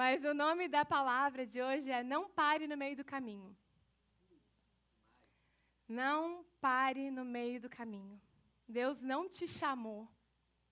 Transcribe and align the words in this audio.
Mas 0.00 0.22
o 0.26 0.34
nome 0.34 0.68
da 0.68 0.84
palavra 0.84 1.46
de 1.46 1.58
hoje 1.62 1.90
é 1.90 2.02
Não 2.04 2.28
pare 2.28 2.66
no 2.66 2.76
meio 2.76 2.94
do 2.94 3.02
caminho. 3.02 3.56
Não 5.88 6.44
pare 6.60 7.10
no 7.10 7.24
meio 7.24 7.58
do 7.62 7.70
caminho. 7.70 8.20
Deus 8.68 9.00
não 9.00 9.26
te 9.26 9.48
chamou 9.48 10.06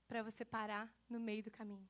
para 0.07 0.23
você 0.23 0.45
parar 0.45 0.93
no 1.09 1.19
meio 1.19 1.43
do 1.43 1.51
caminho. 1.51 1.89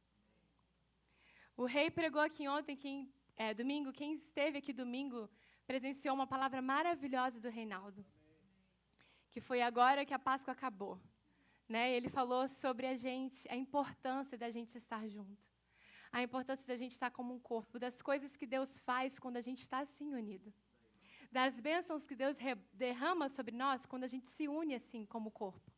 O 1.57 1.65
rei 1.65 1.91
pregou 1.91 2.23
aqui 2.23 2.47
ontem, 2.47 2.77
quem, 2.77 3.13
é, 3.37 3.53
domingo, 3.53 3.93
quem 3.93 4.15
esteve 4.15 4.59
aqui 4.59 4.73
domingo 4.73 5.29
presenciou 5.67 6.15
uma 6.15 6.29
palavra 6.29 6.63
maravilhosa 6.63 7.41
do 7.41 7.49
Reinaldo, 7.49 8.07
que 9.33 9.41
foi 9.41 9.61
agora 9.61 10.07
que 10.07 10.15
a 10.15 10.21
Páscoa 10.21 10.53
acabou. 10.53 11.01
Né? 11.69 11.93
Ele 11.97 12.09
falou 12.09 12.49
sobre 12.49 12.87
a 12.87 12.95
gente, 12.95 13.49
a 13.51 13.57
importância 13.57 14.39
da 14.39 14.51
gente 14.51 14.79
estar 14.79 15.09
junto, 15.09 15.54
a 16.15 16.23
importância 16.23 16.65
da 16.65 16.77
gente 16.77 16.93
estar 16.93 17.11
como 17.11 17.35
um 17.35 17.41
corpo, 17.41 17.77
das 17.77 18.01
coisas 18.01 18.37
que 18.37 18.47
Deus 18.47 18.79
faz 18.79 19.19
quando 19.19 19.37
a 19.37 19.41
gente 19.41 19.63
está 19.63 19.81
assim 19.81 20.15
unido, 20.15 20.55
das 21.33 21.59
bênçãos 21.59 22.07
que 22.07 22.15
Deus 22.15 22.37
derrama 22.73 23.29
sobre 23.29 23.57
nós 23.57 23.85
quando 23.85 24.05
a 24.05 24.07
gente 24.07 24.29
se 24.29 24.47
une 24.47 24.77
assim 24.77 25.05
como 25.05 25.33
corpo. 25.33 25.73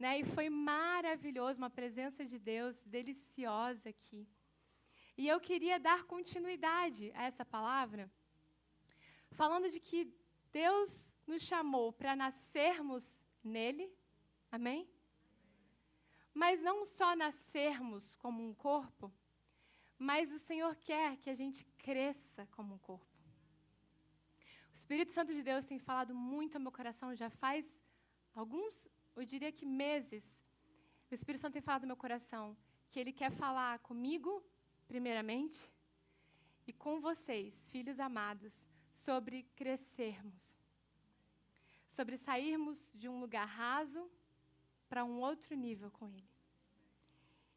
Né? 0.00 0.18
E 0.18 0.24
foi 0.24 0.50
maravilhoso, 0.50 1.58
uma 1.58 1.70
presença 1.70 2.26
de 2.26 2.40
Deus 2.40 2.76
deliciosa 2.86 3.90
aqui. 3.90 4.26
E 5.16 5.28
eu 5.28 5.38
queria 5.38 5.78
dar 5.78 6.02
continuidade 6.06 7.12
a 7.14 7.22
essa 7.22 7.44
palavra, 7.44 8.10
falando 9.30 9.70
de 9.70 9.78
que 9.78 10.12
Deus 10.50 11.14
nos 11.24 11.42
chamou 11.42 11.92
para 11.92 12.16
nascermos 12.16 13.22
nele, 13.44 13.88
amém? 14.50 14.90
Mas 16.34 16.60
não 16.60 16.84
só 16.84 17.14
nascermos 17.14 18.16
como 18.16 18.44
um 18.44 18.52
corpo, 18.52 19.12
mas 20.10 20.32
o 20.32 20.38
Senhor 20.48 20.74
quer 20.88 21.16
que 21.22 21.30
a 21.30 21.34
gente 21.40 21.60
cresça 21.86 22.42
como 22.56 22.74
um 22.74 22.78
corpo. 22.90 23.06
O 24.72 24.76
Espírito 24.80 25.12
Santo 25.12 25.32
de 25.32 25.42
Deus 25.50 25.64
tem 25.70 25.78
falado 25.78 26.12
muito 26.14 26.56
ao 26.56 26.64
meu 26.64 26.72
coração 26.72 27.14
já 27.14 27.30
faz 27.30 27.64
alguns, 28.34 28.74
eu 29.14 29.24
diria 29.32 29.52
que 29.58 29.66
meses. 29.84 30.24
O 31.10 31.14
Espírito 31.14 31.42
Santo 31.42 31.54
tem 31.54 31.62
falado 31.62 31.84
ao 31.84 31.92
meu 31.92 31.96
coração 31.96 32.56
que 32.90 32.98
ele 33.00 33.12
quer 33.12 33.30
falar 33.30 33.78
comigo 33.90 34.44
primeiramente, 34.92 35.60
e 36.66 36.72
com 36.72 37.00
vocês, 37.00 37.54
filhos 37.70 37.98
amados, 37.98 38.54
sobre 39.04 39.44
crescermos, 39.56 40.54
sobre 41.88 42.16
sairmos 42.16 42.90
de 42.94 43.08
um 43.08 43.20
lugar 43.20 43.46
raso 43.46 44.10
para 44.88 45.04
um 45.04 45.18
outro 45.20 45.56
nível 45.56 45.90
com 45.90 46.10
Ele. 46.10 46.31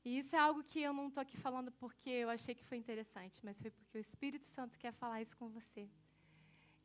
E 0.05 0.19
isso 0.19 0.35
é 0.35 0.39
algo 0.39 0.63
que 0.63 0.79
eu 0.79 0.93
não 0.93 1.07
estou 1.07 1.21
aqui 1.21 1.35
falando 1.35 1.71
porque 1.71 2.11
eu 2.11 2.29
achei 2.29 2.53
que 2.53 2.63
foi 2.63 2.77
interessante, 2.77 3.43
mas 3.43 3.59
foi 3.59 3.71
porque 3.71 3.97
o 3.97 3.99
Espírito 3.99 4.45
Santo 4.45 4.77
quer 4.77 4.93
falar 4.93 5.23
isso 5.23 5.35
com 5.35 5.49
você. 5.49 5.89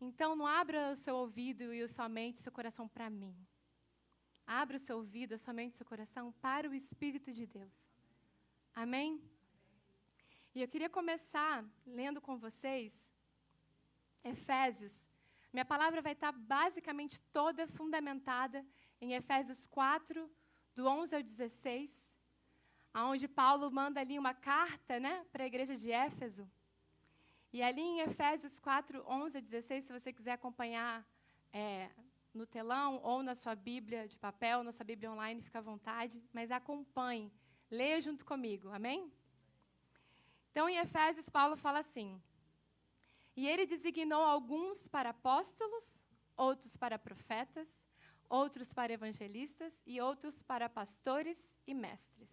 Então, 0.01 0.35
não 0.35 0.47
abra 0.47 0.93
o 0.93 0.97
seu 0.97 1.15
ouvido 1.15 1.75
e 1.75 1.83
a 1.83 1.89
sua 1.89 2.09
mente, 2.09 2.41
o 2.41 2.43
seu 2.43 2.51
coração 2.51 2.89
para 2.89 3.11
mim. 3.11 3.37
Abra 4.47 4.79
o 4.79 4.81
seu 4.81 4.97
ouvido, 4.97 5.35
a 5.35 5.39
sua 5.39 5.53
mente, 5.53 5.75
o 5.75 5.77
seu 5.77 5.85
coração 5.85 6.33
para 6.41 6.67
o 6.71 6.75
Espírito 6.75 7.31
de 7.31 7.47
Deus. 7.47 7.87
Amém? 8.75 9.23
E 10.55 10.63
eu 10.63 10.69
queria 10.69 10.89
começar 10.89 11.63
lendo 11.87 12.23
com 12.23 12.39
vocês 12.39 12.95
Efésios. 14.25 15.07
Minha 15.53 15.67
palavra 15.67 16.01
vai 16.01 16.13
estar 16.13 16.33
basicamente 16.33 17.21
toda 17.33 17.69
fundamentada 17.69 18.65
em 18.99 19.13
Efésios 19.13 19.67
4, 19.67 20.31
do 20.75 20.87
11 20.87 21.17
ao 21.17 21.23
16, 21.23 22.00
aonde 22.93 23.29
Paulo 23.29 23.71
manda 23.71 24.01
ali 24.01 24.19
uma 24.19 24.35
carta 24.35 24.99
né, 24.99 25.25
para 25.33 25.45
a 25.45 25.47
igreja 25.47 25.77
de 25.77 25.91
Éfeso. 25.91 26.49
E 27.53 27.63
ali 27.63 27.81
em 27.81 28.01
Efésios 28.01 28.59
4, 28.61 29.05
11 29.07 29.39
a 29.39 29.41
16, 29.41 29.85
se 29.85 29.93
você 29.93 30.13
quiser 30.13 30.33
acompanhar 30.33 31.05
é, 31.53 31.91
no 32.33 32.47
telão 32.47 33.01
ou 33.03 33.23
na 33.23 33.35
sua 33.35 33.55
Bíblia 33.55 34.07
de 34.07 34.19
papel, 34.19 34.63
na 34.63 34.73
sua 34.73 34.85
Bíblia 34.85 35.11
online, 35.11 35.43
fica 35.43 35.59
à 35.59 35.63
vontade, 35.63 36.23
mas 36.33 36.51
acompanhe, 36.51 37.33
leia 37.71 38.01
junto 38.01 38.25
comigo, 38.25 38.69
amém? 38.71 39.13
Então, 40.51 40.69
em 40.69 40.79
Efésios, 40.79 41.29
Paulo 41.29 41.57
fala 41.57 41.81
assim: 41.81 42.21
E 43.37 43.49
ele 43.49 43.67
designou 43.67 44.23
alguns 44.23 44.87
para 44.89 45.11
apóstolos, 45.11 45.85
outros 46.37 46.77
para 46.77 46.99
profetas, 46.99 47.69
outros 48.29 48.73
para 48.73 48.93
evangelistas 48.93 49.75
e 49.85 50.01
outros 50.01 50.43
para 50.43 50.69
pastores 50.69 51.39
e 51.67 51.75
mestres, 51.75 52.31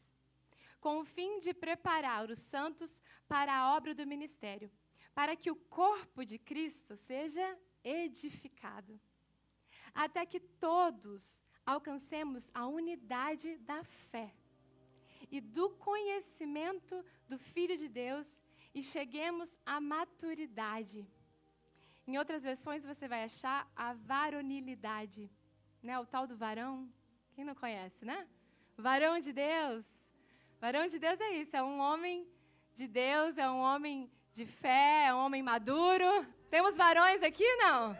com 0.79 0.99
o 0.99 1.05
fim 1.05 1.39
de 1.39 1.53
preparar 1.53 2.29
os 2.29 2.39
santos 2.39 3.01
para 3.27 3.53
a 3.53 3.75
obra 3.75 3.93
do 3.93 4.05
ministério, 4.05 4.71
para 5.13 5.35
que 5.35 5.51
o 5.51 5.55
corpo 5.55 6.25
de 6.25 6.37
Cristo 6.37 6.95
seja 6.95 7.57
edificado, 7.83 8.99
até 9.93 10.25
que 10.25 10.39
todos 10.39 11.41
alcancemos 11.65 12.49
a 12.53 12.65
unidade 12.67 13.57
da 13.57 13.83
fé 13.83 14.33
e 15.29 15.41
do 15.41 15.69
conhecimento 15.71 17.03
do 17.27 17.37
Filho 17.37 17.77
de 17.77 17.89
Deus 17.89 18.27
e 18.73 18.81
cheguemos 18.83 19.49
à 19.65 19.81
maturidade. 19.81 21.05
Em 22.05 22.17
outras 22.17 22.43
versões 22.43 22.85
você 22.85 23.07
vai 23.07 23.23
achar 23.23 23.69
a 23.75 23.93
varonilidade, 23.93 25.29
né? 25.83 25.99
O 25.99 26.05
tal 26.05 26.25
do 26.25 26.37
varão. 26.37 26.89
Quem 27.33 27.43
não 27.43 27.53
conhece, 27.53 28.05
né? 28.05 28.27
Varão 28.77 29.19
de 29.19 29.33
Deus. 29.33 29.85
Varão 30.59 30.87
de 30.87 30.97
Deus 30.97 31.19
é 31.21 31.33
isso, 31.35 31.55
é 31.55 31.61
um 31.61 31.79
homem 31.79 32.27
de 32.75 32.87
Deus, 32.87 33.37
é 33.37 33.49
um 33.49 33.59
homem 33.59 34.11
de 34.33 34.45
fé, 34.45 35.05
é 35.05 35.13
um 35.13 35.19
homem 35.19 35.43
maduro. 35.43 36.25
Temos 36.49 36.75
varões 36.75 37.21
aqui, 37.21 37.45
não? 37.57 37.95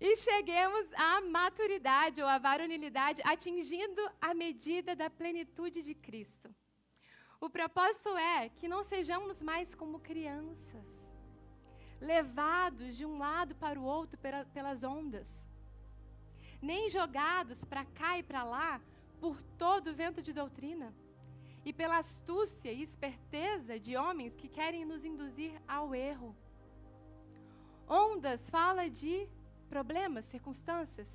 e 0.00 0.16
cheguemos 0.16 0.92
à 0.94 1.20
maturidade 1.20 2.20
ou 2.20 2.26
à 2.26 2.36
varonilidade, 2.36 3.22
atingindo 3.24 4.02
a 4.20 4.34
medida 4.34 4.96
da 4.96 5.08
plenitude 5.08 5.80
de 5.80 5.94
Cristo. 5.94 6.52
O 7.40 7.48
propósito 7.48 8.16
é 8.16 8.48
que 8.48 8.66
não 8.66 8.82
sejamos 8.82 9.40
mais 9.40 9.76
como 9.76 10.00
crianças, 10.00 11.08
levados 12.00 12.96
de 12.96 13.06
um 13.06 13.16
lado 13.16 13.54
para 13.54 13.78
o 13.78 13.84
outro 13.84 14.18
pelas 14.52 14.82
ondas, 14.82 15.41
nem 16.62 16.88
jogados 16.88 17.64
para 17.64 17.84
cá 17.84 18.18
e 18.18 18.22
para 18.22 18.44
lá 18.44 18.80
por 19.20 19.42
todo 19.58 19.90
o 19.90 19.94
vento 19.94 20.22
de 20.22 20.32
doutrina 20.32 20.94
e 21.64 21.72
pela 21.72 21.98
astúcia 21.98 22.72
e 22.72 22.82
esperteza 22.82 23.78
de 23.78 23.96
homens 23.96 24.34
que 24.34 24.48
querem 24.48 24.84
nos 24.84 25.04
induzir 25.04 25.60
ao 25.66 25.94
erro. 25.94 26.34
Ondas 27.88 28.48
fala 28.48 28.88
de 28.88 29.28
problemas, 29.68 30.24
circunstâncias. 30.26 31.08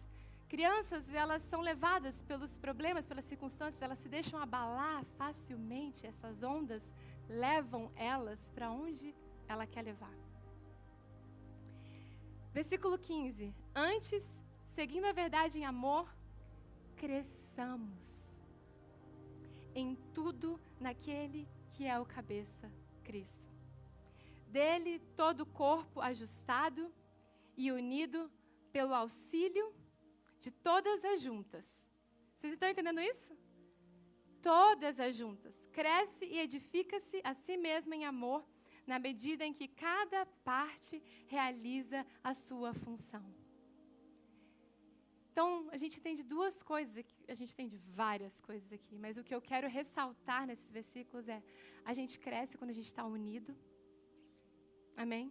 Crianças, 0.47 1.13
elas 1.13 1.44
são 1.44 1.59
levadas 1.59 2.22
pelos 2.22 2.58
problemas, 2.58 3.06
pelas 3.06 3.25
circunstâncias, 3.25 3.81
elas 3.81 4.00
se 4.00 4.08
deixam 4.08 4.40
abalar 4.40 5.03
facilmente. 5.18 6.08
Essas 6.08 6.41
ondas 6.44 6.84
levam 7.28 7.91
elas 7.96 8.40
para 8.56 8.72
onde 8.72 9.14
ela 9.47 9.68
quer 9.68 9.81
levar. 9.81 10.14
Versículo 12.53 12.97
15. 12.97 13.53
Antes, 13.75 14.24
seguindo 14.77 15.05
a 15.05 15.11
verdade 15.11 15.57
em 15.57 15.65
amor, 15.65 16.07
cresçamos 16.95 18.35
em 19.73 19.95
tudo 20.13 20.61
naquele 20.79 21.47
que 21.73 21.83
é 21.83 21.99
o 21.99 22.05
cabeça, 22.05 22.71
Cristo. 23.03 23.51
Dele 24.47 24.99
todo 25.16 25.41
o 25.41 25.47
corpo 25.47 25.99
ajustado 25.99 26.93
e 27.57 27.71
unido 27.71 28.31
pelo 28.71 28.93
auxílio 28.93 29.73
de 30.39 30.51
todas 30.51 31.03
as 31.03 31.23
juntas. 31.23 31.66
Vocês 32.35 32.53
estão 32.53 32.69
entendendo 32.69 33.01
isso? 33.01 33.35
Todas 34.43 34.99
as 34.99 35.16
juntas. 35.16 35.59
Cresce 35.71 36.25
e 36.25 36.37
edifica-se 36.37 37.19
a 37.23 37.34
si 37.34 37.57
mesma 37.57 37.96
em 37.96 38.05
amor, 38.05 38.47
na 38.85 38.99
medida 38.99 39.43
em 39.43 39.55
que 39.55 39.67
cada 39.67 40.23
parte 40.46 41.02
realiza 41.25 42.05
a 42.23 42.35
sua 42.35 42.75
função. 42.75 43.36
Então, 45.37 45.69
a 45.75 45.78
gente 45.81 45.97
tem 46.03 46.16
de 46.19 46.23
duas 46.23 46.55
coisas 46.63 46.97
aqui, 46.97 47.16
a 47.34 47.35
gente 47.39 47.55
tem 47.55 47.67
de 47.73 47.78
várias 48.01 48.35
coisas 48.47 48.69
aqui, 48.78 48.95
mas 48.97 49.17
o 49.19 49.23
que 49.23 49.35
eu 49.35 49.39
quero 49.49 49.67
ressaltar 49.67 50.47
nesses 50.47 50.72
versículos 50.78 51.25
é: 51.29 51.43
a 51.85 51.93
gente 51.93 52.17
cresce 52.17 52.57
quando 52.57 52.72
a 52.72 52.78
gente 52.78 52.87
está 52.87 53.03
unido. 53.05 53.51
Amém? 55.03 55.25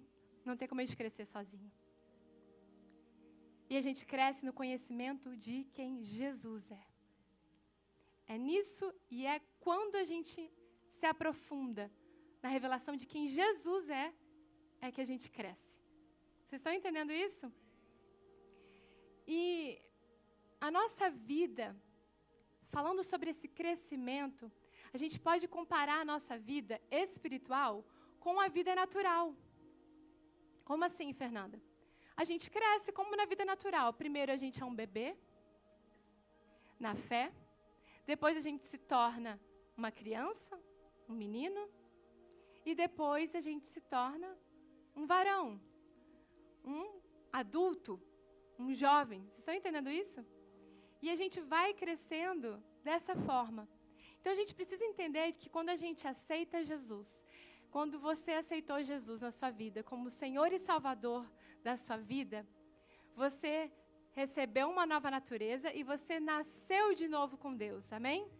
Não 0.45 0.57
tem 0.57 0.69
como 0.69 0.81
a 0.81 0.85
gente 0.85 0.97
crescer 0.97 1.27
sozinho. 1.27 1.73
E 3.69 3.77
a 3.77 3.81
gente 3.87 4.07
cresce 4.07 4.47
no 4.47 4.53
conhecimento 4.53 5.37
de 5.47 5.57
quem 5.77 6.05
Jesus 6.05 6.71
é. 6.71 6.87
É 8.35 8.39
nisso 8.39 8.87
e 9.11 9.27
é 9.27 9.41
quando 9.59 9.97
a 9.97 10.05
gente 10.05 10.39
se 10.99 11.07
aprofunda 11.15 11.91
na 12.45 12.49
revelação 12.49 12.95
de 12.95 13.09
quem 13.09 13.27
Jesus 13.27 13.91
é, 14.05 14.15
é 14.81 14.93
que 14.93 15.01
a 15.01 15.09
gente 15.13 15.29
cresce. 15.33 15.75
Vocês 16.45 16.61
estão 16.61 16.73
entendendo 16.73 17.13
isso? 17.27 17.53
E 19.27 19.83
a 20.61 20.71
nossa 20.71 21.11
vida, 21.11 21.77
falando 22.71 23.03
sobre 23.05 23.31
esse 23.31 23.49
crescimento, 23.49 24.51
a 24.93 24.97
gente 24.97 25.19
pode 25.21 25.47
comparar 25.47 26.01
a 26.01 26.05
nossa 26.05 26.39
vida 26.39 26.81
espiritual 26.91 27.85
com 28.19 28.41
a 28.41 28.49
vida 28.49 28.75
natural. 28.75 29.35
Como 30.65 30.85
assim, 30.85 31.13
Fernanda? 31.13 31.61
A 32.17 32.25
gente 32.25 32.51
cresce 32.51 32.91
como 32.93 33.15
na 33.15 33.27
vida 33.27 33.45
natural. 33.45 33.93
Primeiro 33.93 34.33
a 34.33 34.37
gente 34.37 34.63
é 34.63 34.67
um 34.67 34.75
bebê, 34.75 35.17
na 36.79 36.95
fé. 36.95 37.33
Depois 38.07 38.37
a 38.37 38.41
gente 38.41 38.65
se 38.67 38.79
torna 38.79 39.41
uma 39.77 39.91
criança, 39.91 40.59
um 41.09 41.15
menino. 41.15 41.69
E 42.65 42.75
depois 42.75 43.35
a 43.35 43.41
gente 43.41 43.67
se 43.69 43.81
torna 43.81 44.37
um 44.95 45.07
varão, 45.07 45.61
um 46.65 47.01
adulto, 47.33 48.01
um 48.59 48.73
jovem. 48.73 49.21
Vocês 49.21 49.39
estão 49.39 49.55
entendendo 49.55 49.91
isso? 49.91 50.25
E 51.03 51.11
a 51.11 51.17
gente 51.17 51.41
vai 51.41 51.75
crescendo 51.75 52.63
dessa 52.83 53.15
forma. 53.15 53.69
Então 54.21 54.33
a 54.33 54.37
gente 54.37 54.55
precisa 54.55 54.85
entender 54.85 55.33
que 55.33 55.49
quando 55.49 55.69
a 55.69 55.77
gente 55.77 56.07
aceita 56.07 56.65
Jesus, 56.65 57.25
quando 57.71 57.99
você 57.99 58.33
aceitou 58.33 58.83
Jesus 58.83 59.23
na 59.23 59.31
sua 59.31 59.51
vida 59.51 59.83
como 59.83 60.11
Senhor 60.11 60.53
e 60.53 60.59
Salvador 60.59 61.27
da 61.63 61.77
sua 61.77 61.97
vida, 61.97 62.47
você 63.15 63.71
recebeu 64.13 64.71
uma 64.71 64.87
nova 64.87 65.11
natureza 65.11 65.73
e 65.73 65.83
você 65.83 66.19
nasceu 66.19 66.95
de 66.95 67.07
novo 67.07 67.37
com 67.37 67.55
Deus. 67.55 67.93
Amém? 67.93 68.31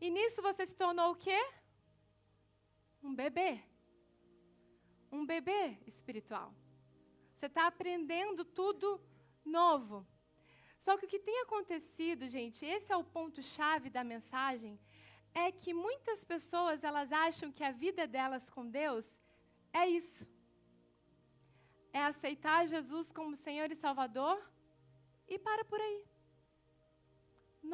E 0.00 0.10
nisso 0.10 0.42
você 0.42 0.66
se 0.66 0.76
tornou 0.76 1.12
o 1.12 1.16
quê? 1.16 1.40
Um 3.02 3.14
bebê. 3.14 3.60
Um 5.10 5.24
bebê 5.24 5.78
espiritual. 5.86 6.54
Você 7.34 7.46
está 7.46 7.66
aprendendo 7.66 8.44
tudo 8.44 9.00
novo. 9.44 10.06
Só 10.86 10.96
que 10.96 11.06
o 11.06 11.12
que 11.12 11.26
tem 11.28 11.38
acontecido, 11.40 12.28
gente, 12.28 12.64
esse 12.64 12.92
é 12.92 12.96
o 12.96 13.08
ponto-chave 13.14 13.88
da 13.90 14.04
mensagem, 14.04 14.78
é 15.34 15.46
que 15.50 15.72
muitas 15.74 16.20
pessoas 16.32 16.84
elas 16.84 17.10
acham 17.10 17.50
que 17.50 17.64
a 17.64 17.72
vida 17.72 18.06
delas 18.06 18.48
com 18.48 18.64
Deus 18.64 19.04
é 19.72 19.84
isso. 19.88 20.24
É 21.92 22.02
aceitar 22.04 22.68
Jesus 22.68 23.10
como 23.10 23.34
Senhor 23.34 23.68
e 23.72 23.82
Salvador 23.84 24.38
e 25.26 25.36
para 25.40 25.64
por 25.64 25.80
aí. 25.80 26.04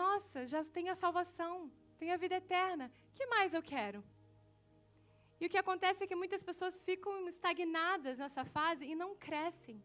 Nossa, 0.02 0.46
já 0.46 0.64
tenho 0.64 0.90
a 0.92 1.00
salvação, 1.04 1.70
tenho 1.98 2.14
a 2.14 2.22
vida 2.24 2.36
eterna. 2.36 2.90
Que 3.14 3.26
mais 3.26 3.52
eu 3.52 3.62
quero? 3.62 4.02
E 5.38 5.44
o 5.44 5.50
que 5.50 5.58
acontece 5.58 6.02
é 6.02 6.06
que 6.06 6.22
muitas 6.22 6.42
pessoas 6.42 6.82
ficam 6.82 7.28
estagnadas 7.28 8.16
nessa 8.16 8.46
fase 8.46 8.86
e 8.86 8.94
não 8.94 9.14
crescem 9.14 9.82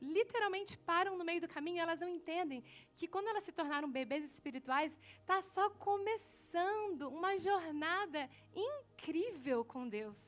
literalmente 0.00 0.76
param 0.78 1.16
no 1.16 1.24
meio 1.24 1.40
do 1.40 1.48
caminho, 1.48 1.80
elas 1.80 2.00
não 2.00 2.08
entendem 2.08 2.62
que 2.96 3.08
quando 3.08 3.28
elas 3.28 3.44
se 3.44 3.52
tornaram 3.52 3.90
bebês 3.90 4.24
espirituais, 4.24 4.96
está 5.20 5.42
só 5.42 5.70
começando 5.70 7.08
uma 7.08 7.36
jornada 7.38 8.28
incrível 8.54 9.64
com 9.64 9.88
Deus. 9.88 10.18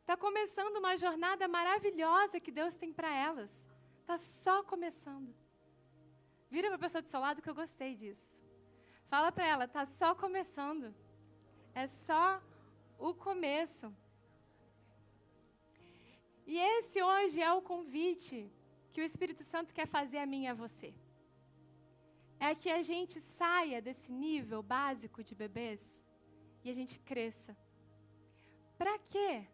Está 0.00 0.16
começando 0.16 0.76
uma 0.76 0.96
jornada 0.96 1.48
maravilhosa 1.48 2.38
que 2.38 2.52
Deus 2.52 2.76
tem 2.76 2.92
para 2.92 3.14
elas. 3.14 3.50
Está 4.00 4.18
só 4.18 4.62
começando. 4.62 5.34
Vira 6.50 6.68
para 6.68 6.76
a 6.76 6.78
pessoa 6.78 7.00
do 7.00 7.08
seu 7.08 7.20
lado 7.20 7.40
que 7.40 7.48
eu 7.48 7.54
gostei 7.54 7.94
disso. 7.94 8.36
Fala 9.06 9.32
para 9.32 9.46
ela, 9.46 9.64
está 9.64 9.86
só 9.86 10.14
começando. 10.14 10.94
É 11.74 11.86
só 11.86 12.42
o 12.98 13.14
começo. 13.14 13.94
E 16.46 16.58
esse 16.58 17.02
hoje 17.02 17.40
é 17.40 17.52
o 17.52 17.62
convite 17.62 18.50
que 18.92 19.00
o 19.00 19.04
Espírito 19.04 19.42
Santo 19.44 19.72
quer 19.72 19.86
fazer 19.86 20.18
a 20.18 20.26
mim 20.26 20.44
e 20.44 20.46
a 20.46 20.54
você. 20.54 20.94
É 22.38 22.54
que 22.54 22.70
a 22.70 22.82
gente 22.82 23.20
saia 23.20 23.80
desse 23.80 24.12
nível 24.12 24.62
básico 24.62 25.22
de 25.22 25.34
bebês 25.34 25.80
e 26.62 26.70
a 26.70 26.72
gente 26.72 26.98
cresça. 27.00 27.56
Para 28.76 28.98
quê? 28.98 29.46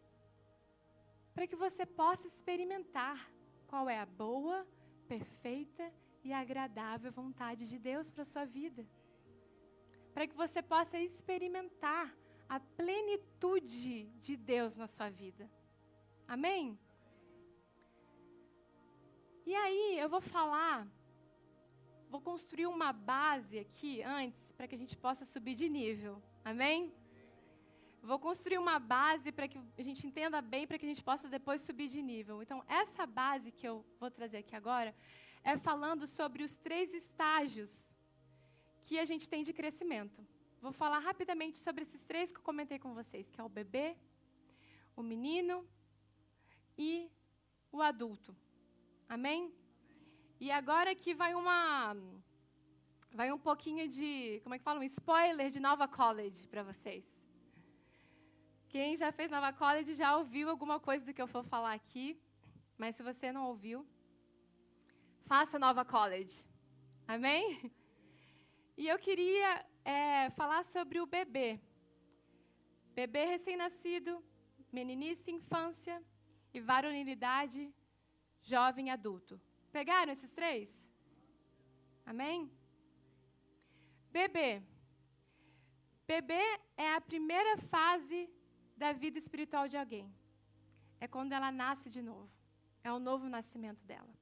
Para 1.35 1.47
que 1.47 1.55
você 1.55 1.87
possa 1.87 2.27
experimentar 2.27 3.31
qual 3.69 3.89
é 3.89 3.99
a 4.01 4.07
boa, 4.07 4.67
perfeita 5.07 5.93
e 6.25 6.33
agradável 6.33 7.13
vontade 7.13 7.69
de 7.69 7.79
Deus 7.79 8.11
para 8.11 8.25
sua 8.25 8.45
vida. 8.45 8.85
Para 10.13 10.27
que 10.27 10.35
você 10.35 10.61
possa 10.61 10.99
experimentar 10.99 12.13
a 12.49 12.59
plenitude 12.59 14.07
de 14.21 14.37
Deus 14.37 14.75
na 14.75 14.89
sua 14.89 15.09
vida. 15.09 15.49
Amém? 16.35 16.79
E 19.45 19.53
aí 19.53 19.99
eu 19.99 20.09
vou 20.09 20.21
falar, 20.21 20.87
vou 22.09 22.21
construir 22.21 22.69
uma 22.69 22.93
base 22.93 23.59
aqui 23.59 24.01
antes 24.05 24.53
para 24.53 24.69
que 24.69 24.77
a 24.77 24.79
gente 24.79 24.97
possa 24.97 25.25
subir 25.25 25.57
de 25.57 25.69
nível. 25.69 26.23
Amém? 26.45 26.95
Vou 28.01 28.21
construir 28.21 28.59
uma 28.59 28.79
base 28.79 29.33
para 29.33 29.49
que 29.49 29.59
a 29.77 29.83
gente 29.83 30.07
entenda 30.07 30.41
bem, 30.41 30.69
para 30.69 30.79
que 30.79 30.87
a 30.87 30.89
gente 30.89 31.03
possa 31.03 31.29
depois 31.29 31.63
subir 31.63 31.89
de 31.89 32.01
nível. 32.01 32.41
Então, 32.45 32.63
essa 32.69 33.05
base 33.07 33.51
que 33.51 33.67
eu 33.67 33.85
vou 33.99 34.09
trazer 34.09 34.37
aqui 34.37 34.55
agora 34.55 34.95
é 35.43 35.59
falando 35.59 36.07
sobre 36.07 36.45
os 36.45 36.57
três 36.59 36.95
estágios 36.95 37.91
que 38.85 39.01
a 39.01 39.05
gente 39.05 39.29
tem 39.29 39.43
de 39.43 39.53
crescimento. 39.53 40.25
Vou 40.63 40.71
falar 40.71 41.01
rapidamente 41.01 41.59
sobre 41.59 41.83
esses 41.83 42.05
três 42.05 42.31
que 42.31 42.39
eu 42.39 42.45
comentei 42.45 42.79
com 42.79 42.95
vocês, 42.95 43.29
que 43.33 43.41
é 43.41 43.43
o 43.43 43.49
bebê, 43.49 43.97
o 44.95 45.03
menino 45.03 45.67
e 46.89 47.11
o 47.71 47.83
adulto. 47.91 48.35
Amém? 49.09 49.41
E 50.45 50.51
agora 50.51 50.95
que 50.95 51.13
vai 51.23 51.33
uma 51.35 51.95
vai 53.19 53.29
um 53.33 53.43
pouquinho 53.49 53.85
de, 53.95 54.41
como 54.43 54.55
é 54.55 54.59
que 54.59 54.65
fala, 54.69 54.81
um 54.81 54.91
spoiler 54.95 55.49
de 55.51 55.61
Nova 55.69 55.87
College 56.01 56.49
para 56.49 56.63
vocês. 56.63 57.05
Quem 58.69 58.97
já 58.97 59.11
fez 59.19 59.29
Nova 59.31 59.53
College 59.53 59.95
já 60.03 60.17
ouviu 60.17 60.49
alguma 60.49 60.79
coisa 60.89 61.05
do 61.05 61.13
que 61.13 61.23
eu 61.25 61.33
for 61.35 61.45
falar 61.55 61.75
aqui, 61.75 62.07
mas 62.79 62.95
se 62.97 63.03
você 63.03 63.33
não 63.37 63.45
ouviu, 63.51 63.79
faça 65.27 65.59
Nova 65.59 65.85
College. 65.85 66.37
Amém? 67.07 67.45
E 68.83 68.89
eu 68.89 68.99
queria 69.07 69.67
é, 69.85 70.31
falar 70.31 70.63
sobre 70.65 71.01
o 71.01 71.07
bebê. 71.07 71.61
Bebê 72.95 73.25
recém-nascido, 73.27 74.13
meninice, 74.73 75.31
infância, 75.31 75.97
e 76.53 76.61
varonilidade, 76.61 77.73
jovem 78.43 78.89
e 78.89 78.91
adulto. 78.91 79.41
Pegaram 79.73 80.13
esses 80.13 80.33
três? 80.33 80.69
Amém? 82.05 82.51
Bebê. 84.11 84.63
Bebê 86.07 86.43
é 86.77 86.95
a 86.95 87.01
primeira 87.01 87.57
fase 87.75 88.29
da 88.77 88.93
vida 88.93 89.19
espiritual 89.19 89.69
de 89.69 89.77
alguém. 89.77 90.13
É 90.99 91.07
quando 91.07 91.33
ela 91.33 91.53
nasce 91.53 91.89
de 91.89 92.03
novo. 92.03 92.31
É 92.83 92.93
o 92.93 92.99
novo 92.99 93.29
nascimento 93.29 93.85
dela. 93.85 94.15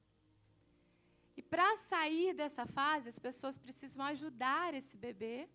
E 1.36 1.42
para 1.42 1.76
sair 1.76 2.34
dessa 2.34 2.66
fase, 2.66 3.08
as 3.08 3.18
pessoas 3.18 3.56
precisam 3.56 4.04
ajudar 4.04 4.74
esse 4.74 4.96
bebê 4.96 5.48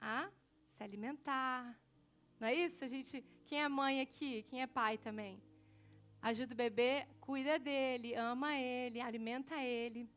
a 0.00 0.30
se 0.70 0.82
alimentar. 0.82 1.78
Não 2.40 2.48
é 2.48 2.54
isso? 2.54 2.82
A 2.84 2.88
gente, 2.88 3.22
quem 3.46 3.62
é 3.62 3.68
mãe 3.68 4.00
aqui? 4.00 4.42
Quem 4.48 4.62
é 4.62 4.66
pai 4.66 4.98
também? 4.98 5.40
Ajuda 6.28 6.54
o 6.54 6.56
bebê, 6.56 7.06
cuida 7.20 7.58
dele, 7.58 8.14
ama 8.14 8.50
ele, 8.56 8.98
alimenta 8.98 9.56
ele. 9.62 10.08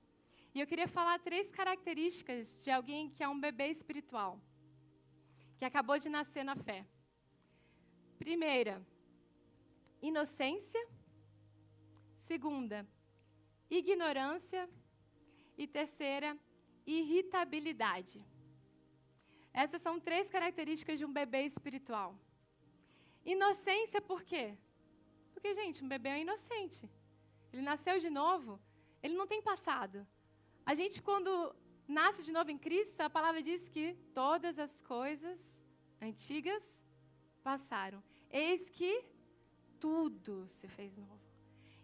E 0.56 0.60
eu 0.62 0.66
queria 0.66 0.88
falar 0.88 1.20
três 1.20 1.52
características 1.52 2.64
de 2.64 2.72
alguém 2.72 3.10
que 3.10 3.22
é 3.22 3.28
um 3.28 3.40
bebê 3.48 3.68
espiritual, 3.68 4.40
que 5.58 5.66
acabou 5.66 5.98
de 6.00 6.08
nascer 6.08 6.46
na 6.46 6.56
fé. 6.56 6.86
Primeira, 8.18 8.82
inocência. 10.02 10.84
Segunda, 12.30 12.88
ignorância. 13.70 14.64
E 15.58 15.66
terceira, 15.68 16.38
irritabilidade. 16.86 18.24
Essas 19.52 19.82
são 19.82 20.00
três 20.00 20.30
características 20.30 21.00
de 21.00 21.06
um 21.06 21.12
bebê 21.12 21.42
espiritual. 21.52 22.16
Inocência 23.26 24.00
por 24.00 24.24
quê? 24.24 24.56
Porque, 25.38 25.54
gente, 25.54 25.84
um 25.84 25.88
bebê 25.88 26.10
é 26.10 26.22
inocente. 26.22 26.90
Ele 27.54 27.62
nasceu 27.62 28.00
de 28.00 28.10
novo, 28.10 28.60
ele 29.04 29.16
não 29.16 29.28
tem 29.28 29.40
passado. 29.40 29.98
A 30.66 30.74
gente, 30.74 31.00
quando 31.00 31.56
nasce 31.88 32.24
de 32.24 32.32
novo 32.32 32.50
em 32.50 32.58
Cristo, 32.58 33.02
a 33.02 33.10
palavra 33.18 33.44
diz 33.44 33.70
que 33.70 33.96
todas 34.16 34.58
as 34.58 34.82
coisas 34.82 35.40
antigas 36.02 36.64
passaram. 37.44 38.04
Eis 38.32 38.68
que 38.72 39.06
tudo 39.80 40.48
se 40.48 40.68
fez 40.68 40.98
novo. 40.98 41.22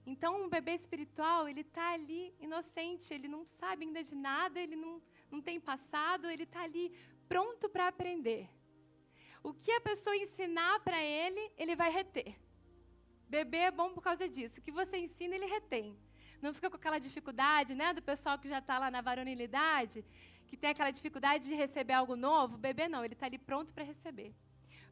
Então, 0.03 0.43
um 0.43 0.49
bebê 0.49 0.73
espiritual, 0.73 1.47
ele 1.47 1.61
está 1.61 1.93
ali 1.93 2.35
inocente, 2.39 3.13
ele 3.13 3.27
não 3.27 3.45
sabe 3.45 3.85
ainda 3.85 4.03
de 4.03 4.15
nada, 4.15 4.59
ele 4.59 4.75
não, 4.75 4.99
não 5.29 5.43
tem 5.43 5.59
passado, 5.59 6.27
ele 6.27 6.41
está 6.41 6.63
ali 6.63 6.91
pronto 7.29 7.69
para 7.69 7.87
aprender. 7.87 8.49
O 9.43 9.53
que 9.53 9.71
a 9.71 9.79
pessoa 9.79 10.17
ensinar 10.17 10.79
para 10.79 10.99
ele, 11.03 11.51
ele 11.55 11.75
vai 11.75 11.91
reter. 11.91 12.35
Bebê 13.35 13.61
é 13.69 13.71
bom 13.71 13.89
por 13.95 14.03
causa 14.07 14.25
disso. 14.33 14.59
O 14.59 14.63
que 14.65 14.71
você 14.79 14.95
ensina, 15.05 15.33
ele 15.35 15.47
retém. 15.57 15.87
Não 16.39 16.53
fica 16.53 16.69
com 16.69 16.75
aquela 16.75 16.99
dificuldade, 16.99 17.73
né, 17.73 17.87
do 17.97 18.01
pessoal 18.11 18.37
que 18.41 18.47
já 18.53 18.59
está 18.59 18.77
lá 18.77 18.91
na 18.95 19.01
varonilidade, 19.07 20.05
que 20.47 20.55
tem 20.55 20.69
aquela 20.69 20.91
dificuldade 20.91 21.45
de 21.49 21.55
receber 21.55 21.93
algo 21.93 22.15
novo, 22.15 22.55
o 22.55 22.63
bebê 22.67 22.87
não, 22.87 23.03
ele 23.03 23.15
está 23.15 23.25
ali 23.25 23.39
pronto 23.39 23.73
para 23.73 23.83
receber. 23.83 24.31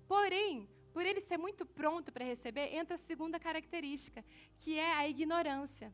Porém, 0.08 0.68
por 0.94 1.06
ele 1.06 1.22
ser 1.22 1.38
muito 1.38 1.64
pronto 1.82 2.12
para 2.12 2.26
receber, 2.26 2.66
entra 2.80 2.96
a 2.96 3.06
segunda 3.10 3.40
característica, 3.40 4.26
que 4.62 4.72
é 4.88 4.92
a 5.02 5.08
ignorância. 5.08 5.94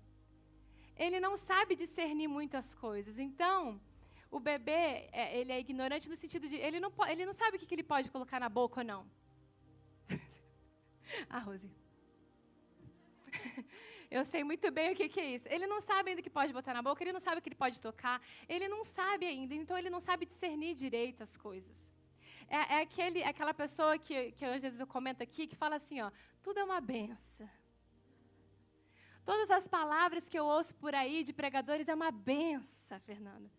Ele 0.96 1.20
não 1.20 1.36
sabe 1.50 1.76
discernir 1.76 2.30
muito 2.30 2.56
as 2.56 2.74
coisas. 2.86 3.20
Então, 3.20 3.82
o 4.32 4.40
bebê, 4.40 5.10
é, 5.22 5.38
ele 5.38 5.52
é 5.52 5.60
ignorante 5.60 6.08
no 6.08 6.16
sentido 6.16 6.48
de, 6.48 6.56
ele 6.56 6.80
não, 6.80 6.94
ele 7.10 7.26
não 7.26 7.34
sabe 7.34 7.58
o 7.58 7.60
que, 7.60 7.76
ele 7.76 7.84
pode 7.84 8.10
colocar 8.10 8.40
na 8.40 8.48
boca 8.48 8.80
ou 8.80 8.88
não. 8.94 9.02
ah, 11.30 11.40
Rose. 11.40 11.70
Eu 14.10 14.24
sei 14.24 14.44
muito 14.44 14.72
bem 14.72 14.94
o 14.94 14.96
que, 14.96 15.10
que, 15.10 15.20
é 15.20 15.36
isso. 15.36 15.48
Ele 15.50 15.68
não 15.68 15.82
sabe 15.82 16.10
ainda 16.10 16.22
o 16.22 16.24
que 16.24 16.30
pode 16.30 16.54
botar 16.54 16.74
na 16.74 16.82
boca, 16.82 17.04
ele 17.04 17.12
não 17.12 17.20
sabe 17.20 17.40
o 17.40 17.42
que 17.42 17.50
ele 17.50 17.56
pode 17.56 17.80
tocar, 17.82 18.22
ele 18.48 18.68
não 18.68 18.84
sabe 18.84 19.26
ainda, 19.26 19.54
então 19.54 19.78
ele 19.78 19.90
não 19.90 20.00
sabe 20.00 20.26
discernir 20.26 20.76
direito 20.76 21.24
as 21.24 21.36
coisas. 21.36 21.92
É, 22.48 22.76
é 22.76 22.82
aquele, 22.82 23.22
aquela 23.24 23.54
pessoa 23.54 23.98
que, 23.98 24.32
que 24.32 24.46
às 24.46 24.62
vezes 24.62 24.80
eu 24.80 24.88
comento 24.88 25.22
aqui, 25.22 25.46
que 25.46 25.56
fala 25.56 25.76
assim, 25.76 26.00
ó, 26.02 26.10
tudo 26.42 26.60
é 26.60 26.64
uma 26.64 26.80
benção. 26.80 27.50
Todas 29.26 29.52
as 29.52 29.68
palavras 29.68 30.30
que 30.30 30.40
eu 30.40 30.46
ouço 30.46 30.74
por 30.76 30.96
aí 30.96 31.22
de 31.22 31.34
pregadores 31.34 31.90
é 31.90 31.94
uma 31.94 32.12
benção, 32.12 33.00
Fernanda. 33.02 33.52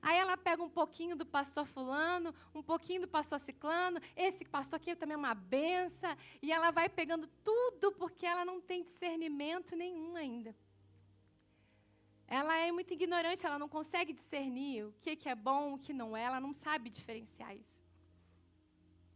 Aí 0.00 0.16
ela 0.16 0.36
pega 0.36 0.62
um 0.62 0.70
pouquinho 0.70 1.16
do 1.16 1.26
pastor 1.26 1.66
fulano, 1.66 2.34
um 2.54 2.62
pouquinho 2.62 3.00
do 3.02 3.08
pastor 3.08 3.40
ciclano, 3.40 4.00
esse 4.16 4.44
pastor 4.44 4.76
aqui 4.76 4.94
também 4.94 5.14
é 5.14 5.18
uma 5.18 5.34
benção, 5.34 6.16
e 6.40 6.52
ela 6.52 6.70
vai 6.70 6.88
pegando 6.88 7.26
tudo 7.42 7.92
porque 7.92 8.24
ela 8.24 8.44
não 8.44 8.60
tem 8.60 8.84
discernimento 8.84 9.74
nenhum 9.74 10.14
ainda. 10.14 10.54
Ela 12.26 12.56
é 12.58 12.70
muito 12.70 12.92
ignorante, 12.92 13.46
ela 13.46 13.58
não 13.58 13.68
consegue 13.68 14.12
discernir 14.12 14.84
o 14.84 14.94
que, 15.00 15.28
é 15.28 15.34
bom, 15.34 15.74
o 15.74 15.78
que 15.78 15.92
não 15.92 16.16
é, 16.16 16.24
ela 16.24 16.38
não 16.38 16.52
sabe 16.52 16.90
diferenciar 16.90 17.56
isso. 17.56 17.78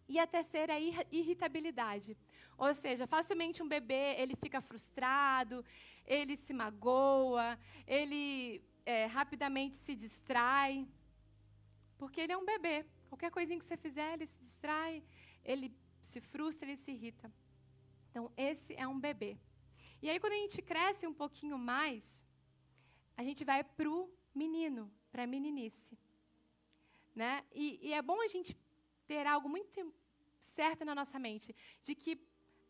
E 0.08 0.18
a 0.18 0.26
terceira 0.26 0.72
é 0.72 0.76
a 0.76 1.06
irritabilidade. 1.12 2.16
Ou 2.56 2.74
seja, 2.74 3.06
facilmente 3.06 3.62
um 3.62 3.68
bebê, 3.68 4.14
ele 4.18 4.34
fica 4.34 4.60
frustrado, 4.60 5.64
ele 6.06 6.36
se 6.36 6.52
magoa, 6.52 7.58
ele 7.86 8.62
é, 8.84 9.06
rapidamente 9.06 9.76
se 9.76 9.94
distrai, 9.94 10.86
porque 11.98 12.20
ele 12.20 12.32
é 12.32 12.36
um 12.36 12.44
bebê. 12.44 12.84
Qualquer 13.08 13.30
coisinha 13.30 13.58
que 13.58 13.64
você 13.64 13.76
fizer, 13.76 14.14
ele 14.14 14.26
se 14.26 14.38
distrai, 14.40 15.02
ele 15.44 15.74
se 16.02 16.20
frustra, 16.20 16.68
ele 16.68 16.76
se 16.76 16.90
irrita. 16.90 17.32
Então, 18.10 18.30
esse 18.36 18.74
é 18.74 18.86
um 18.86 18.98
bebê. 18.98 19.38
E 20.02 20.10
aí, 20.10 20.18
quando 20.18 20.32
a 20.32 20.36
gente 20.36 20.60
cresce 20.60 21.06
um 21.06 21.14
pouquinho 21.14 21.56
mais, 21.56 22.04
a 23.16 23.22
gente 23.22 23.44
vai 23.44 23.62
para 23.62 23.88
o 23.88 24.10
menino, 24.34 24.92
para 25.10 25.24
a 25.24 25.26
meninice. 25.26 25.98
Né? 27.14 27.44
E, 27.52 27.78
e 27.82 27.92
é 27.92 28.02
bom 28.02 28.20
a 28.20 28.28
gente 28.28 28.56
ter 29.06 29.26
algo 29.26 29.48
muito 29.48 29.94
certo 30.54 30.84
na 30.84 30.94
nossa 30.94 31.18
mente, 31.18 31.54
de 31.82 31.94
que 31.94 32.16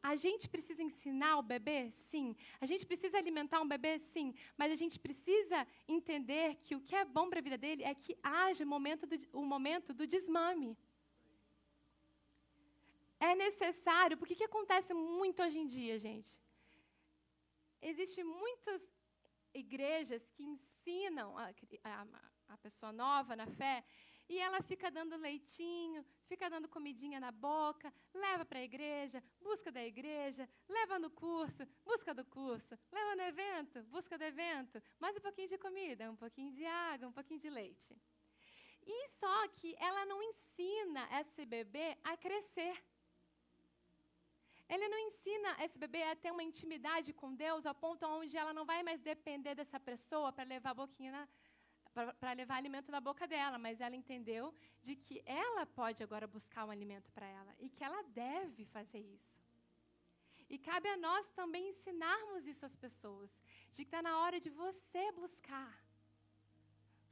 a 0.03 0.17
gente 0.17 0.49
precisa 0.49 0.83
ensinar 0.83 1.39
o 1.39 1.43
bebê? 1.43 1.91
Sim. 2.11 2.35
A 2.61 2.67
gente 2.67 2.85
precisa 2.85 3.19
alimentar 3.19 3.61
um 3.61 3.69
bebê? 3.69 3.99
Sim. 3.99 4.35
Mas 4.57 4.73
a 4.73 4.75
gente 4.75 4.99
precisa 4.99 5.67
entender 5.87 6.57
que 6.65 6.75
o 6.75 6.81
que 6.81 6.95
é 6.95 7.05
bom 7.05 7.31
para 7.31 7.39
a 7.39 7.43
vida 7.43 7.57
dele 7.57 7.85
é 7.85 7.95
que 7.95 8.19
haja 8.23 8.65
momento 8.67 9.07
do, 9.07 9.17
o 9.33 9.45
momento 9.45 9.95
do 9.95 10.07
desmame. 10.07 10.77
É 13.21 13.37
necessário, 13.37 14.19
porque 14.19 14.35
o 14.35 14.37
que 14.37 14.51
acontece 14.53 14.93
muito 14.93 15.41
hoje 15.43 15.59
em 15.59 15.69
dia, 15.69 15.97
gente? 15.99 16.33
Existem 17.81 18.25
muitas 18.25 18.83
igrejas 19.55 20.29
que 20.33 20.43
ensinam 20.43 21.39
a, 21.39 21.51
a, 21.85 22.07
a 22.49 22.57
pessoa 22.59 22.93
nova 22.93 23.37
na 23.37 23.47
fé 23.47 23.85
e 24.29 24.39
ela 24.39 24.61
fica 24.63 24.91
dando 24.91 25.17
leitinho, 25.17 26.05
fica 26.33 26.49
dando 26.49 26.67
comidinha 26.77 27.21
na 27.21 27.31
boca, 27.31 27.93
leva 28.15 28.43
para 28.43 28.59
a 28.59 28.63
igreja, 28.63 29.23
busca 29.43 29.71
da 29.71 29.85
igreja, 29.85 30.49
leva 30.67 30.99
no 30.99 31.11
curso, 31.11 31.63
busca 31.85 32.15
do 32.15 32.25
curso, 32.25 32.75
leva 32.91 33.15
no 33.17 33.25
evento, 33.33 33.83
busca 33.97 34.17
do 34.17 34.25
evento, 34.25 34.83
mais 34.99 35.15
um 35.15 35.21
pouquinho 35.21 35.49
de 35.49 35.59
comida, 35.59 36.11
um 36.11 36.17
pouquinho 36.17 36.51
de 36.51 36.65
água, 36.65 37.07
um 37.09 37.13
pouquinho 37.13 37.39
de 37.39 37.51
leite. 37.51 37.95
E 38.87 39.09
só 39.21 39.37
que 39.59 39.77
ela 39.79 40.07
não 40.07 40.23
ensina 40.23 41.07
esse 41.21 41.45
bebê 41.45 41.99
a 42.03 42.17
crescer. 42.17 42.83
Ele 44.71 44.89
não 44.89 45.01
ensina 45.09 45.51
esse 45.63 45.79
bebê 45.79 46.03
a 46.05 46.17
ter 46.17 46.31
uma 46.31 46.43
intimidade 46.43 47.13
com 47.13 47.35
Deus 47.35 47.67
a 47.67 47.75
ponto 47.75 48.07
onde 48.07 48.39
ela 48.39 48.55
não 48.55 48.65
vai 48.65 48.83
mais 48.83 49.03
depender 49.03 49.55
dessa 49.55 49.79
pessoa 49.79 50.33
para 50.33 50.45
levar 50.45 50.71
a 50.71 50.81
boquinha 50.83 51.13
na, 51.13 51.29
para 51.93 52.33
levar 52.33 52.57
alimento 52.57 52.91
na 52.91 53.01
boca 53.01 53.27
dela, 53.27 53.59
mas 53.59 53.81
ela 53.81 53.95
entendeu 53.95 54.55
de 54.83 54.97
que 54.97 55.23
ela 55.27 55.65
pode 55.67 56.03
agora 56.03 56.27
buscar 56.27 56.65
um 56.65 56.71
alimento 56.71 57.11
para 57.13 57.27
ela 57.27 57.55
e 57.59 57.69
que 57.69 57.85
ela 57.85 58.03
deve 58.03 58.65
fazer 58.65 59.01
isso. 59.01 59.41
E 60.49 60.59
cabe 60.59 60.89
a 60.89 60.97
nós 60.97 61.31
também 61.31 61.71
ensinarmos 61.71 62.47
isso 62.47 62.65
às 62.65 62.77
pessoas, 62.77 63.31
de 63.73 63.85
que 63.85 63.89
está 63.89 64.03
na 64.03 64.19
hora 64.21 64.39
de 64.41 64.51
você 64.51 65.11
buscar. 65.13 65.73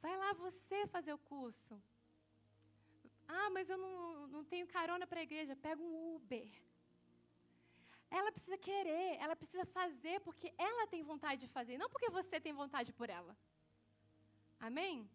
Vai 0.03 0.17
lá 0.17 0.33
você 0.33 0.87
fazer 0.87 1.13
o 1.13 1.19
curso. 1.19 1.81
Ah, 3.29 3.49
mas 3.51 3.69
eu 3.69 3.79
não, 3.79 4.27
não 4.27 4.45
tenho 4.45 4.67
carona 4.67 5.07
para 5.07 5.21
a 5.21 5.23
igreja. 5.23 5.55
Pega 5.55 5.81
um 5.81 6.17
Uber. 6.17 6.51
Ela 8.11 8.33
precisa 8.33 8.59
querer, 8.59 9.17
ela 9.25 9.37
precisa 9.37 9.65
fazer 9.67 10.21
porque 10.21 10.53
ela 10.59 10.87
tem 10.89 11.03
vontade 11.03 11.43
de 11.43 11.49
fazer, 11.49 11.79
não 11.79 11.89
porque 11.89 12.11
você 12.11 12.41
tem 12.41 12.53
vontade 12.53 12.93
por 12.93 13.09
ela. 13.09 13.37
Amém? 14.69 15.09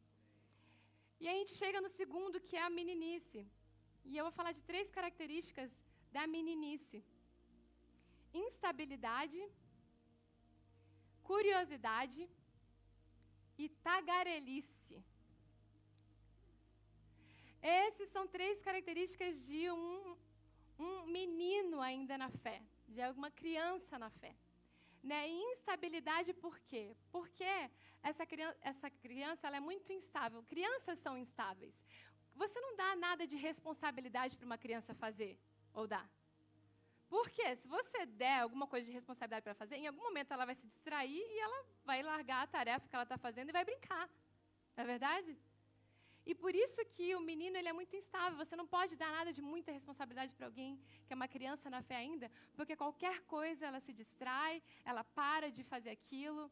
E 1.19 1.27
a 1.27 1.33
gente 1.37 1.53
chega 1.61 1.79
no 1.85 1.89
segundo, 1.89 2.41
que 2.47 2.55
é 2.57 2.63
a 2.63 2.75
meninice. 2.79 3.41
E 4.03 4.17
eu 4.17 4.25
vou 4.25 4.31
falar 4.39 4.51
de 4.57 4.61
três 4.69 4.89
características 4.97 5.71
da 6.15 6.25
meninice: 6.35 6.97
instabilidade, 8.45 9.39
curiosidade 11.31 12.21
e 13.57 13.69
tagarelice. 13.87 14.97
Essas 17.61 18.09
são 18.09 18.27
três 18.27 18.59
características 18.67 19.35
de 19.47 19.61
um, 19.71 20.15
um 20.77 21.05
menino 21.17 21.81
ainda 21.81 22.15
na 22.23 22.29
fé, 22.29 22.61
de 22.87 23.01
alguma 23.01 23.31
criança 23.31 23.97
na 23.97 24.09
fé. 24.09 24.35
Né? 25.01 25.27
Instabilidade 25.29 26.33
por 26.33 26.59
quê? 26.69 26.95
Porque 27.11 27.51
essa 28.09 28.25
criança, 28.31 28.57
essa 28.61 28.89
criança 29.05 29.47
ela 29.47 29.57
é 29.57 29.63
muito 29.71 29.91
instável. 29.99 30.43
Crianças 30.43 30.99
são 30.99 31.17
instáveis. 31.17 31.75
Você 32.41 32.59
não 32.65 32.75
dá 32.81 32.95
nada 33.07 33.25
de 33.31 33.37
responsabilidade 33.47 34.37
para 34.37 34.45
uma 34.45 34.59
criança 34.65 34.93
fazer, 34.93 35.33
ou 35.73 35.87
dá? 35.87 36.03
Porque 37.09 37.55
se 37.55 37.67
você 37.67 38.05
der 38.05 38.39
alguma 38.41 38.67
coisa 38.67 38.85
de 38.85 38.91
responsabilidade 38.91 39.43
para 39.43 39.55
fazer, 39.55 39.75
em 39.77 39.87
algum 39.87 40.03
momento 40.03 40.31
ela 40.31 40.45
vai 40.45 40.55
se 40.61 40.67
distrair 40.67 41.23
e 41.35 41.39
ela 41.39 41.59
vai 41.89 42.03
largar 42.03 42.43
a 42.43 42.47
tarefa 42.47 42.87
que 42.87 42.95
ela 42.95 43.03
está 43.03 43.17
fazendo 43.17 43.49
e 43.49 43.57
vai 43.57 43.65
brincar. 43.65 44.05
Não 44.75 44.83
é 44.83 44.87
verdade? 44.93 45.31
E 46.25 46.33
por 46.43 46.53
isso 46.55 46.83
que 46.95 47.07
o 47.15 47.21
menino 47.21 47.55
ele 47.57 47.69
é 47.69 47.73
muito 47.73 47.95
instável. 47.95 48.37
Você 48.43 48.55
não 48.55 48.67
pode 48.67 48.95
dar 48.95 49.11
nada 49.17 49.31
de 49.31 49.41
muita 49.41 49.71
responsabilidade 49.71 50.33
para 50.35 50.47
alguém 50.47 50.79
que 51.05 51.13
é 51.13 51.15
uma 51.15 51.27
criança 51.27 51.69
na 51.69 51.81
fé 51.81 51.95
ainda, 51.95 52.29
porque 52.55 52.75
qualquer 52.75 53.21
coisa 53.35 53.65
ela 53.65 53.79
se 53.79 53.93
distrai, 53.93 54.61
ela 54.83 55.03
para 55.03 55.49
de 55.51 55.63
fazer 55.63 55.91
aquilo 55.91 56.51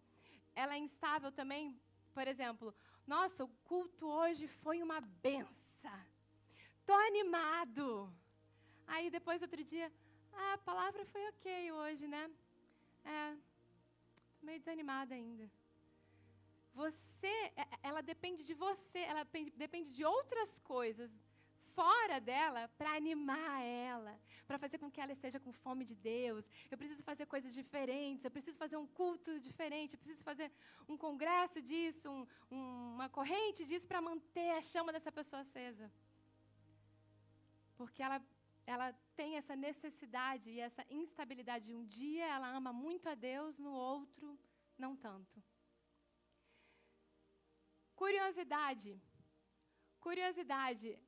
ela 0.55 0.75
é 0.75 0.77
instável 0.77 1.31
também. 1.31 1.79
Por 2.13 2.27
exemplo, 2.27 2.73
nossa, 3.05 3.43
o 3.43 3.49
culto 3.65 4.07
hoje 4.07 4.47
foi 4.47 4.81
uma 4.81 5.01
benção. 5.01 5.99
Tô 6.85 6.93
animado. 6.93 8.11
Aí 8.87 9.09
depois 9.09 9.41
outro 9.41 9.63
dia, 9.63 9.91
ah, 10.33 10.53
a 10.53 10.57
palavra 10.57 11.05
foi 11.05 11.27
ok 11.29 11.71
hoje, 11.71 12.07
né? 12.07 12.29
É, 13.05 13.35
meio 14.41 14.59
desanimada 14.59 15.13
ainda. 15.15 15.49
Você, 16.73 17.35
é, 17.55 17.67
ela 17.83 18.01
depende 18.01 18.43
de 18.43 18.53
você, 18.53 18.99
ela 18.99 19.23
depende 19.55 19.89
de 19.91 20.03
outras 20.03 20.59
coisas 20.59 21.11
fora 21.75 22.17
dela 22.29 22.61
para 22.77 22.95
animar 23.01 23.55
ela, 23.89 24.13
para 24.47 24.57
fazer 24.63 24.77
com 24.81 24.89
que 24.93 25.01
ela 25.03 25.13
esteja 25.17 25.39
com 25.45 25.51
fome 25.65 25.83
de 25.91 25.95
Deus. 25.95 26.49
Eu 26.71 26.77
preciso 26.81 27.03
fazer 27.09 27.25
coisas 27.33 27.53
diferentes, 27.59 28.23
eu 28.25 28.33
preciso 28.37 28.57
fazer 28.63 28.77
um 28.83 28.87
culto 28.99 29.39
diferente, 29.47 29.93
eu 29.93 30.01
preciso 30.03 30.23
fazer 30.31 30.51
um 30.87 30.97
congresso 31.05 31.61
disso, 31.61 32.09
um, 32.15 32.25
um, 32.55 32.93
uma 32.95 33.09
corrente 33.09 33.63
disso 33.65 33.87
para 33.91 34.01
manter 34.01 34.49
a 34.57 34.61
chama 34.61 34.93
dessa 34.95 35.11
pessoa 35.11 35.41
acesa. 35.41 35.91
Porque 37.79 38.01
ela, 38.07 38.19
ela 38.73 38.89
tem 39.19 39.31
essa 39.37 39.55
necessidade 39.55 40.49
e 40.49 40.59
essa 40.59 40.85
instabilidade. 40.89 41.73
Um 41.79 41.85
dia 41.85 42.25
ela 42.35 42.49
ama 42.59 42.71
muito 42.85 43.07
a 43.13 43.15
Deus, 43.15 43.57
no 43.57 43.71
outro, 43.71 44.27
não 44.77 44.95
tanto. 44.95 45.43
Curiosidade. 47.95 48.91
Curiosidade 49.99 50.99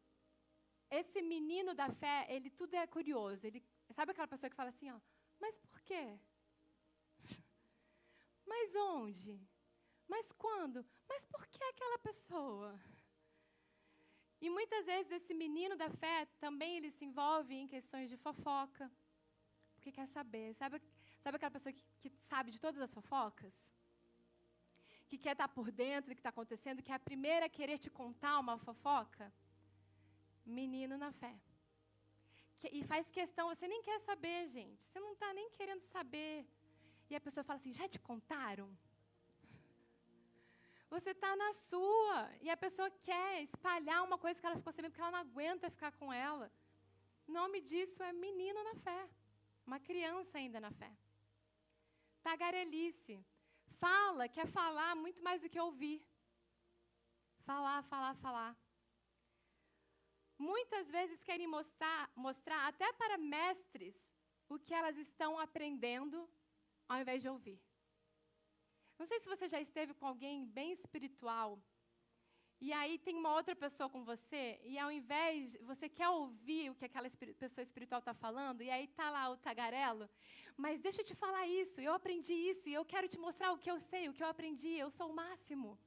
esse 0.90 1.22
menino 1.22 1.74
da 1.74 1.90
fé, 1.90 2.26
ele 2.30 2.50
tudo 2.50 2.76
é 2.76 2.88
curioso. 2.88 3.46
Ele 3.46 3.64
sabe 3.92 4.12
aquela 4.12 4.28
pessoa 4.28 4.50
que 4.50 4.56
fala 4.56 4.70
assim, 4.70 4.92
ó, 4.92 5.00
mas 5.40 5.58
por 5.58 5.82
quê? 5.82 6.18
Mas 8.46 8.76
onde? 8.76 9.40
Mas 10.08 10.32
quando? 10.34 10.86
Mas 11.10 11.26
por 11.26 11.46
que 11.48 11.64
aquela 11.64 11.98
pessoa? 12.00 12.80
E 14.40 14.50
muitas 14.50 14.86
vezes 14.86 15.12
esse 15.12 15.34
menino 15.34 15.76
da 15.76 15.90
fé 15.90 16.28
também 16.40 16.78
ele 16.78 16.92
se 16.92 17.04
envolve 17.04 17.56
em 17.56 17.68
questões 17.68 18.10
de 18.10 18.18
fofoca, 18.18 18.92
porque 19.74 19.92
quer 19.92 20.08
saber. 20.08 20.54
Sabe, 20.54 20.82
sabe 21.24 21.38
aquela 21.38 21.52
pessoa 21.52 21.74
que, 21.74 21.84
que 22.00 22.10
sabe 22.26 22.52
de 22.52 22.60
todas 22.60 22.80
as 22.82 22.94
fofocas? 22.94 23.54
Que 25.08 25.18
quer 25.18 25.32
estar 25.32 25.48
por 25.48 25.72
dentro 25.72 26.12
do 26.12 26.16
que 26.16 26.20
está 26.20 26.30
acontecendo, 26.30 26.84
que 26.84 26.92
é 26.92 26.96
a 26.96 27.00
primeira 27.00 27.48
a 27.48 27.50
querer 27.50 27.80
te 27.80 27.90
contar 27.90 28.40
uma 28.40 28.58
fofoca? 28.58 29.34
Menino 30.46 30.98
na 30.98 31.12
fé. 31.12 31.36
Que, 32.60 32.68
e 32.68 32.84
faz 32.84 33.10
questão, 33.10 33.48
você 33.48 33.68
nem 33.68 33.82
quer 33.82 34.00
saber, 34.00 34.48
gente. 34.48 34.84
Você 34.86 35.00
não 35.00 35.14
está 35.14 35.34
nem 35.34 35.50
querendo 35.52 35.82
saber. 35.82 36.46
E 37.10 37.16
a 37.16 37.22
pessoa 37.22 37.44
fala 37.44 37.60
assim: 37.60 37.74
já 37.74 37.88
te 37.88 38.00
contaram? 38.00 38.70
Você 40.90 41.12
está 41.12 41.36
na 41.36 41.52
sua. 41.54 42.30
E 42.42 42.50
a 42.50 42.58
pessoa 42.58 42.90
quer 42.90 43.42
espalhar 43.44 44.04
uma 44.04 44.18
coisa 44.18 44.40
que 44.40 44.46
ela 44.46 44.58
ficou 44.58 44.72
sabendo, 44.72 44.92
porque 44.92 45.02
ela 45.02 45.12
não 45.12 45.20
aguenta 45.20 45.70
ficar 45.70 45.92
com 45.94 46.14
ela. 46.14 46.52
O 47.28 47.32
nome 47.32 47.60
disso 47.62 48.02
é 48.04 48.14
menino 48.14 48.64
na 48.64 48.76
fé. 48.76 49.10
Uma 49.66 49.80
criança 49.80 50.38
ainda 50.38 50.60
na 50.60 50.72
fé. 50.72 50.92
Tagarelice. 52.22 53.26
Fala, 53.80 54.30
quer 54.30 54.48
falar 54.48 54.96
muito 54.96 55.22
mais 55.22 55.42
do 55.42 55.50
que 55.50 55.60
ouvir. 55.60 56.06
Falar, 57.46 57.84
falar, 57.84 58.16
falar. 58.16 58.56
Muitas 60.66 60.90
vezes 60.90 61.22
querem 61.22 61.46
mostrar, 61.46 62.12
mostrar 62.16 62.60
até 62.70 62.92
para 62.94 63.20
mestres 63.20 63.96
o 64.50 64.58
que 64.58 64.74
elas 64.74 64.98
estão 64.98 65.32
aprendendo 65.38 66.18
ao 66.90 67.00
invés 67.02 67.22
de 67.22 67.30
ouvir. 67.30 67.60
Não 68.98 69.06
sei 69.06 69.20
se 69.20 69.28
você 69.34 69.48
já 69.48 69.60
esteve 69.62 69.94
com 69.94 70.08
alguém 70.08 70.44
bem 70.58 70.72
espiritual 70.72 71.50
e 72.60 72.74
aí 72.74 72.98
tem 72.98 73.16
uma 73.16 73.32
outra 73.40 73.56
pessoa 73.56 73.88
com 73.94 74.04
você, 74.04 74.60
e 74.64 74.80
ao 74.80 74.92
invés, 74.92 75.56
você 75.62 75.88
quer 75.88 76.10
ouvir 76.10 76.72
o 76.72 76.76
que 76.76 76.86
aquela 76.86 77.10
pessoa 77.44 77.64
espiritual 77.64 78.00
está 78.00 78.14
falando, 78.14 78.62
e 78.64 78.70
aí 78.72 78.86
está 78.86 79.10
lá 79.12 79.30
o 79.30 79.38
tagarelo, 79.38 80.10
mas 80.58 80.80
deixa 80.80 81.02
eu 81.02 81.06
te 81.06 81.14
falar 81.14 81.46
isso, 81.48 81.80
eu 81.80 81.94
aprendi 81.94 82.34
isso, 82.34 82.68
e 82.68 82.74
eu 82.74 82.86
quero 82.94 83.08
te 83.08 83.20
mostrar 83.20 83.52
o 83.52 83.60
que 83.60 83.70
eu 83.70 83.80
sei, 83.80 84.08
o 84.08 84.14
que 84.14 84.24
eu 84.24 84.28
aprendi, 84.28 84.74
eu 84.78 84.90
sou 84.90 85.10
o 85.12 85.16
máximo. 85.24 85.78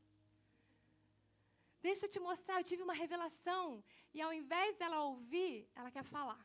Deixa 1.81 2.07
eu 2.07 2.11
te 2.11 2.21
mostrar, 2.21 2.61
eu 2.61 2.65
tive 2.71 2.83
uma 2.83 2.93
revelação, 2.93 3.83
e 4.15 4.21
ao 4.21 4.33
invés 4.33 4.77
dela 4.77 5.03
ouvir, 5.03 5.69
ela 5.75 5.91
quer 5.91 6.05
falar, 6.05 6.45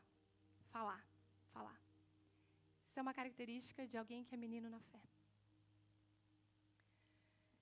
falar, 0.70 1.04
falar. 1.52 1.80
Isso 2.86 2.98
é 2.98 3.02
uma 3.02 3.14
característica 3.14 3.86
de 3.86 3.96
alguém 3.96 4.24
que 4.24 4.34
é 4.34 4.38
menino 4.38 4.68
na 4.70 4.80
fé. 4.80 5.00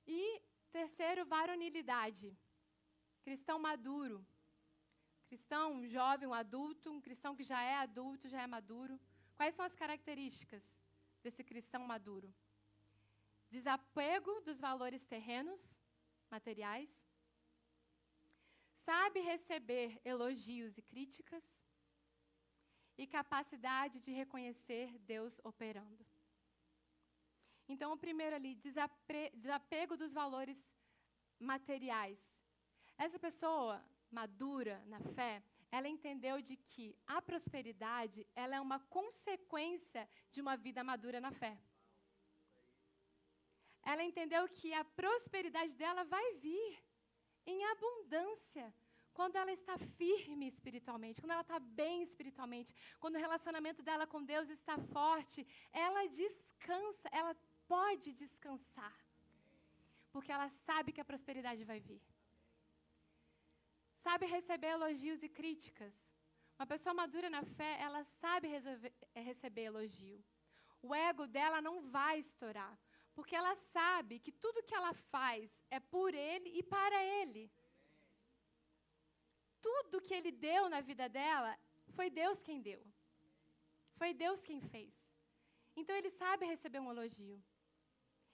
E 0.07 0.43
terceiro, 0.71 1.25
varonilidade. 1.25 2.37
Cristão 3.23 3.59
maduro. 3.59 4.27
Cristão 5.27 5.73
um 5.75 5.87
jovem, 5.87 6.29
um 6.29 6.35
adulto, 6.35 6.91
um 6.91 7.01
cristão 7.01 7.35
que 7.35 7.43
já 7.43 7.63
é 7.63 7.75
adulto, 7.77 8.29
já 8.29 8.43
é 8.43 8.47
maduro. 8.47 9.01
Quais 9.37 9.55
são 9.55 9.65
as 9.65 9.75
características 9.75 10.63
desse 11.23 11.43
cristão 11.43 11.83
maduro? 11.87 12.35
Desapego 13.51 14.41
dos 14.43 14.61
valores 14.61 15.05
terrenos, 15.05 15.75
materiais. 16.31 17.02
Sabe 18.85 19.21
receber 19.21 19.89
elogios 20.05 20.77
e 20.77 20.83
críticas. 20.83 21.45
E 23.03 23.07
capacidade 23.07 24.01
de 24.01 24.13
reconhecer 24.13 24.99
Deus 25.13 25.41
operando. 25.51 26.05
Então, 27.73 27.89
o 27.93 28.01
primeiro 28.05 28.37
ali, 28.37 28.53
desapego 29.35 29.97
dos 29.97 30.13
valores 30.13 30.59
materiais. 31.53 32.21
Essa 32.99 33.19
pessoa 33.19 33.83
madura 34.11 34.77
na 34.87 35.01
fé, 35.17 35.43
ela 35.71 35.89
entendeu 35.89 36.37
de 36.49 36.57
que 36.57 36.87
a 37.07 37.23
prosperidade, 37.23 38.27
ela 38.35 38.57
é 38.57 38.61
uma 38.61 38.79
consequência 38.99 40.09
de 40.31 40.41
uma 40.41 40.55
vida 40.57 40.85
madura 40.85 41.19
na 41.27 41.33
fé. 41.33 41.59
Ela 43.83 44.05
entendeu 44.05 44.47
que 44.49 44.73
a 44.75 44.85
prosperidade 44.85 45.75
dela 45.75 46.05
vai 46.05 46.35
vir 46.35 46.73
em 47.47 47.65
abundância 47.65 48.73
quando 49.15 49.37
ela 49.37 49.53
está 49.53 49.77
firme 50.01 50.47
espiritualmente, 50.49 51.21
quando 51.21 51.33
ela 51.33 51.43
está 51.43 51.59
bem 51.59 52.03
espiritualmente, 52.03 52.75
quando 52.99 53.17
o 53.17 53.19
relacionamento 53.19 53.83
dela 53.83 54.07
com 54.07 54.23
Deus 54.25 54.49
está 54.49 54.79
forte, 54.97 55.47
ela 55.73 56.07
descansa, 56.07 57.09
ela 57.13 57.37
pode 57.69 58.13
descansar. 58.13 58.97
Porque 60.13 60.33
ela 60.33 60.49
sabe 60.67 60.93
que 60.93 61.01
a 61.01 61.05
prosperidade 61.05 61.65
vai 61.65 61.81
vir. 61.81 62.03
Sabe 63.97 64.27
receber 64.27 64.69
elogios 64.69 65.23
e 65.23 65.29
críticas. 65.29 65.95
Uma 66.59 66.67
pessoa 66.67 66.95
madura 66.95 67.29
na 67.31 67.43
fé, 67.43 67.79
ela 67.81 68.03
sabe 68.05 68.49
resolver, 68.49 68.93
é, 69.15 69.21
receber 69.21 69.63
elogio. 69.63 70.23
O 70.83 70.95
ego 70.95 71.27
dela 71.27 71.61
não 71.61 71.77
vai 71.97 72.19
estourar. 72.19 72.77
Porque 73.15 73.37
ela 73.37 73.55
sabe 73.77 74.19
que 74.19 74.33
tudo 74.33 74.63
que 74.63 74.75
ela 74.75 74.95
faz 75.15 75.51
é 75.71 75.79
por 75.79 76.15
ele 76.15 76.51
e 76.59 76.63
para 76.63 76.99
ele. 77.21 77.51
Tudo 79.61 80.01
que 80.01 80.15
ele 80.15 80.33
deu 80.33 80.69
na 80.69 80.81
vida 80.81 81.09
dela, 81.09 81.59
foi 81.97 82.09
Deus 82.11 82.43
quem 82.43 82.61
deu. 82.61 82.83
Foi 83.97 84.13
Deus 84.13 84.43
quem 84.43 84.61
fez. 84.61 84.95
Então 85.77 85.95
ele 85.97 86.11
sabe 86.11 86.47
receber 86.47 86.81
um 86.81 86.91
elogio. 86.91 87.43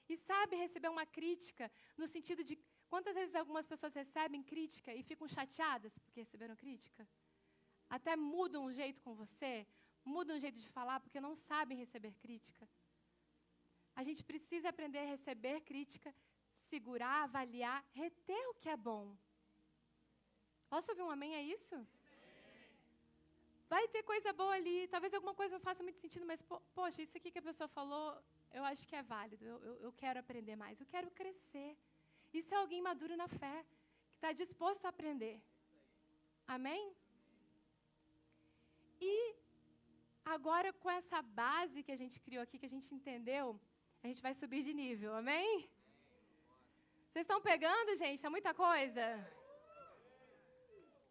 E 0.08 0.16
sabe 0.16 0.56
receber 0.56 0.88
uma 0.88 1.04
crítica 1.04 1.70
no 1.96 2.06
sentido 2.08 2.42
de 2.42 2.58
quantas 2.88 3.14
vezes 3.14 3.34
algumas 3.34 3.66
pessoas 3.66 3.94
recebem 3.94 4.42
crítica 4.42 4.94
e 4.94 5.02
ficam 5.02 5.28
chateadas 5.28 5.98
porque 5.98 6.20
receberam 6.20 6.56
crítica? 6.56 7.06
Até 7.90 8.16
mudam 8.16 8.64
o 8.64 8.72
jeito 8.72 9.02
com 9.02 9.14
você, 9.14 9.66
mudam 10.04 10.36
o 10.36 10.40
jeito 10.40 10.58
de 10.58 10.68
falar 10.68 11.00
porque 11.00 11.20
não 11.20 11.34
sabem 11.34 11.78
receber 11.78 12.14
crítica. 12.14 12.66
A 13.98 14.02
gente 14.06 14.22
precisa 14.30 14.66
aprender 14.68 15.00
a 15.02 15.10
receber 15.14 15.56
crítica, 15.68 16.10
segurar, 16.70 17.16
avaliar, 17.22 17.78
reter 18.02 18.44
o 18.50 18.54
que 18.60 18.68
é 18.74 18.76
bom. 18.88 19.04
Posso 20.72 20.90
ouvir 20.92 21.02
um 21.06 21.14
amém 21.14 21.32
a 21.38 21.42
isso? 21.54 21.76
Vai 23.72 23.82
ter 23.94 24.02
coisa 24.10 24.32
boa 24.40 24.54
ali, 24.58 24.76
talvez 24.92 25.12
alguma 25.12 25.34
coisa 25.40 25.54
não 25.56 25.64
faça 25.68 25.82
muito 25.86 26.00
sentido, 26.04 26.24
mas, 26.30 26.40
po 26.50 26.60
poxa, 26.76 27.02
isso 27.02 27.16
aqui 27.18 27.32
que 27.32 27.42
a 27.42 27.48
pessoa 27.48 27.68
falou, 27.78 28.04
eu 28.58 28.64
acho 28.70 28.86
que 28.88 28.96
é 29.00 29.02
válido, 29.14 29.44
eu, 29.52 29.58
eu, 29.68 29.74
eu 29.86 29.92
quero 30.02 30.20
aprender 30.20 30.56
mais, 30.64 30.80
eu 30.80 30.88
quero 30.94 31.10
crescer. 31.10 31.70
Isso 32.40 32.54
é 32.54 32.58
alguém 32.58 32.80
maduro 32.90 33.16
na 33.22 33.28
fé, 33.40 33.56
que 34.10 34.16
está 34.18 34.30
disposto 34.44 34.84
a 34.84 34.90
aprender. 34.94 35.36
Amém? 36.56 36.84
E 39.00 39.14
agora, 40.36 40.72
com 40.84 40.90
essa 41.00 41.20
base 41.42 41.82
que 41.82 41.94
a 41.96 42.00
gente 42.04 42.20
criou 42.20 42.44
aqui, 42.44 42.60
que 42.60 42.70
a 42.70 42.76
gente 42.76 42.94
entendeu, 42.98 43.44
a 44.02 44.06
gente 44.06 44.22
vai 44.22 44.34
subir 44.34 44.62
de 44.62 44.72
nível. 44.72 45.14
Amém? 45.14 45.68
Vocês 47.08 47.24
estão 47.24 47.40
pegando, 47.40 47.96
gente? 47.96 48.16
Está 48.16 48.30
muita 48.30 48.52
coisa? 48.54 49.04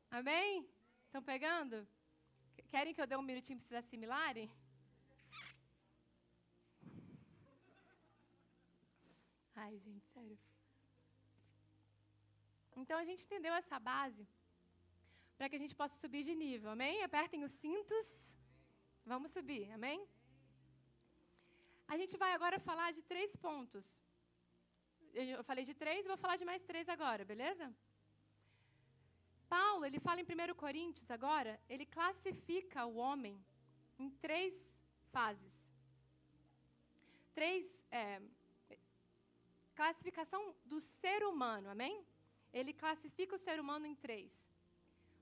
Amém? 0.09 0.67
Estão 1.05 1.21
pegando? 1.21 1.87
Querem 2.69 2.93
que 2.93 3.01
eu 3.01 3.07
dê 3.07 3.15
um 3.15 3.21
minutinho 3.21 3.57
para 3.59 3.67
vocês 3.67 3.85
assimilarem? 3.85 4.49
Ai, 9.55 9.77
gente, 9.79 10.05
sério. 10.13 10.37
Então 12.75 12.97
a 12.99 13.05
gente 13.05 13.25
entendeu 13.25 13.53
essa 13.53 13.79
base 13.79 14.27
para 15.37 15.49
que 15.49 15.55
a 15.55 15.59
gente 15.59 15.75
possa 15.75 15.95
subir 15.99 16.23
de 16.23 16.35
nível, 16.35 16.69
amém? 16.69 17.03
Apertem 17.03 17.43
os 17.43 17.51
cintos. 17.51 18.07
Vamos 19.05 19.31
subir, 19.31 19.71
amém? 19.71 20.07
A 21.87 21.97
gente 21.97 22.17
vai 22.17 22.33
agora 22.33 22.59
falar 22.59 22.91
de 22.91 23.01
três 23.01 23.35
pontos. 23.35 23.85
Eu 25.13 25.43
falei 25.43 25.63
de 25.65 25.73
três, 25.73 26.05
vou 26.05 26.17
falar 26.17 26.35
de 26.35 26.45
mais 26.45 26.63
três 26.63 26.87
agora, 26.89 27.23
beleza? 27.23 27.65
Paulo, 29.49 29.85
ele 29.85 29.99
fala 29.99 30.19
em 30.21 30.25
1 30.25 30.53
Coríntios 30.55 31.09
agora, 31.09 31.59
ele 31.69 31.85
classifica 31.85 32.85
o 32.85 32.97
homem 32.97 33.35
em 33.97 34.09
três 34.09 34.53
fases. 35.11 35.55
Três 37.33 37.65
é, 37.89 38.21
classificação 39.73 40.55
do 40.65 40.81
ser 40.81 41.23
humano, 41.23 41.69
amém? 41.69 42.05
Ele 42.51 42.73
classifica 42.73 43.35
o 43.35 43.39
ser 43.39 43.59
humano 43.59 43.85
em 43.85 43.95
três: 43.95 44.31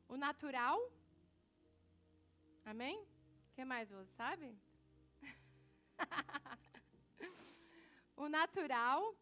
o 0.08 0.17
natural, 0.17 0.80
amém? 2.65 2.97
O 3.51 3.54
que 3.54 3.63
mais 3.63 3.89
você 3.89 4.12
sabe? 4.13 4.47
o 8.15 8.27
natural, 8.27 9.15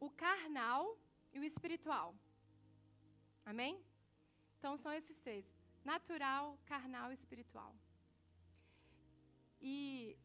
o 0.00 0.10
carnal 0.10 0.98
e 1.32 1.38
o 1.38 1.44
espiritual. 1.44 2.14
Amém? 3.44 3.82
Então 4.58 4.76
são 4.76 4.92
esses 4.92 5.18
três: 5.20 5.44
natural, 5.84 6.58
carnal 6.66 7.10
e 7.10 7.14
espiritual. 7.14 7.74
E 9.60 10.16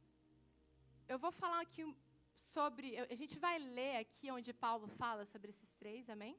eu 1.07 1.17
vou 1.17 1.31
falar 1.31 1.61
aqui 1.61 1.83
sobre. 2.53 2.97
A 2.97 3.15
gente 3.15 3.37
vai 3.39 3.57
ler 3.59 3.97
aqui 3.97 4.31
onde 4.31 4.53
Paulo 4.53 4.87
fala 4.87 5.25
sobre 5.25 5.49
esses 5.49 5.73
três, 5.75 6.09
amém? 6.09 6.37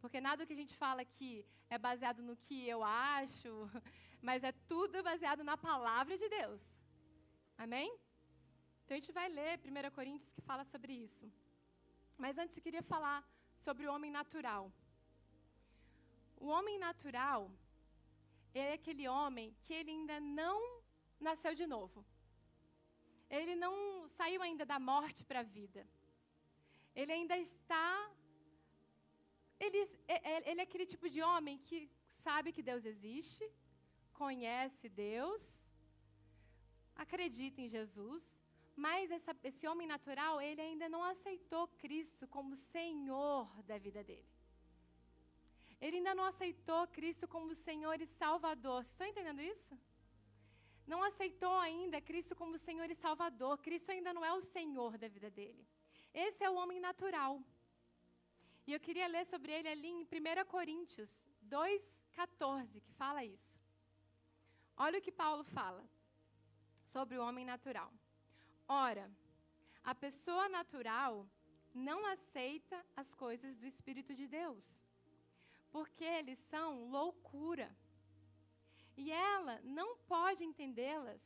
Porque 0.00 0.20
nada 0.20 0.46
que 0.46 0.52
a 0.52 0.56
gente 0.56 0.76
fala 0.76 1.02
aqui 1.02 1.46
é 1.70 1.78
baseado 1.78 2.22
no 2.22 2.36
que 2.36 2.68
eu 2.68 2.84
acho, 2.84 3.48
mas 4.20 4.44
é 4.44 4.52
tudo 4.52 5.02
baseado 5.02 5.42
na 5.42 5.56
palavra 5.56 6.16
de 6.18 6.28
Deus. 6.28 6.62
Amém? 7.56 7.96
Então 8.84 8.96
a 8.96 9.00
gente 9.00 9.12
vai 9.12 9.28
ler 9.28 9.58
1 9.58 9.90
Coríntios 9.98 10.30
que 10.30 10.42
fala 10.42 10.64
sobre 10.72 10.92
isso. 10.92 11.26
Mas 12.18 12.36
antes 12.36 12.56
eu 12.56 12.62
queria 12.62 12.82
falar 12.82 13.26
sobre 13.64 13.86
o 13.86 13.92
homem 13.94 14.10
natural. 14.10 14.70
O 16.36 16.48
homem 16.56 16.78
natural 16.78 17.50
é 18.54 18.74
aquele 18.74 19.08
homem 19.08 19.56
que 19.62 19.72
ele 19.72 19.90
ainda 19.90 20.20
não 20.20 20.58
nasceu 21.18 21.54
de 21.54 21.66
novo. 21.66 22.04
Ele 23.30 23.54
não 23.56 23.74
saiu 24.18 24.42
ainda 24.42 24.64
da 24.72 24.78
morte 24.78 25.24
para 25.24 25.40
a 25.40 25.50
vida. 25.58 25.82
Ele 26.94 27.12
ainda 27.12 27.36
está. 27.38 27.88
Ele, 29.58 29.78
é, 30.06 30.16
é, 30.32 30.50
ele 30.50 30.60
é 30.60 30.64
aquele 30.64 30.86
tipo 30.86 31.08
de 31.08 31.22
homem 31.22 31.56
que 31.58 31.90
sabe 32.26 32.52
que 32.52 32.62
Deus 32.62 32.84
existe, 32.84 33.44
conhece 34.12 34.88
Deus, 34.88 35.42
acredita 36.94 37.60
em 37.62 37.68
Jesus, 37.68 38.22
mas 38.76 39.10
essa, 39.10 39.36
esse 39.44 39.66
homem 39.66 39.86
natural, 39.86 40.40
ele 40.40 40.60
ainda 40.60 40.88
não 40.88 41.02
aceitou 41.02 41.68
Cristo 41.78 42.26
como 42.28 42.56
Senhor 42.56 43.48
da 43.62 43.78
vida 43.78 44.02
dele. 44.02 44.28
Ele 45.80 45.98
ainda 45.98 46.14
não 46.14 46.24
aceitou 46.24 46.86
Cristo 46.88 47.28
como 47.28 47.54
Senhor 47.54 48.00
e 48.00 48.06
Salvador. 48.06 48.82
Vocês 48.82 48.92
estão 48.92 49.06
entendendo 49.06 49.40
isso? 49.40 49.78
Não 50.86 51.02
aceitou 51.02 51.54
ainda 51.58 52.00
Cristo 52.00 52.34
como 52.34 52.58
Senhor 52.58 52.90
e 52.90 52.94
Salvador. 52.94 53.58
Cristo 53.58 53.90
ainda 53.90 54.12
não 54.12 54.24
é 54.24 54.32
o 54.32 54.40
Senhor 54.40 54.98
da 54.98 55.08
vida 55.08 55.30
dele. 55.30 55.66
Esse 56.12 56.42
é 56.42 56.50
o 56.50 56.54
homem 56.54 56.80
natural. 56.80 57.42
E 58.66 58.72
eu 58.72 58.80
queria 58.80 59.06
ler 59.06 59.26
sobre 59.26 59.52
ele 59.52 59.68
ali 59.68 59.88
em 59.88 60.02
1 60.02 60.06
Coríntios 60.48 61.10
2,14, 61.48 62.80
que 62.80 62.92
fala 62.94 63.24
isso. 63.24 63.58
Olha 64.76 64.98
o 64.98 65.02
que 65.02 65.12
Paulo 65.12 65.44
fala 65.44 65.84
sobre 66.86 67.18
o 67.18 67.22
homem 67.22 67.44
natural. 67.44 67.92
Ora, 68.68 69.10
a 69.82 69.94
pessoa 69.94 70.48
natural 70.48 71.28
não 71.74 72.06
aceita 72.06 72.84
as 72.96 73.12
coisas 73.14 73.56
do 73.58 73.66
Espírito 73.66 74.14
de 74.14 74.26
Deus, 74.26 74.64
porque 75.70 76.04
eles 76.04 76.38
são 76.50 76.88
loucura. 76.88 77.76
E 78.96 79.10
ela 79.10 79.60
não 79.62 79.98
pode 79.98 80.44
entendê-las, 80.44 81.22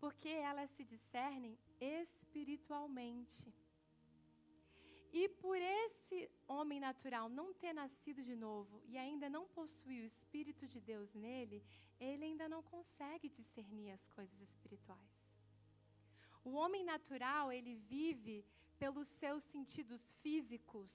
porque 0.00 0.28
elas 0.28 0.70
se 0.70 0.82
discernem 0.82 1.58
espiritualmente. 1.80 3.54
E 5.12 5.28
por 5.28 5.56
esse 5.56 6.28
homem 6.48 6.80
natural 6.80 7.28
não 7.28 7.54
ter 7.54 7.72
nascido 7.72 8.24
de 8.24 8.34
novo 8.34 8.82
e 8.84 8.98
ainda 8.98 9.30
não 9.30 9.46
possuir 9.46 10.02
o 10.02 10.06
Espírito 10.06 10.66
de 10.66 10.80
Deus 10.80 11.14
nele, 11.14 11.64
ele 12.00 12.24
ainda 12.24 12.48
não 12.48 12.62
consegue 12.64 13.28
discernir 13.28 13.92
as 13.92 14.08
coisas 14.08 14.40
espirituais. 14.40 15.23
O 16.44 16.52
homem 16.60 16.84
natural, 16.84 17.50
ele 17.50 17.74
vive 17.74 18.44
pelos 18.78 19.08
seus 19.20 19.42
sentidos 19.44 20.02
físicos 20.22 20.90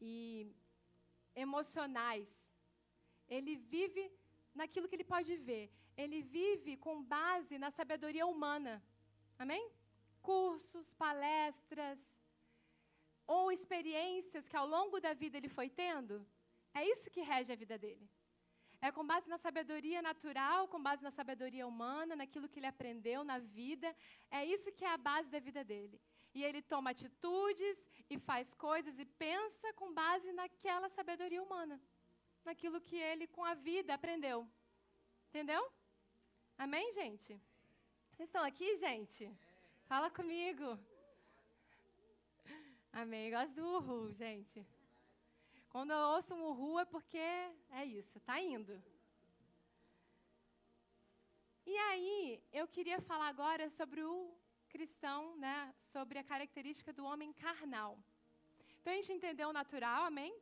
e 0.00 0.50
emocionais. 1.34 2.28
Ele 3.28 3.56
vive 3.56 4.10
naquilo 4.54 4.88
que 4.88 4.96
ele 4.96 5.12
pode 5.14 5.36
ver. 5.36 5.70
Ele 5.96 6.22
vive 6.22 6.76
com 6.76 7.02
base 7.02 7.58
na 7.58 7.70
sabedoria 7.70 8.26
humana. 8.26 8.82
Amém? 9.38 9.70
Cursos, 10.22 10.94
palestras 10.94 12.00
ou 13.26 13.52
experiências 13.52 14.48
que 14.48 14.56
ao 14.56 14.66
longo 14.66 15.00
da 15.00 15.12
vida 15.12 15.36
ele 15.36 15.48
foi 15.48 15.68
tendo. 15.68 16.26
É 16.72 16.84
isso 16.92 17.10
que 17.10 17.20
rege 17.20 17.52
a 17.52 17.56
vida 17.56 17.76
dele. 17.78 18.08
É 18.86 18.90
com 18.96 19.04
base 19.12 19.26
na 19.32 19.38
sabedoria 19.44 20.00
natural, 20.08 20.68
com 20.72 20.80
base 20.88 21.02
na 21.06 21.10
sabedoria 21.18 21.66
humana, 21.66 22.14
naquilo 22.20 22.50
que 22.50 22.58
ele 22.58 22.72
aprendeu 22.72 23.20
na 23.30 23.38
vida. 23.38 23.88
É 24.38 24.40
isso 24.54 24.72
que 24.76 24.84
é 24.84 24.90
a 24.92 24.98
base 25.08 25.30
da 25.34 25.40
vida 25.46 25.62
dele. 25.70 25.98
E 26.34 26.44
ele 26.46 26.60
toma 26.72 26.90
atitudes 26.90 27.78
e 28.10 28.18
faz 28.18 28.52
coisas 28.66 28.98
e 28.98 29.06
pensa 29.24 29.72
com 29.72 29.94
base 30.02 30.30
naquela 30.40 30.90
sabedoria 30.90 31.42
humana, 31.42 31.80
naquilo 32.44 32.78
que 32.88 32.98
ele 33.10 33.26
com 33.26 33.42
a 33.52 33.54
vida 33.54 33.94
aprendeu. 33.94 34.46
Entendeu? 35.30 35.62
Amém, 36.58 36.92
gente? 36.92 37.40
Vocês 38.10 38.28
estão 38.28 38.44
aqui, 38.44 38.76
gente? 38.76 39.22
Fala 39.86 40.10
comigo. 40.10 40.78
Amém. 42.92 43.30
Gosto 43.30 43.54
do 43.54 43.66
uhul, 43.76 44.12
gente. 44.12 44.73
Quando 45.74 45.90
eu 45.90 46.02
ouço 46.14 46.32
um 46.32 46.42
uhul 46.50 46.78
é 46.78 46.84
porque 46.84 47.18
é 47.78 47.84
isso, 47.84 48.16
está 48.18 48.40
indo. 48.40 48.74
E 51.66 51.76
aí, 51.76 52.40
eu 52.52 52.66
queria 52.68 53.00
falar 53.00 53.26
agora 53.26 53.68
sobre 53.70 54.00
o 54.04 54.32
cristão, 54.68 55.36
né, 55.36 55.74
sobre 55.92 56.16
a 56.20 56.22
característica 56.22 56.92
do 56.92 57.04
homem 57.04 57.32
carnal. 57.32 57.98
Então 58.78 58.92
a 58.92 58.96
gente 58.98 59.14
entendeu 59.14 59.48
o 59.48 59.52
natural, 59.52 60.04
amém? 60.04 60.32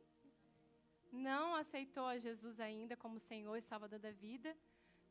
Não 1.11 1.55
aceitou 1.55 2.05
a 2.05 2.19
Jesus 2.19 2.59
ainda 2.59 2.95
como 2.95 3.19
Senhor 3.19 3.57
e 3.57 3.69
Salvador 3.71 3.97
da 3.97 4.11
vida, 4.11 4.55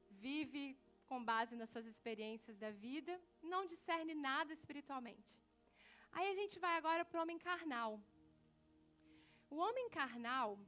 vive 0.08 0.78
com 1.08 1.24
base 1.32 1.56
nas 1.56 1.70
suas 1.70 1.86
experiências 1.94 2.56
da 2.56 2.70
vida, 2.70 3.20
não 3.42 3.66
discerne 3.66 4.14
nada 4.14 4.52
espiritualmente. 4.52 5.42
Aí 6.12 6.28
a 6.30 6.34
gente 6.40 6.60
vai 6.60 6.76
agora 6.76 7.04
para 7.04 7.18
o 7.18 7.22
homem 7.22 7.40
carnal. 7.40 8.00
O 9.52 9.56
homem 9.64 9.88
carnal, 9.90 10.58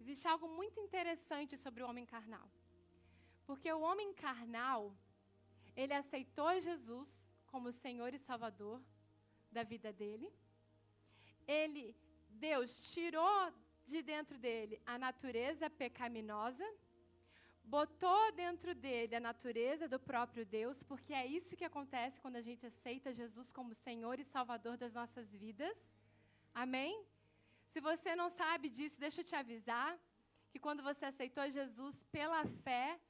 existe 0.00 0.26
algo 0.32 0.46
muito 0.58 0.78
interessante 0.78 1.56
sobre 1.62 1.82
o 1.82 1.88
homem 1.88 2.06
carnal. 2.06 2.48
Porque 3.44 3.70
o 3.72 3.80
homem 3.88 4.10
carnal, 4.14 4.80
ele 5.74 5.92
aceitou 5.92 6.60
Jesus 6.60 7.08
como 7.50 7.72
Senhor 7.72 8.14
e 8.14 8.20
Salvador 8.20 8.80
da 9.50 9.64
vida 9.64 9.92
dele. 9.92 10.32
Ele, 11.60 11.84
Deus 12.30 12.70
tirou 12.92 13.52
de 13.84 14.00
dentro 14.00 14.38
dele 14.38 14.80
a 14.86 14.96
natureza 14.96 15.68
pecaminosa, 15.68 16.68
botou 17.64 18.30
dentro 18.44 18.76
dele 18.76 19.16
a 19.16 19.26
natureza 19.30 19.88
do 19.88 19.98
próprio 19.98 20.46
Deus, 20.46 20.84
porque 20.84 21.12
é 21.12 21.26
isso 21.26 21.56
que 21.56 21.64
acontece 21.64 22.20
quando 22.20 22.36
a 22.36 22.46
gente 22.48 22.64
aceita 22.64 23.12
Jesus 23.12 23.50
como 23.50 23.74
Senhor 23.74 24.20
e 24.20 24.24
Salvador 24.36 24.76
das 24.76 24.94
nossas 24.94 25.32
vidas. 25.32 25.76
Amém? 26.54 26.94
Se 27.72 27.80
você 27.80 28.10
não 28.20 28.28
sabe 28.40 28.68
disso, 28.76 29.00
deixa 29.04 29.20
eu 29.20 29.28
te 29.30 29.34
avisar 29.42 29.90
que 30.50 30.58
quando 30.64 30.82
você 30.88 31.04
aceitou 31.06 31.44
Jesus 31.58 32.02
pela 32.16 32.40
fé, 32.64 33.00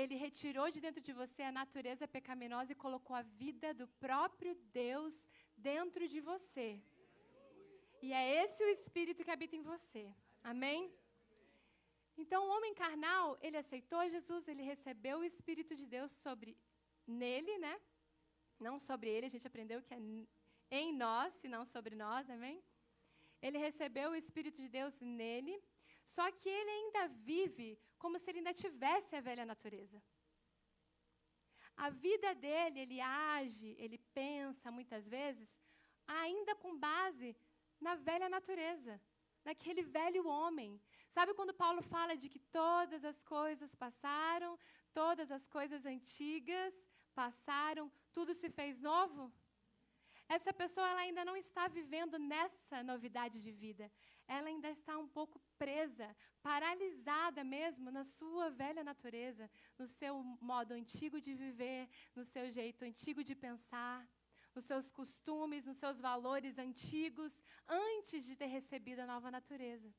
ele 0.00 0.14
retirou 0.14 0.66
de 0.70 0.80
dentro 0.80 1.02
de 1.08 1.12
você 1.20 1.42
a 1.42 1.56
natureza 1.60 2.06
pecaminosa 2.16 2.70
e 2.72 2.82
colocou 2.84 3.16
a 3.16 3.22
vida 3.42 3.74
do 3.80 3.86
próprio 4.04 4.54
Deus 4.82 5.14
dentro 5.56 6.06
de 6.12 6.20
você. 6.20 6.68
E 8.00 8.12
é 8.12 8.22
esse 8.42 8.62
o 8.64 8.72
espírito 8.78 9.24
que 9.24 9.34
habita 9.36 9.56
em 9.56 9.62
você. 9.62 10.04
Amém? 10.52 10.80
Então, 12.16 12.40
o 12.44 12.52
homem 12.56 12.74
carnal, 12.74 13.38
ele 13.40 13.56
aceitou 13.56 14.08
Jesus, 14.08 14.46
ele 14.46 14.62
recebeu 14.62 15.18
o 15.18 15.24
espírito 15.24 15.74
de 15.74 15.86
Deus 15.86 16.10
sobre 16.24 16.56
nele, 17.06 17.58
né? 17.58 17.74
Não 18.66 18.78
sobre 18.78 19.10
ele, 19.10 19.26
a 19.26 19.34
gente 19.34 19.46
aprendeu 19.46 19.82
que 19.82 19.94
é 19.94 20.00
em 20.80 20.92
nós 20.92 21.32
e 21.44 21.48
não 21.48 21.64
sobre 21.64 21.94
nós, 21.96 22.30
amém? 22.30 22.62
Ele 23.42 23.58
recebeu 23.58 24.10
o 24.10 24.20
Espírito 24.22 24.58
de 24.62 24.68
Deus 24.68 24.94
nele, 25.00 25.54
só 26.04 26.30
que 26.30 26.48
ele 26.48 26.70
ainda 26.70 27.08
vive 27.08 27.78
como 27.98 28.18
se 28.18 28.30
ele 28.30 28.38
ainda 28.38 28.54
tivesse 28.54 29.14
a 29.16 29.20
velha 29.20 29.44
natureza. 29.44 30.02
A 31.76 31.88
vida 31.90 32.34
dele, 32.34 32.80
ele 32.80 33.00
age, 33.00 33.74
ele 33.78 33.98
pensa 34.20 34.70
muitas 34.70 35.08
vezes, 35.08 35.48
ainda 36.06 36.54
com 36.54 36.78
base 36.78 37.36
na 37.80 37.94
velha 37.96 38.28
natureza, 38.28 39.00
naquele 39.44 39.82
velho 39.82 40.26
homem. 40.26 40.80
Sabe 41.08 41.34
quando 41.34 41.54
Paulo 41.54 41.82
fala 41.82 42.16
de 42.16 42.28
que 42.28 42.38
todas 42.38 43.04
as 43.04 43.22
coisas 43.22 43.74
passaram, 43.74 44.58
todas 44.92 45.30
as 45.30 45.46
coisas 45.48 45.84
antigas 45.84 46.74
passaram, 47.14 47.90
tudo 48.12 48.34
se 48.34 48.48
fez 48.50 48.80
novo? 48.80 49.32
Essa 50.28 50.52
pessoa 50.52 50.88
ela 50.88 51.00
ainda 51.00 51.24
não 51.24 51.36
está 51.36 51.68
vivendo 51.68 52.18
nessa 52.18 52.82
novidade 52.82 53.40
de 53.42 53.52
vida. 53.52 53.90
Ela 54.26 54.48
ainda 54.48 54.70
está 54.70 54.96
um 54.98 55.08
pouco 55.08 55.40
presa, 55.58 56.16
paralisada 56.42 57.44
mesmo 57.44 57.90
na 57.90 58.04
sua 58.04 58.50
velha 58.50 58.82
natureza, 58.82 59.50
no 59.78 59.86
seu 59.86 60.22
modo 60.40 60.72
antigo 60.72 61.20
de 61.20 61.34
viver, 61.34 61.88
no 62.14 62.24
seu 62.24 62.50
jeito 62.50 62.84
antigo 62.84 63.22
de 63.22 63.34
pensar, 63.34 64.08
nos 64.54 64.64
seus 64.64 64.90
costumes, 64.90 65.66
nos 65.66 65.78
seus 65.78 65.98
valores 65.98 66.58
antigos, 66.58 67.40
antes 67.68 68.24
de 68.24 68.36
ter 68.36 68.46
recebido 68.46 69.00
a 69.00 69.06
nova 69.06 69.30
natureza. 69.30 69.92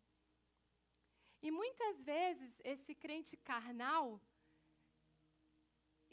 E 1.42 1.52
muitas 1.52 2.02
vezes 2.02 2.62
esse 2.64 2.96
crente 2.96 3.36
carnal, 3.36 4.22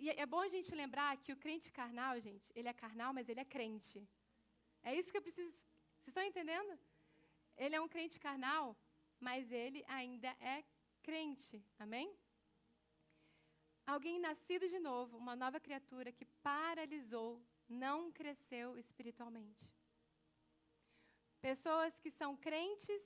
e 0.00 0.08
é 0.24 0.26
bom 0.32 0.40
a 0.40 0.48
gente 0.54 0.74
lembrar 0.82 1.10
que 1.22 1.32
o 1.34 1.40
crente 1.44 1.70
carnal, 1.78 2.18
gente, 2.28 2.46
ele 2.58 2.68
é 2.68 2.72
carnal, 2.72 3.12
mas 3.16 3.28
ele 3.28 3.40
é 3.40 3.44
crente. 3.44 3.98
É 4.82 4.94
isso 4.98 5.10
que 5.10 5.18
eu 5.18 5.26
preciso. 5.26 5.58
Vocês 5.98 6.08
estão 6.08 6.22
entendendo? 6.22 6.72
Ele 7.56 7.76
é 7.76 7.80
um 7.80 7.88
crente 7.94 8.18
carnal, 8.18 8.64
mas 9.28 9.52
ele 9.52 9.84
ainda 9.86 10.30
é 10.40 10.64
crente. 11.02 11.62
Amém? 11.78 12.08
Alguém 13.86 14.18
nascido 14.18 14.66
de 14.74 14.78
novo, 14.78 15.18
uma 15.18 15.36
nova 15.36 15.60
criatura 15.60 16.10
que 16.12 16.24
paralisou, 16.48 17.30
não 17.68 18.10
cresceu 18.10 18.78
espiritualmente. 18.78 19.68
Pessoas 21.42 21.98
que 21.98 22.10
são 22.10 22.36
crentes, 22.36 23.02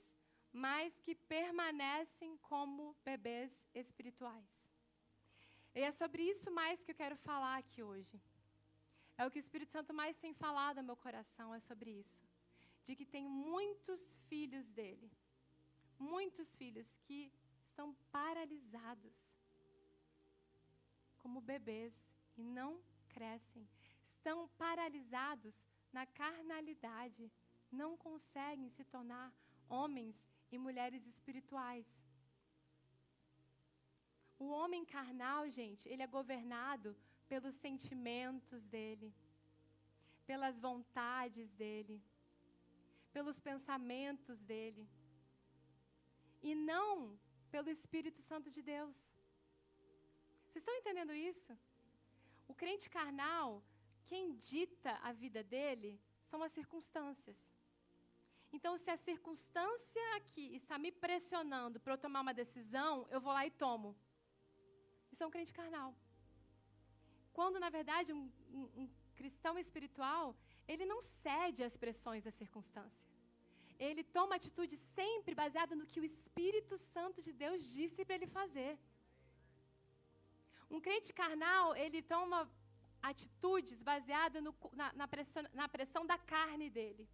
mas 0.51 0.97
que 1.01 1.13
permanecem 1.13 2.37
como 2.37 2.95
bebês 3.03 3.51
espirituais. 3.73 4.54
E 5.75 5.81
é 5.81 5.91
sobre 5.91 6.23
isso 6.23 6.49
mais 6.49 6.81
que 6.81 6.91
eu 6.91 6.95
quero 6.95 7.17
falar 7.17 7.57
aqui 7.57 7.83
hoje. 7.83 8.21
É 9.17 9.25
o 9.25 9.31
que 9.31 9.39
o 9.39 9.45
Espírito 9.45 9.71
Santo 9.73 9.93
mais 9.93 10.17
tem 10.17 10.33
falado 10.33 10.77
ao 10.77 10.83
meu 10.83 10.95
coração, 10.95 11.53
é 11.53 11.59
sobre 11.59 11.91
isso. 11.91 12.23
De 12.85 12.95
que 12.95 13.05
tem 13.05 13.27
muitos 13.27 14.01
filhos 14.29 14.67
dele, 14.69 15.11
muitos 15.99 16.55
filhos 16.55 16.87
que 17.03 17.31
estão 17.67 17.93
paralisados 18.09 19.13
como 21.17 21.41
bebês 21.41 21.93
e 22.37 22.43
não 22.43 22.79
crescem. 23.09 23.67
Estão 24.05 24.47
paralisados 24.57 25.55
na 25.91 26.05
carnalidade, 26.05 27.29
não 27.71 27.97
conseguem 27.97 28.69
se 28.69 28.85
tornar 28.85 29.33
homens 29.67 30.15
e 30.51 30.57
mulheres 30.57 31.05
espirituais. 31.05 32.04
O 34.37 34.47
homem 34.49 34.83
carnal, 34.85 35.49
gente, 35.49 35.87
ele 35.87 36.03
é 36.03 36.07
governado 36.07 36.95
pelos 37.27 37.55
sentimentos 37.55 38.65
dele, 38.65 39.13
pelas 40.25 40.59
vontades 40.59 41.51
dele, 41.53 42.01
pelos 43.13 43.39
pensamentos 43.39 44.41
dele, 44.41 44.87
e 46.41 46.53
não 46.53 47.17
pelo 47.49 47.69
Espírito 47.69 48.21
Santo 48.21 48.49
de 48.49 48.61
Deus. 48.61 48.95
Vocês 50.43 50.61
estão 50.61 50.75
entendendo 50.75 51.13
isso? 51.13 51.57
O 52.47 52.53
crente 52.53 52.89
carnal, 52.89 53.63
quem 54.05 54.35
dita 54.35 54.91
a 55.01 55.11
vida 55.11 55.43
dele 55.43 55.99
são 56.29 56.43
as 56.43 56.51
circunstâncias. 56.51 57.37
Então, 58.51 58.77
se 58.77 58.89
a 58.89 58.97
circunstância 58.97 60.15
aqui 60.15 60.55
está 60.55 60.77
me 60.77 60.91
pressionando 60.91 61.79
para 61.79 61.93
eu 61.93 61.97
tomar 61.97 62.21
uma 62.21 62.33
decisão, 62.33 63.07
eu 63.09 63.19
vou 63.19 63.33
lá 63.33 63.45
e 63.45 63.51
tomo. 63.51 63.95
É 65.23 65.27
um 65.27 65.35
crente 65.35 65.53
carnal. 65.53 65.95
Quando, 67.37 67.59
na 67.59 67.69
verdade, 67.69 68.13
um, 68.13 68.29
um, 68.81 68.87
cristão 69.15 69.57
espiritual, 69.57 70.35
ele 70.67 70.85
não 70.85 70.99
cede 71.01 71.63
às 71.63 71.75
pressões 71.83 72.23
da 72.23 72.31
circunstância. 72.31 73.05
Ele 73.77 74.03
toma 74.03 74.35
atitude 74.35 74.75
sempre 74.97 75.33
baseada 75.35 75.75
no 75.75 75.85
que 75.85 75.99
o 75.99 76.05
Espírito 76.05 76.77
Santo 76.93 77.21
de 77.21 77.33
Deus 77.33 77.61
disse 77.77 78.05
para 78.05 78.15
ele 78.15 78.27
fazer. 78.27 78.77
Um 80.69 80.79
crente 80.79 81.11
carnal, 81.13 81.75
ele 81.75 82.01
toma 82.01 82.49
atitudes 83.01 83.81
baseadas 83.83 84.41
na, 84.73 84.93
na, 84.93 85.07
pressão, 85.07 85.43
na 85.53 85.67
pressão 85.67 86.05
da 86.05 86.17
carne 86.17 86.69
dele. 86.69 87.07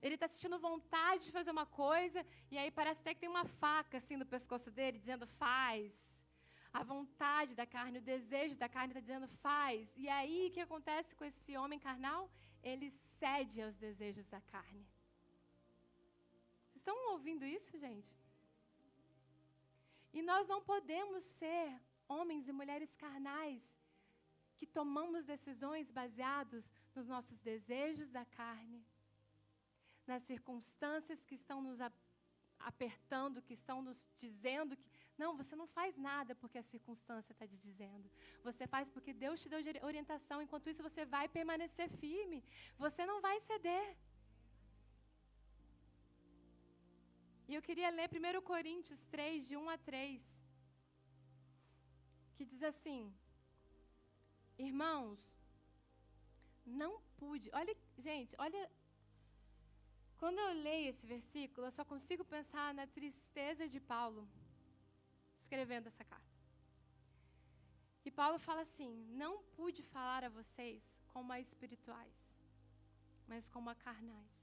Ele 0.00 0.14
está 0.14 0.28
sentindo 0.28 0.58
vontade 0.58 1.24
de 1.26 1.32
fazer 1.32 1.50
uma 1.50 1.66
coisa, 1.66 2.24
e 2.50 2.56
aí 2.56 2.70
parece 2.70 3.00
até 3.00 3.14
que 3.14 3.20
tem 3.20 3.28
uma 3.28 3.44
faca 3.44 3.98
assim 3.98 4.16
no 4.16 4.26
pescoço 4.26 4.70
dele, 4.70 4.98
dizendo 4.98 5.26
faz. 5.26 5.92
A 6.72 6.82
vontade 6.82 7.54
da 7.54 7.66
carne, 7.66 7.98
o 7.98 8.02
desejo 8.02 8.56
da 8.56 8.68
carne 8.68 8.92
está 8.92 9.00
dizendo 9.00 9.28
faz. 9.28 9.92
E 9.96 10.08
aí 10.08 10.48
o 10.48 10.50
que 10.50 10.60
acontece 10.60 11.14
com 11.14 11.24
esse 11.24 11.56
homem 11.56 11.78
carnal? 11.78 12.30
Ele 12.62 12.90
cede 12.90 13.62
aos 13.62 13.76
desejos 13.76 14.28
da 14.28 14.40
carne. 14.40 14.86
Vocês 16.66 16.76
estão 16.76 17.12
ouvindo 17.12 17.44
isso, 17.44 17.78
gente? 17.78 18.14
E 20.12 20.22
nós 20.22 20.46
não 20.48 20.62
podemos 20.62 21.24
ser 21.24 21.80
homens 22.08 22.48
e 22.48 22.52
mulheres 22.52 22.94
carnais 22.94 23.62
que 24.56 24.66
tomamos 24.66 25.24
decisões 25.24 25.90
baseados 25.90 26.64
nos 26.94 27.06
nossos 27.06 27.38
desejos 27.40 28.10
da 28.10 28.24
carne, 28.24 28.84
nas 30.06 30.22
circunstâncias 30.24 31.22
que 31.22 31.36
estão 31.36 31.62
nos 31.62 31.78
apertando, 32.58 33.42
que 33.42 33.54
estão 33.54 33.80
nos 33.80 33.98
dizendo 34.16 34.76
que 34.76 35.07
não, 35.22 35.36
você 35.40 35.54
não 35.60 35.66
faz 35.76 35.92
nada 36.08 36.32
porque 36.40 36.58
a 36.58 36.68
circunstância 36.72 37.32
está 37.32 37.46
te 37.52 37.58
dizendo. 37.66 38.06
Você 38.48 38.66
faz 38.74 38.88
porque 38.94 39.12
Deus 39.24 39.40
te 39.42 39.48
deu 39.52 39.60
orientação. 39.90 40.40
Enquanto 40.40 40.70
isso, 40.70 40.86
você 40.88 41.04
vai 41.16 41.26
permanecer 41.38 41.88
firme. 42.02 42.40
Você 42.84 43.04
não 43.10 43.20
vai 43.26 43.36
ceder. 43.48 43.86
E 47.48 47.54
eu 47.54 47.62
queria 47.68 47.90
ler 47.98 48.08
1 48.08 48.42
Coríntios 48.52 49.00
3, 49.06 49.48
de 49.48 49.56
1 49.56 49.68
a 49.70 49.78
3, 49.78 50.22
que 52.36 52.44
diz 52.44 52.62
assim: 52.62 53.00
Irmãos, 54.58 55.18
não 56.66 56.92
pude. 57.20 57.48
Olha, 57.60 57.74
gente, 58.08 58.34
olha 58.38 58.62
quando 60.20 60.38
eu 60.44 60.52
leio 60.66 60.90
esse 60.90 61.06
versículo, 61.06 61.66
eu 61.66 61.70
só 61.70 61.84
consigo 61.84 62.24
pensar 62.24 62.74
na 62.74 62.86
tristeza 62.88 63.68
de 63.68 63.80
Paulo 63.80 64.22
escrevendo 65.48 65.86
essa 65.86 66.04
carta. 66.04 66.36
E 68.04 68.10
Paulo 68.10 68.38
fala 68.38 68.62
assim: 68.62 68.92
Não 69.22 69.42
pude 69.56 69.82
falar 69.82 70.22
a 70.24 70.28
vocês 70.28 70.82
como 71.12 71.32
a 71.32 71.40
espirituais, 71.40 72.38
mas 73.26 73.48
como 73.48 73.70
a 73.70 73.74
carnais, 73.74 74.36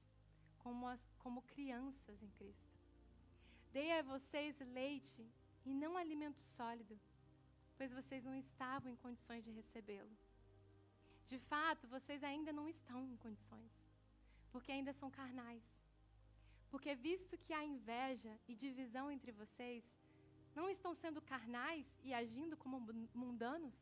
como, 0.59 0.87
as, 0.87 0.99
como 1.19 1.43
crianças 1.43 2.21
em 2.23 2.31
Cristo. 2.31 2.75
Dei 3.71 3.91
a 3.91 4.01
vocês 4.01 4.59
leite 4.59 5.23
e 5.63 5.73
não 5.73 5.95
alimento 5.95 6.41
sólido, 6.57 6.99
pois 7.77 7.91
vocês 7.91 8.23
não 8.23 8.35
estavam 8.35 8.91
em 8.91 8.95
condições 8.95 9.43
de 9.43 9.51
recebê-lo. 9.51 10.17
De 11.27 11.37
fato, 11.39 11.87
vocês 11.87 12.23
ainda 12.23 12.51
não 12.51 12.67
estão 12.67 13.07
em 13.07 13.17
condições 13.17 13.85
porque 14.55 14.71
ainda 14.71 14.93
são 14.93 15.11
carnais. 15.11 15.65
Porque 16.71 16.95
visto 16.95 17.37
que 17.37 17.53
há 17.53 17.63
inveja 17.63 18.33
e 18.47 18.55
divisão 18.55 19.11
entre 19.11 19.31
vocês, 19.33 19.83
não 20.55 20.69
estão 20.69 20.93
sendo 20.95 21.21
carnais 21.21 21.85
e 22.03 22.13
agindo 22.13 22.55
como 22.55 22.79
mundanos? 23.13 23.75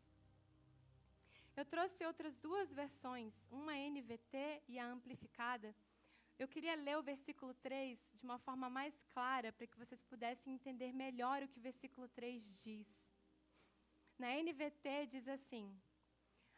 Eu 1.56 1.66
trouxe 1.66 2.04
outras 2.04 2.36
duas 2.38 2.74
versões, 2.74 3.34
uma 3.52 3.74
NVT 3.74 4.64
e 4.68 4.80
a 4.80 4.88
amplificada. 4.88 5.76
Eu 6.40 6.48
queria 6.48 6.74
ler 6.76 6.98
o 6.98 7.04
versículo 7.04 7.54
3 7.54 8.00
de 8.16 8.26
uma 8.26 8.40
forma 8.40 8.70
mais 8.70 9.00
clara, 9.14 9.54
para 9.54 9.68
que 9.68 9.78
vocês 9.78 10.02
pudessem 10.02 10.54
entender 10.54 10.92
melhor 10.92 11.44
o 11.44 11.48
que 11.48 11.60
o 11.60 11.62
versículo 11.62 12.08
3 12.10 12.44
diz. 12.62 13.08
Na 14.18 14.30
NVT 14.42 15.08
diz 15.08 15.28
assim: 15.28 15.80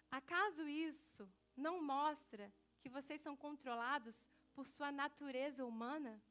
Acaso 0.09 0.65
isso 0.65 1.29
não 1.57 1.83
mostra 1.83 2.53
que 2.79 2.87
vocês 2.87 3.19
são 3.21 3.35
controlados 3.35 4.15
por 4.53 4.65
sua 4.65 4.91
natureza 4.91 5.65
humana 5.65 6.21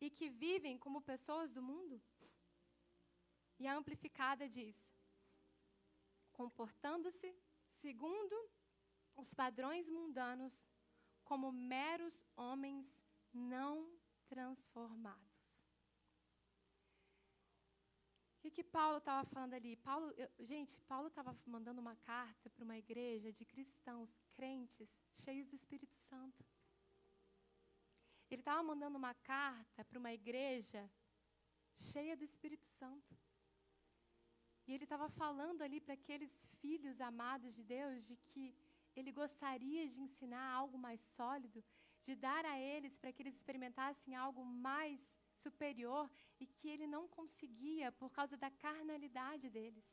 e 0.00 0.10
que 0.10 0.28
vivem 0.28 0.76
como 0.76 1.00
pessoas 1.00 1.52
do 1.52 1.62
mundo? 1.62 2.02
E 3.60 3.66
a 3.68 3.76
amplificada 3.76 4.48
diz: 4.48 4.76
comportando-se 6.32 7.30
segundo 7.82 8.34
os 9.14 9.34
padrões 9.34 9.86
mundanos, 9.88 10.54
como 11.22 11.52
meros 11.52 12.14
homens 12.34 12.86
não 13.32 13.74
transformados. 14.26 15.28
O 18.36 18.40
que, 18.40 18.50
que 18.50 18.64
Paulo 18.64 18.96
estava 18.96 19.28
falando 19.28 19.52
ali? 19.52 19.76
Paulo, 19.76 20.10
eu, 20.12 20.30
gente, 20.38 20.80
Paulo 20.92 21.08
estava 21.08 21.36
mandando 21.44 21.82
uma 21.82 21.94
carta 21.96 22.48
para 22.48 22.64
uma 22.64 22.78
igreja 22.78 23.30
de 23.30 23.44
cristãos, 23.44 24.16
crentes, 24.32 24.88
cheios 25.16 25.46
do 25.46 25.54
Espírito 25.54 25.98
Santo. 25.98 26.42
Ele 28.30 28.40
estava 28.40 28.62
mandando 28.62 28.96
uma 28.96 29.12
carta 29.12 29.84
para 29.84 29.98
uma 29.98 30.14
igreja 30.14 30.90
cheia 31.92 32.16
do 32.16 32.24
Espírito 32.24 32.66
Santo. 32.78 33.14
E 34.70 34.74
ele 34.74 34.84
estava 34.84 35.08
falando 35.08 35.62
ali 35.62 35.78
para 35.80 35.94
aqueles 35.94 36.32
filhos 36.60 37.00
amados 37.00 37.52
de 37.56 37.62
Deus 37.64 38.04
de 38.08 38.14
que 38.28 38.54
ele 38.94 39.10
gostaria 39.10 39.88
de 39.88 40.00
ensinar 40.00 40.44
algo 40.58 40.78
mais 40.78 41.00
sólido, 41.16 41.60
de 42.04 42.14
dar 42.14 42.44
a 42.46 42.56
eles 42.56 42.96
para 42.96 43.12
que 43.12 43.20
eles 43.20 43.34
experimentassem 43.34 44.14
algo 44.14 44.44
mais 44.44 45.00
superior 45.34 46.08
e 46.38 46.46
que 46.46 46.68
ele 46.68 46.86
não 46.86 47.08
conseguia 47.08 47.90
por 47.90 48.10
causa 48.12 48.36
da 48.36 48.48
carnalidade 48.48 49.50
deles. 49.50 49.88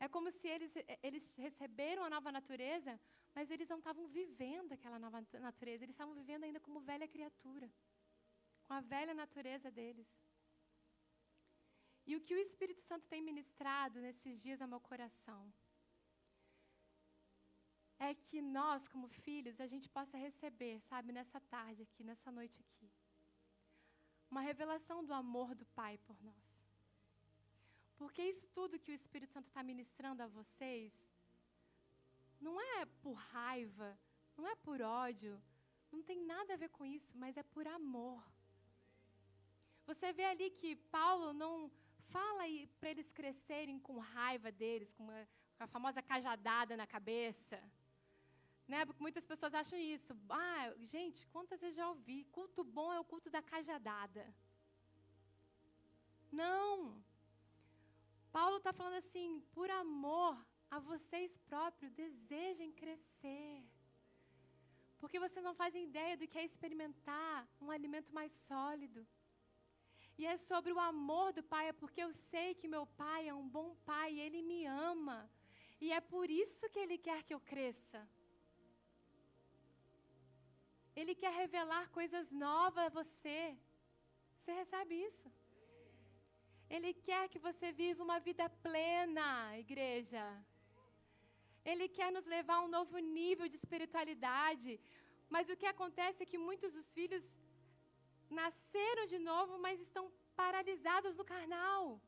É 0.00 0.08
como 0.08 0.32
se 0.32 0.48
eles, 0.48 0.74
eles 1.00 1.36
receberam 1.36 2.02
a 2.02 2.10
nova 2.10 2.32
natureza, 2.32 2.98
mas 3.32 3.48
eles 3.48 3.68
não 3.68 3.78
estavam 3.78 4.08
vivendo 4.08 4.72
aquela 4.72 4.98
nova 4.98 5.24
natureza, 5.48 5.84
eles 5.84 5.94
estavam 5.94 6.14
vivendo 6.14 6.42
ainda 6.42 6.58
como 6.58 6.80
velha 6.80 7.06
criatura, 7.06 7.70
com 8.66 8.74
a 8.74 8.80
velha 8.80 9.14
natureza 9.14 9.70
deles. 9.70 10.17
E 12.08 12.16
o 12.16 12.22
que 12.26 12.34
o 12.34 12.42
Espírito 12.46 12.82
Santo 12.88 13.06
tem 13.12 13.20
ministrado 13.30 14.00
nesses 14.00 14.40
dias 14.44 14.62
ao 14.62 14.70
meu 14.72 14.80
coração 14.80 15.40
é 17.98 18.14
que 18.14 18.40
nós, 18.40 18.88
como 18.92 19.08
filhos, 19.26 19.60
a 19.60 19.66
gente 19.72 19.88
possa 19.96 20.16
receber, 20.16 20.80
sabe, 20.90 21.12
nessa 21.12 21.38
tarde 21.54 21.82
aqui, 21.82 22.02
nessa 22.10 22.30
noite 22.38 22.58
aqui, 22.64 22.88
uma 24.30 24.40
revelação 24.40 25.04
do 25.04 25.12
amor 25.12 25.54
do 25.54 25.66
Pai 25.80 25.98
por 26.06 26.18
nós. 26.22 26.46
Porque 27.98 28.22
isso 28.22 28.46
tudo 28.58 28.78
que 28.78 28.92
o 28.92 28.98
Espírito 29.00 29.32
Santo 29.34 29.48
está 29.48 29.62
ministrando 29.62 30.22
a 30.22 30.28
vocês 30.38 30.92
não 32.40 32.54
é 32.78 32.86
por 33.02 33.16
raiva, 33.34 33.98
não 34.36 34.46
é 34.46 34.54
por 34.54 34.80
ódio, 34.80 35.34
não 35.92 36.02
tem 36.02 36.24
nada 36.24 36.54
a 36.54 36.60
ver 36.62 36.70
com 36.70 36.86
isso, 36.86 37.12
mas 37.18 37.36
é 37.36 37.42
por 37.42 37.66
amor. 37.66 38.22
Você 39.84 40.12
vê 40.12 40.24
ali 40.24 40.50
que 40.50 40.76
Paulo 40.76 41.34
não 41.42 41.70
fala 42.14 42.44
para 42.78 42.90
eles 42.90 43.10
crescerem 43.18 43.78
com 43.86 43.98
raiva 43.98 44.50
deles, 44.50 44.92
com, 44.92 45.04
uma, 45.04 45.28
com 45.56 45.64
a 45.64 45.72
famosa 45.76 46.02
cajadada 46.02 46.76
na 46.76 46.86
cabeça. 46.86 47.58
Né? 48.66 48.84
Porque 48.84 49.02
muitas 49.06 49.26
pessoas 49.26 49.54
acham 49.54 49.78
isso. 49.78 50.12
Ah, 50.28 50.74
gente, 50.94 51.26
quantas 51.28 51.60
vezes 51.60 51.76
já 51.76 51.88
ouvi? 51.88 52.18
Culto 52.36 52.62
bom 52.62 52.92
é 52.92 53.00
o 53.00 53.08
culto 53.12 53.30
da 53.30 53.42
cajadada. 53.42 54.24
Não. 56.30 57.02
Paulo 58.30 58.58
está 58.58 58.72
falando 58.72 58.98
assim, 59.02 59.40
por 59.56 59.70
amor 59.70 60.36
a 60.70 60.78
vocês 60.78 61.38
próprios, 61.50 61.92
desejem 61.92 62.70
crescer. 62.72 63.64
Porque 65.00 65.18
você 65.18 65.40
não 65.40 65.54
faz 65.54 65.74
ideia 65.74 66.16
do 66.16 66.28
que 66.28 66.38
é 66.38 66.44
experimentar 66.44 67.48
um 67.60 67.70
alimento 67.70 68.12
mais 68.12 68.32
sólido. 68.48 69.06
E 70.20 70.26
é 70.26 70.36
sobre 70.50 70.72
o 70.72 70.80
amor 70.92 71.32
do 71.32 71.42
Pai, 71.52 71.64
é 71.68 71.72
porque 71.72 72.02
eu 72.02 72.12
sei 72.30 72.48
que 72.60 72.72
meu 72.74 72.84
Pai 73.02 73.20
é 73.28 73.34
um 73.42 73.48
bom 73.56 73.68
Pai, 73.90 74.10
Ele 74.24 74.40
me 74.50 74.60
ama. 74.92 75.18
E 75.80 75.92
é 75.98 76.00
por 76.00 76.28
isso 76.28 76.68
que 76.72 76.80
Ele 76.84 76.98
quer 77.06 77.20
que 77.26 77.34
eu 77.36 77.40
cresça. 77.52 78.00
Ele 81.00 81.14
quer 81.22 81.32
revelar 81.42 81.84
coisas 81.98 82.26
novas 82.32 82.84
a 82.86 82.94
você. 83.00 83.56
Você 84.36 84.52
recebe 84.52 84.94
isso? 85.08 85.28
Ele 86.68 86.92
quer 87.08 87.24
que 87.32 87.40
você 87.48 87.70
viva 87.70 88.02
uma 88.08 88.18
vida 88.28 88.46
plena, 88.66 89.28
igreja. 89.64 90.24
Ele 91.64 91.86
quer 91.98 92.10
nos 92.16 92.26
levar 92.26 92.56
a 92.56 92.64
um 92.66 92.74
novo 92.78 92.98
nível 92.98 93.46
de 93.52 93.56
espiritualidade. 93.62 94.80
Mas 95.34 95.48
o 95.48 95.56
que 95.60 95.66
acontece 95.74 96.22
é 96.22 96.30
que 96.30 96.46
muitos 96.48 96.72
dos 96.72 96.90
filhos 96.98 97.24
nasceram 98.30 99.06
de 99.06 99.18
novo, 99.18 99.58
mas 99.58 99.80
estão 99.80 100.04
paralisados 100.36 101.16
no 101.16 101.24
carnal. 101.24 102.00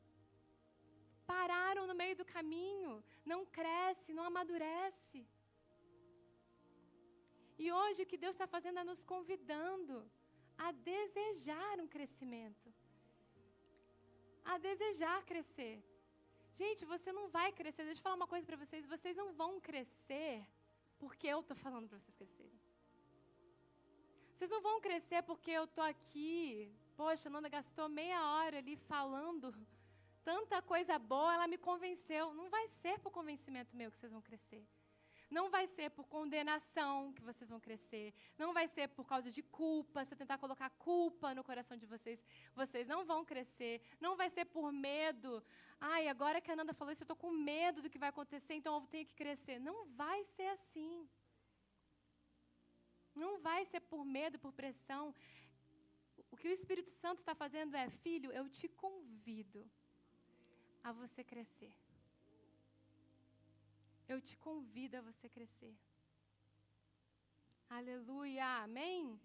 Pararam 1.25 1.85
no 1.87 1.95
meio 2.01 2.15
do 2.15 2.25
caminho, 2.25 3.03
não 3.25 3.45
cresce, 3.45 4.13
não 4.13 4.25
amadurece. 4.25 5.25
E 7.63 7.71
hoje 7.71 8.03
o 8.03 8.09
que 8.11 8.17
Deus 8.17 8.35
está 8.35 8.47
fazendo 8.47 8.79
é 8.79 8.83
nos 8.83 9.03
convidando 9.03 9.95
a 10.57 10.71
desejar 10.71 11.79
um 11.79 11.87
crescimento, 11.87 12.73
a 14.43 14.57
desejar 14.57 15.23
crescer. 15.31 15.75
Gente, 16.61 16.85
você 16.85 17.11
não 17.11 17.27
vai 17.29 17.51
crescer. 17.51 17.83
Deixa 17.85 17.99
eu 17.99 18.03
falar 18.03 18.15
uma 18.21 18.31
coisa 18.33 18.45
para 18.45 18.57
vocês: 18.63 18.85
vocês 18.85 19.15
não 19.15 19.29
vão 19.33 19.59
crescer 19.59 20.45
porque 20.99 21.27
eu 21.27 21.39
estou 21.39 21.57
falando 21.57 21.87
para 21.89 21.97
vocês 21.99 22.15
crescerem. 22.15 22.60
Vocês 24.41 24.49
não 24.49 24.59
vão 24.59 24.81
crescer 24.81 25.21
porque 25.21 25.51
eu 25.51 25.65
estou 25.65 25.83
aqui. 25.83 26.75
Poxa, 26.97 27.29
a 27.29 27.31
Nanda 27.31 27.47
gastou 27.47 27.87
meia 27.87 28.19
hora 28.25 28.57
ali 28.57 28.75
falando 28.75 29.53
tanta 30.23 30.59
coisa 30.63 30.97
boa, 30.97 31.35
ela 31.35 31.47
me 31.47 31.59
convenceu. 31.59 32.33
Não 32.33 32.49
vai 32.49 32.67
ser 32.81 32.97
por 33.01 33.11
convencimento 33.11 33.75
meu 33.75 33.91
que 33.91 33.99
vocês 33.99 34.11
vão 34.11 34.19
crescer. 34.19 34.65
Não 35.29 35.51
vai 35.51 35.67
ser 35.67 35.91
por 35.91 36.07
condenação 36.07 37.13
que 37.13 37.21
vocês 37.21 37.47
vão 37.51 37.59
crescer. 37.59 38.15
Não 38.35 38.51
vai 38.51 38.67
ser 38.67 38.87
por 38.87 39.05
causa 39.05 39.29
de 39.29 39.43
culpa. 39.43 40.03
Se 40.05 40.15
eu 40.15 40.17
tentar 40.17 40.39
colocar 40.39 40.71
culpa 40.71 41.35
no 41.35 41.43
coração 41.43 41.77
de 41.77 41.85
vocês, 41.85 42.19
vocês 42.55 42.87
não 42.87 43.05
vão 43.05 43.23
crescer. 43.23 43.79
Não 43.99 44.15
vai 44.15 44.31
ser 44.31 44.45
por 44.45 44.71
medo. 44.71 45.43
Ai, 45.79 46.07
agora 46.07 46.41
que 46.41 46.49
a 46.49 46.55
Nanda 46.55 46.73
falou 46.73 46.91
isso, 46.91 47.03
eu 47.03 47.05
estou 47.05 47.15
com 47.15 47.29
medo 47.29 47.79
do 47.79 47.91
que 47.91 47.99
vai 47.99 48.09
acontecer, 48.09 48.55
então 48.55 48.73
eu 48.73 48.87
tenho 48.87 49.05
que 49.05 49.13
crescer. 49.13 49.59
Não 49.59 49.85
vai 49.89 50.23
ser 50.35 50.47
assim. 50.47 51.07
Não 53.15 53.39
vai 53.39 53.65
ser 53.65 53.81
por 53.81 54.03
medo, 54.05 54.39
por 54.39 54.53
pressão. 54.53 55.13
O 56.29 56.37
que 56.37 56.47
o 56.47 56.51
Espírito 56.51 56.91
Santo 56.91 57.19
está 57.19 57.35
fazendo 57.35 57.75
é, 57.75 57.89
filho, 57.89 58.31
eu 58.31 58.49
te 58.49 58.67
convido 58.67 59.69
a 60.83 60.91
você 60.91 61.23
crescer. 61.23 61.73
Eu 64.07 64.21
te 64.21 64.37
convido 64.37 64.97
a 64.97 65.01
você 65.01 65.27
crescer. 65.29 65.75
Aleluia, 67.69 68.45
amém? 68.63 69.19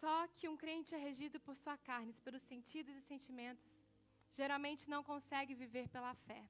Só 0.00 0.28
que 0.28 0.48
um 0.48 0.56
crente 0.56 0.94
é 0.94 0.98
regido 0.98 1.40
por 1.40 1.56
sua 1.56 1.76
carne, 1.78 2.12
pelos 2.26 2.42
sentidos 2.42 2.94
e 2.94 3.00
sentimentos, 3.00 3.64
geralmente 4.34 4.90
não 4.90 5.02
consegue 5.02 5.54
viver 5.54 5.88
pela 5.88 6.14
fé 6.14 6.46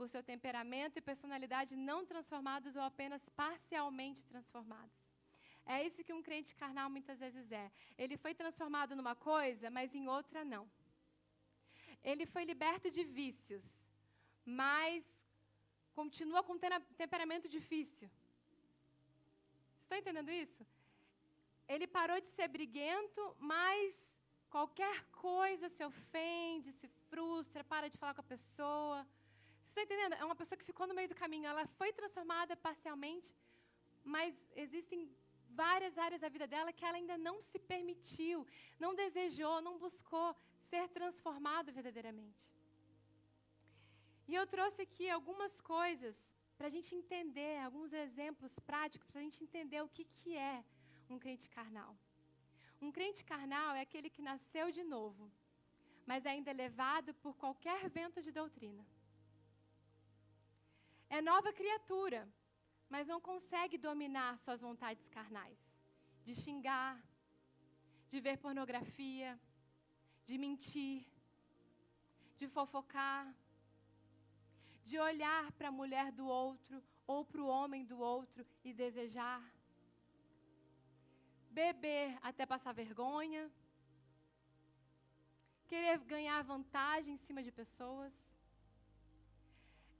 por 0.00 0.08
seu 0.08 0.22
temperamento 0.22 0.96
e 0.96 1.08
personalidade 1.08 1.72
não 1.88 1.98
transformados 2.10 2.74
ou 2.74 2.84
apenas 2.90 3.22
parcialmente 3.40 4.20
transformados. 4.30 5.00
É 5.74 5.76
isso 5.86 6.02
que 6.06 6.14
um 6.18 6.22
crente 6.28 6.52
carnal 6.62 6.88
muitas 6.94 7.18
vezes 7.24 7.52
é. 7.52 7.66
Ele 7.98 8.16
foi 8.16 8.32
transformado 8.42 8.96
numa 8.96 9.14
coisa, 9.14 9.66
mas 9.76 9.94
em 9.94 10.08
outra 10.08 10.42
não. 10.42 10.64
Ele 12.10 12.24
foi 12.24 12.44
liberto 12.52 12.90
de 12.96 13.04
vícios, 13.04 13.62
mas 14.62 15.04
continua 16.00 16.42
com 16.42 16.56
temperamento 17.02 17.46
difícil. 17.58 18.10
Está 19.82 19.98
entendendo 19.98 20.30
isso? 20.30 20.66
Ele 21.68 21.86
parou 21.98 22.18
de 22.22 22.30
ser 22.38 22.48
briguento, 22.48 23.22
mas 23.38 23.94
qualquer 24.48 24.96
coisa 25.28 25.68
se 25.68 25.84
ofende, 25.92 26.78
se 26.80 26.88
frustra, 27.10 27.62
para 27.62 27.90
de 27.90 27.98
falar 27.98 28.14
com 28.14 28.22
a 28.22 28.34
pessoa. 28.36 29.00
Você 29.70 29.82
está 29.82 29.94
entendendo? 29.94 30.14
É 30.20 30.24
uma 30.24 30.34
pessoa 30.34 30.58
que 30.58 30.64
ficou 30.70 30.84
no 30.88 30.94
meio 30.98 31.08
do 31.08 31.14
caminho. 31.14 31.46
Ela 31.46 31.64
foi 31.78 31.92
transformada 31.92 32.56
parcialmente, 32.56 33.32
mas 34.14 34.34
existem 34.64 35.00
várias 35.62 35.96
áreas 35.96 36.20
da 36.20 36.28
vida 36.28 36.46
dela 36.54 36.72
que 36.72 36.84
ela 36.84 36.96
ainda 37.00 37.16
não 37.16 37.36
se 37.40 37.58
permitiu, 37.72 38.38
não 38.80 38.96
desejou, 39.02 39.54
não 39.60 39.78
buscou 39.78 40.28
ser 40.70 40.88
transformado 40.88 41.70
verdadeiramente. 41.78 42.44
E 44.26 44.34
eu 44.34 44.44
trouxe 44.54 44.82
aqui 44.82 45.08
algumas 45.08 45.60
coisas 45.60 46.16
para 46.56 46.66
a 46.66 46.74
gente 46.76 46.92
entender, 47.00 47.58
alguns 47.60 47.92
exemplos 47.92 48.58
práticos, 48.70 49.08
para 49.08 49.20
a 49.20 49.24
gente 49.26 49.44
entender 49.44 49.80
o 49.82 49.88
que, 49.88 50.04
que 50.04 50.36
é 50.36 50.64
um 51.08 51.18
crente 51.18 51.48
carnal. 51.48 51.96
Um 52.82 52.90
crente 52.90 53.22
carnal 53.24 53.76
é 53.76 53.82
aquele 53.82 54.10
que 54.10 54.28
nasceu 54.30 54.66
de 54.78 54.82
novo, 54.82 55.30
mas 56.04 56.26
ainda 56.26 56.50
é 56.50 56.54
levado 56.54 57.14
por 57.22 57.36
qualquer 57.36 57.88
vento 57.88 58.20
de 58.20 58.32
doutrina. 58.32 58.84
É 61.16 61.20
nova 61.20 61.52
criatura, 61.52 62.20
mas 62.88 63.08
não 63.12 63.20
consegue 63.20 63.76
dominar 63.76 64.38
suas 64.38 64.60
vontades 64.60 65.06
carnais. 65.16 65.60
De 66.26 66.34
xingar, 66.42 66.96
de 68.10 68.20
ver 68.20 68.36
pornografia, 68.44 69.30
de 70.24 70.38
mentir, 70.44 71.04
de 72.38 72.46
fofocar, 72.56 73.24
de 74.88 74.98
olhar 75.08 75.50
para 75.56 75.68
a 75.68 75.76
mulher 75.80 76.12
do 76.12 76.26
outro 76.26 76.82
ou 77.12 77.24
para 77.24 77.42
o 77.42 77.50
homem 77.56 77.84
do 77.84 77.98
outro 77.98 78.46
e 78.64 78.72
desejar. 78.72 79.42
Beber 81.50 82.18
até 82.22 82.46
passar 82.46 82.72
vergonha. 82.72 83.44
Querer 85.66 85.98
ganhar 86.14 86.40
vantagem 86.54 87.14
em 87.14 87.22
cima 87.26 87.42
de 87.42 87.50
pessoas 87.50 88.12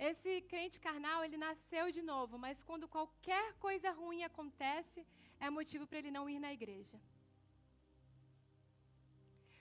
esse 0.09 0.41
crente 0.51 0.79
carnal, 0.81 1.23
ele 1.23 1.37
nasceu 1.37 1.87
de 1.97 2.01
novo, 2.01 2.39
mas 2.45 2.63
quando 2.69 2.89
qualquer 2.89 3.47
coisa 3.65 3.91
ruim 3.91 4.23
acontece, 4.23 5.07
é 5.39 5.51
motivo 5.51 5.87
para 5.87 5.99
ele 5.99 6.11
não 6.11 6.27
ir 6.35 6.39
na 6.45 6.53
igreja. 6.59 6.99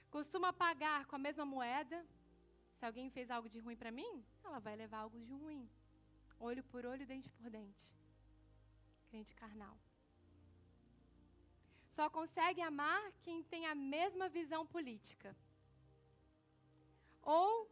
Costuma 0.09 0.51
pagar 0.53 1.05
com 1.07 1.17
a 1.17 1.25
mesma 1.27 1.45
moeda. 1.45 1.97
Se 2.77 2.85
alguém 2.85 3.09
fez 3.09 3.29
algo 3.29 3.49
de 3.49 3.59
ruim 3.59 3.75
para 3.75 3.91
mim, 3.91 4.23
ela 4.45 4.59
vai 4.59 4.75
levar 4.77 4.99
algo 4.99 5.19
de 5.19 5.33
ruim. 5.33 5.69
Olho 6.39 6.63
por 6.71 6.85
olho, 6.85 7.05
dente 7.05 7.29
por 7.33 7.49
dente. 7.49 7.93
Crente 9.09 9.35
carnal. 9.35 9.77
Só 11.97 12.09
consegue 12.09 12.61
amar 12.61 13.01
quem 13.23 13.43
tem 13.43 13.65
a 13.65 13.75
mesma 13.75 14.29
visão 14.29 14.65
política. 14.65 15.35
Ou 17.21 17.69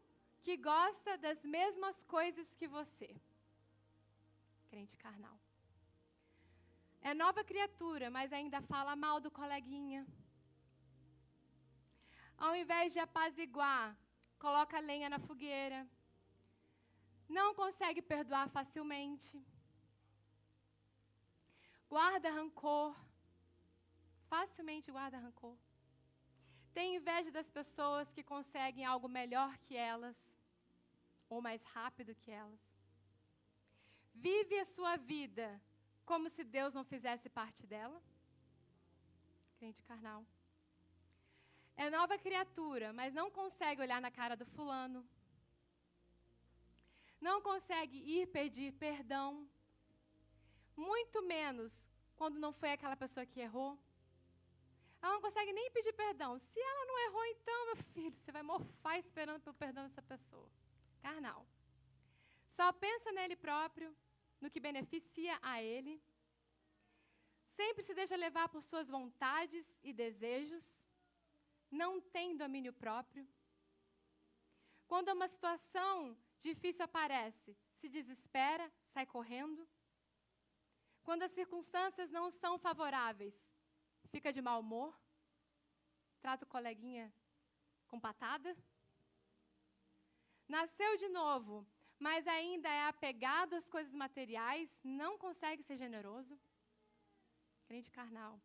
que 0.47 0.55
gosta 0.55 1.17
das 1.17 1.39
mesmas 1.43 1.97
coisas 2.03 2.47
que 2.59 2.67
você. 2.75 3.09
Crente 4.69 4.95
carnal. 4.95 5.37
É 7.09 7.13
nova 7.13 7.43
criatura, 7.49 8.09
mas 8.09 8.31
ainda 8.31 8.61
fala 8.61 8.95
mal 8.95 9.17
do 9.25 9.29
coleguinha. 9.39 10.01
Ao 12.37 12.55
invés 12.61 12.93
de 12.93 12.99
apaziguar, 12.99 13.85
coloca 14.39 14.79
lenha 14.79 15.09
na 15.09 15.19
fogueira. 15.19 15.81
Não 17.27 17.49
consegue 17.53 18.01
perdoar 18.01 18.47
facilmente. 18.57 19.35
guarda 21.89 22.29
rancor, 22.39 22.95
facilmente 24.29 24.89
guarda 24.95 25.23
rancor. 25.25 25.57
Tem 26.73 26.95
inveja 26.95 27.31
das 27.31 27.49
pessoas 27.59 28.09
que 28.15 28.23
conseguem 28.23 28.85
algo 28.85 29.09
melhor 29.09 29.51
que 29.65 29.75
elas, 29.75 30.17
ou 31.29 31.41
mais 31.41 31.63
rápido 31.63 32.15
que 32.15 32.31
elas. 32.31 32.59
Vive 34.13 34.57
a 34.59 34.65
sua 34.65 34.95
vida 34.97 35.61
como 36.05 36.29
se 36.29 36.43
Deus 36.43 36.73
não 36.73 36.83
fizesse 36.83 37.29
parte 37.29 37.65
dela. 37.67 38.01
Crente 39.57 39.83
carnal. 39.83 40.25
É 41.75 41.89
nova 41.89 42.17
criatura, 42.17 42.91
mas 42.93 43.13
não 43.13 43.29
consegue 43.29 43.81
olhar 43.81 44.01
na 44.01 44.09
cara 44.09 44.35
do 44.35 44.45
fulano. 44.45 45.07
Não 47.19 47.41
consegue 47.41 47.97
ir 47.97 48.27
pedir 48.27 48.71
perdão. 48.73 49.47
Muito 50.75 51.21
menos 51.23 51.71
quando 52.15 52.39
não 52.39 52.51
foi 52.53 52.71
aquela 52.71 52.95
pessoa 52.95 53.25
que 53.25 53.39
errou. 53.39 53.77
Ela 55.01 55.13
não 55.13 55.21
consegue 55.21 55.51
nem 55.53 55.69
pedir 55.71 55.93
perdão. 55.93 56.39
Se 56.39 56.59
ela 56.59 56.85
não 56.85 56.99
errou, 57.05 57.25
então, 57.25 57.65
meu 57.67 57.77
filho, 57.93 58.17
você 58.17 58.31
vai 58.31 58.43
morfar 58.43 58.97
esperando 58.97 59.41
pelo 59.41 59.55
perdão 59.55 59.83
dessa 59.83 60.01
pessoa. 60.01 60.49
Carnal. 60.97 61.47
Só 62.47 62.71
pensa 62.73 63.11
nele 63.11 63.35
próprio, 63.35 63.95
no 64.41 64.49
que 64.49 64.59
beneficia 64.59 65.37
a 65.41 65.61
ele. 65.61 66.01
Sempre 67.57 67.83
se 67.83 67.93
deixa 67.93 68.15
levar 68.15 68.49
por 68.49 68.61
suas 68.61 68.87
vontades 68.87 69.65
e 69.83 69.91
desejos. 69.93 70.63
Não 71.69 71.99
tem 71.99 72.37
domínio 72.37 72.73
próprio. 72.73 73.27
Quando 74.87 75.09
uma 75.09 75.27
situação 75.27 76.17
difícil 76.41 76.85
aparece, 76.85 77.57
se 77.73 77.89
desespera, 77.89 78.71
sai 78.93 79.05
correndo. 79.05 79.67
Quando 81.03 81.23
as 81.23 81.31
circunstâncias 81.31 82.09
não 82.11 82.29
são 82.29 82.57
favoráveis, 82.57 83.35
fica 84.09 84.31
de 84.31 84.41
mau 84.41 84.59
humor, 84.61 84.97
trata 86.21 86.45
o 86.45 86.47
coleguinha 86.47 87.13
com 87.87 87.99
patada. 87.99 88.55
Nasceu 90.47 90.97
de 90.97 91.09
novo, 91.09 91.65
mas 91.99 92.27
ainda 92.27 92.69
é 92.69 92.87
apegado 92.87 93.53
às 93.53 93.67
coisas 93.67 93.93
materiais, 93.93 94.69
não 94.83 95.17
consegue 95.17 95.63
ser 95.63 95.77
generoso. 95.77 96.39
Crente 97.67 97.91
carnal. 97.91 98.39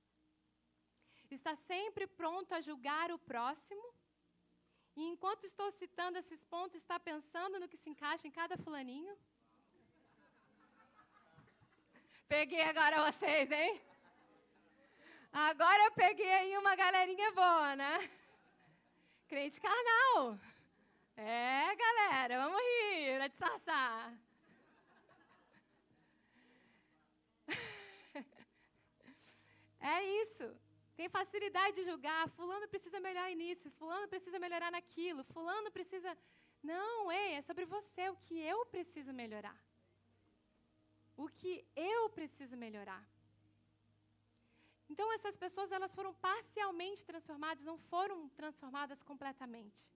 Está 1.31 1.55
sempre 1.57 2.07
pronto 2.07 2.53
a 2.55 2.61
julgar 2.61 3.11
o 3.13 3.19
próximo. 3.19 3.85
E 4.97 5.03
enquanto 5.07 5.45
estou 5.45 5.71
citando 5.71 6.19
esses 6.19 6.45
pontos, 6.45 6.77
está 6.77 6.99
pensando 7.01 7.59
no 7.59 7.69
que 7.69 7.79
se 7.79 7.89
encaixa 7.89 8.27
em 8.27 8.31
cada 8.31 8.59
fulaninho. 8.59 9.17
Peguei 12.29 12.63
agora 12.63 13.11
vocês, 13.11 13.51
hein? 13.51 13.81
Agora 15.33 15.85
eu 15.85 15.93
peguei 15.93 16.31
aí 16.31 16.57
uma 16.59 16.75
galerinha 16.77 17.33
boa, 17.33 17.75
né? 17.77 18.11
Crente 19.29 19.59
carnal. 19.61 20.39
É, 21.17 21.77
galera, 21.77 22.39
vamos 22.43 22.61
rir, 22.61 23.17
para 23.17 23.29
disfarçar. 23.29 24.19
É 29.85 30.01
isso. 30.23 30.47
Tem 30.95 31.09
facilidade 31.09 31.75
de 31.75 31.85
julgar. 31.85 32.29
Fulano 32.31 32.69
precisa 32.69 33.01
melhorar 33.01 33.35
nisso, 33.35 33.69
fulano 33.73 34.07
precisa 34.07 34.39
melhorar 34.39 34.71
naquilo, 34.71 35.25
fulano 35.25 35.73
precisa. 35.73 36.17
Não, 36.63 37.11
ei, 37.11 37.33
é 37.35 37.43
sobre 37.43 37.65
você, 37.65 38.09
o 38.09 38.17
que 38.17 38.39
eu 38.39 38.65
preciso 38.67 39.13
melhorar. 39.13 39.59
O 41.17 41.27
que 41.29 41.67
eu 41.75 42.09
preciso 42.11 42.57
melhorar. 42.57 43.05
Então 44.89 45.13
essas 45.13 45.37
pessoas 45.37 45.73
elas 45.73 45.93
foram 45.93 46.15
parcialmente 46.15 47.05
transformadas, 47.05 47.65
não 47.65 47.77
foram 47.79 48.29
transformadas 48.29 49.03
completamente. 49.03 49.91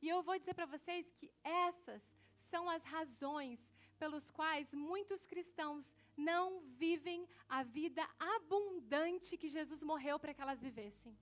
E 0.00 0.08
eu 0.08 0.22
vou 0.22 0.38
dizer 0.38 0.54
para 0.54 0.66
vocês 0.66 1.10
que 1.18 1.30
essas 1.42 2.02
são 2.50 2.68
as 2.68 2.84
razões 2.84 3.58
pelos 3.98 4.30
quais 4.30 4.72
muitos 4.72 5.24
cristãos 5.24 5.84
não 6.16 6.60
vivem 6.82 7.28
a 7.48 7.62
vida 7.62 8.08
abundante 8.18 9.36
que 9.36 9.48
Jesus 9.48 9.82
morreu 9.82 10.18
para 10.18 10.32
que 10.32 10.40
elas 10.40 10.60
vivessem. 10.60 11.16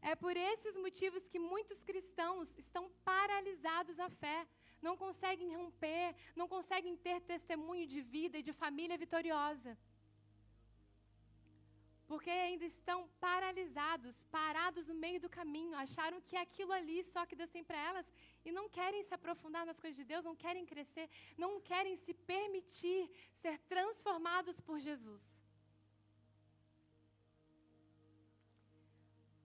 É 0.00 0.14
por 0.14 0.36
esses 0.36 0.76
motivos 0.76 1.26
que 1.28 1.38
muitos 1.38 1.82
cristãos 1.82 2.54
estão 2.58 2.90
paralisados 3.04 3.98
à 3.98 4.08
fé, 4.10 4.46
não 4.82 4.96
conseguem 4.96 5.56
romper, 5.56 6.14
não 6.36 6.46
conseguem 6.46 6.94
ter 6.96 7.20
testemunho 7.22 7.86
de 7.86 8.00
vida 8.02 8.38
e 8.38 8.42
de 8.42 8.52
família 8.52 8.98
vitoriosa 8.98 9.76
porque 12.06 12.30
ainda 12.30 12.64
estão 12.64 12.98
paralisados, 13.26 14.22
parados 14.24 14.86
no 14.86 14.94
meio 15.04 15.20
do 15.24 15.28
caminho, 15.28 15.76
acharam 15.76 16.20
que 16.20 16.36
é 16.36 16.40
aquilo 16.40 16.72
ali 16.72 16.98
só 17.12 17.24
que 17.26 17.36
Deus 17.40 17.50
tem 17.50 17.64
para 17.64 17.78
elas 17.88 18.12
e 18.44 18.52
não 18.52 18.68
querem 18.68 19.02
se 19.02 19.14
aprofundar 19.14 19.64
nas 19.64 19.80
coisas 19.80 19.96
de 19.96 20.04
Deus, 20.04 20.24
não 20.24 20.36
querem 20.36 20.66
crescer, 20.72 21.08
não 21.36 21.60
querem 21.60 21.96
se 21.96 22.12
permitir 22.32 23.10
ser 23.42 23.58
transformados 23.74 24.60
por 24.60 24.78
Jesus. 24.80 25.22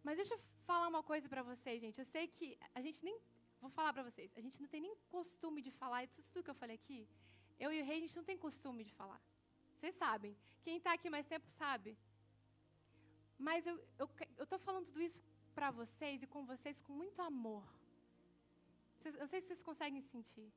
Mas 0.03 0.17
deixa 0.17 0.33
eu 0.33 0.41
falar 0.65 0.87
uma 0.87 1.03
coisa 1.03 1.27
para 1.29 1.43
vocês, 1.43 1.79
gente. 1.85 1.99
Eu 1.99 2.05
sei 2.05 2.27
que 2.27 2.57
a 2.73 2.81
gente 2.81 3.03
nem. 3.07 3.17
Vou 3.61 3.69
falar 3.69 3.91
para 3.93 4.03
vocês. 4.09 4.31
A 4.37 4.41
gente 4.41 4.59
não 4.61 4.69
tem 4.73 4.81
nem 4.81 4.95
costume 5.15 5.61
de 5.61 5.71
falar. 5.71 6.07
Tudo, 6.07 6.27
tudo 6.31 6.43
que 6.45 6.49
eu 6.49 6.61
falei 6.63 6.75
aqui, 6.81 7.07
eu 7.59 7.71
e 7.71 7.81
o 7.81 7.85
rei, 7.85 7.97
a 7.97 8.01
gente 8.01 8.15
não 8.15 8.23
tem 8.23 8.37
costume 8.37 8.83
de 8.83 8.93
falar. 8.93 9.21
Vocês 9.75 9.95
sabem. 9.95 10.35
Quem 10.63 10.77
está 10.77 10.93
aqui 10.93 11.09
mais 11.09 11.27
tempo 11.27 11.47
sabe. 11.49 11.97
Mas 13.47 13.65
eu 13.65 13.75
estou 14.45 14.59
falando 14.59 14.87
tudo 14.87 15.01
isso 15.01 15.19
para 15.55 15.71
vocês 15.71 16.21
e 16.21 16.27
com 16.33 16.45
vocês 16.45 16.81
com 16.85 16.93
muito 16.93 17.19
amor. 17.21 17.63
Vocês, 18.97 19.15
eu 19.15 19.27
sei 19.27 19.39
se 19.39 19.47
vocês 19.47 19.61
conseguem 19.69 20.01
sentir. 20.01 20.49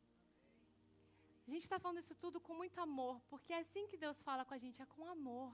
A 1.46 1.50
gente 1.50 1.62
está 1.62 1.78
falando 1.78 2.00
isso 2.02 2.14
tudo 2.24 2.40
com 2.40 2.54
muito 2.62 2.78
amor, 2.80 3.20
porque 3.30 3.52
é 3.52 3.60
assim 3.64 3.86
que 3.90 4.02
Deus 4.04 4.20
fala 4.28 4.44
com 4.44 4.54
a 4.54 4.58
gente, 4.64 4.82
é 4.82 4.86
com 4.94 5.06
amor. 5.06 5.50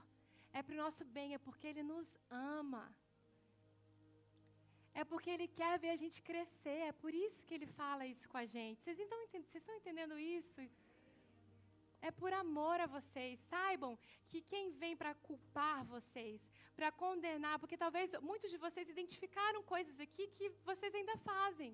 É 0.51 0.61
para 0.63 0.73
o 0.73 0.81
nosso 0.83 1.05
bem, 1.05 1.33
é 1.35 1.37
porque 1.37 1.67
Ele 1.67 1.83
nos 1.83 2.09
ama. 2.29 2.83
É 4.93 5.03
porque 5.03 5.29
Ele 5.29 5.47
quer 5.47 5.73
ver 5.79 5.91
a 5.91 5.95
gente 6.03 6.21
crescer, 6.29 6.81
é 6.91 6.91
por 6.91 7.13
isso 7.13 7.43
que 7.45 7.53
Ele 7.53 7.67
fala 7.67 8.05
isso 8.13 8.27
com 8.27 8.37
a 8.37 8.45
gente. 8.45 8.81
Vocês, 8.81 8.99
então, 8.99 9.19
estão 9.61 9.75
entendendo 9.75 10.17
isso? 10.17 10.61
É 12.01 12.11
por 12.11 12.33
amor 12.33 12.79
a 12.79 12.87
vocês. 12.87 13.39
Saibam 13.51 13.97
que 14.29 14.41
quem 14.41 14.71
vem 14.71 14.95
para 14.95 15.13
culpar 15.27 15.83
vocês, 15.85 16.41
para 16.79 16.91
condenar, 17.03 17.55
porque 17.61 17.77
talvez 17.83 18.09
muitos 18.29 18.49
de 18.53 18.57
vocês 18.65 18.87
identificaram 18.95 19.61
coisas 19.73 19.95
aqui 20.05 20.25
que 20.37 20.47
vocês 20.69 20.91
ainda 20.99 21.15
fazem. 21.29 21.71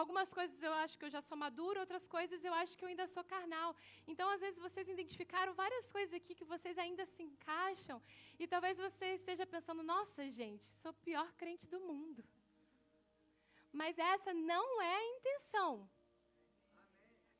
Algumas 0.00 0.30
coisas 0.38 0.58
eu 0.68 0.72
acho 0.82 0.96
que 0.98 1.04
eu 1.06 1.10
já 1.14 1.22
sou 1.28 1.36
madura, 1.44 1.80
outras 1.84 2.06
coisas 2.06 2.44
eu 2.48 2.54
acho 2.60 2.76
que 2.76 2.84
eu 2.84 2.90
ainda 2.92 3.06
sou 3.14 3.24
carnal. 3.24 3.70
Então, 4.06 4.26
às 4.34 4.40
vezes, 4.44 4.60
vocês 4.66 4.86
identificaram 4.94 5.52
várias 5.62 5.90
coisas 5.96 6.14
aqui 6.18 6.36
que 6.40 6.50
vocês 6.54 6.78
ainda 6.84 7.04
se 7.14 7.22
encaixam. 7.28 7.98
E 8.38 8.46
talvez 8.46 8.78
você 8.86 9.06
esteja 9.20 9.44
pensando: 9.54 9.82
nossa, 9.82 10.30
gente, 10.40 10.66
sou 10.82 10.92
o 10.92 11.00
pior 11.06 11.28
crente 11.40 11.66
do 11.74 11.80
mundo. 11.80 12.22
Mas 13.80 13.98
essa 13.98 14.32
não 14.52 14.66
é 14.80 14.94
a 14.98 15.08
intenção. 15.16 15.70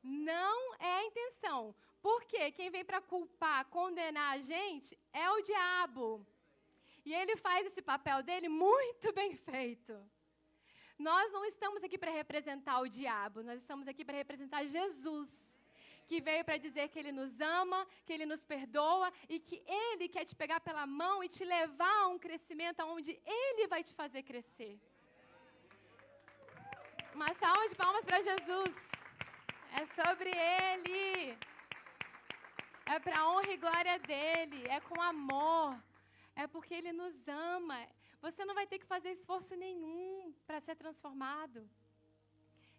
Não 0.03 0.75
é 0.93 0.95
a 0.97 1.05
intenção. 1.05 1.61
Porque 2.01 2.53
quem 2.53 2.71
vem 2.71 2.85
para 2.85 3.01
culpar, 3.01 3.65
condenar 3.67 4.35
a 4.35 4.39
gente 4.39 4.99
é 5.13 5.31
o 5.31 5.43
diabo. 5.43 6.27
E 7.05 7.15
ele 7.15 7.37
faz 7.37 7.67
esse 7.67 7.83
papel 7.83 8.23
dele 8.23 8.49
muito 8.49 9.13
bem 9.13 9.35
feito. 9.35 9.95
Nós 10.99 11.33
não 11.33 11.45
estamos 11.45 11.83
aqui 11.85 11.97
para 11.97 12.11
representar 12.11 12.81
o 12.81 12.89
diabo, 12.89 13.43
nós 13.43 13.61
estamos 13.61 13.87
aqui 13.87 14.05
para 14.05 14.17
representar 14.17 14.65
Jesus, 14.65 15.31
que 16.09 16.21
veio 16.21 16.45
para 16.45 16.57
dizer 16.57 16.89
que 16.89 16.99
ele 16.99 17.13
nos 17.13 17.41
ama, 17.41 17.87
que 18.05 18.13
ele 18.13 18.27
nos 18.27 18.45
perdoa 18.45 19.13
e 19.29 19.39
que 19.39 19.63
ele 19.67 20.09
quer 20.09 20.25
te 20.25 20.35
pegar 20.35 20.61
pela 20.61 20.87
mão 20.87 21.23
e 21.23 21.29
te 21.29 21.45
levar 21.45 21.99
a 22.03 22.09
um 22.09 22.19
crescimento 22.19 22.83
onde 22.83 23.13
ele 23.25 23.69
vai 23.69 23.85
te 23.85 23.95
fazer 23.95 24.23
crescer. 24.23 24.75
Uma 27.15 27.33
salva 27.35 27.69
de 27.69 27.75
palmas 27.75 28.05
para 28.05 28.23
Jesus. 28.23 28.75
É 29.81 29.85
sobre 30.01 30.31
ele. 30.31 31.37
É 32.95 32.99
para 32.99 33.19
a 33.21 33.29
honra 33.31 33.53
e 33.53 33.63
glória 33.65 33.99
dele, 33.99 34.61
é 34.77 34.81
com 34.81 34.99
amor, 34.99 35.77
é 36.35 36.47
porque 36.47 36.73
ele 36.73 36.91
nos 37.01 37.17
ama. 37.29 37.79
Você 38.23 38.47
não 38.47 38.55
vai 38.59 38.67
ter 38.67 38.79
que 38.79 38.87
fazer 38.93 39.11
esforço 39.11 39.55
nenhum 39.55 40.33
para 40.47 40.59
ser 40.67 40.75
transformado. 40.75 41.69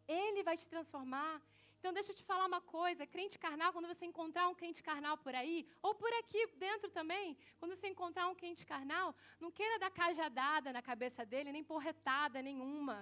Ele 0.07 0.41
vai 0.41 0.57
te 0.57 0.67
transformar. 0.67 1.39
Então, 1.77 1.93
deixa 1.93 2.11
eu 2.11 2.15
te 2.15 2.23
falar 2.23 2.47
uma 2.47 2.59
coisa: 2.59 3.05
crente 3.05 3.37
carnal, 3.37 3.71
quando 3.71 3.87
você 3.87 4.03
encontrar 4.03 4.47
um 4.47 4.55
crente 4.55 4.81
carnal 4.81 5.15
por 5.25 5.35
aí, 5.35 5.57
ou 5.79 5.93
por 5.93 6.11
aqui 6.21 6.41
dentro 6.65 6.89
também, 6.89 7.37
quando 7.59 7.75
você 7.75 7.87
encontrar 7.87 8.27
um 8.29 8.35
crente 8.41 8.65
carnal, 8.65 9.15
não 9.39 9.51
queira 9.51 9.77
dar 9.77 9.91
cajadada 9.91 10.73
na 10.73 10.81
cabeça 10.81 11.23
dele, 11.23 11.51
nem 11.51 11.63
porretada 11.63 12.41
nenhuma. 12.41 12.97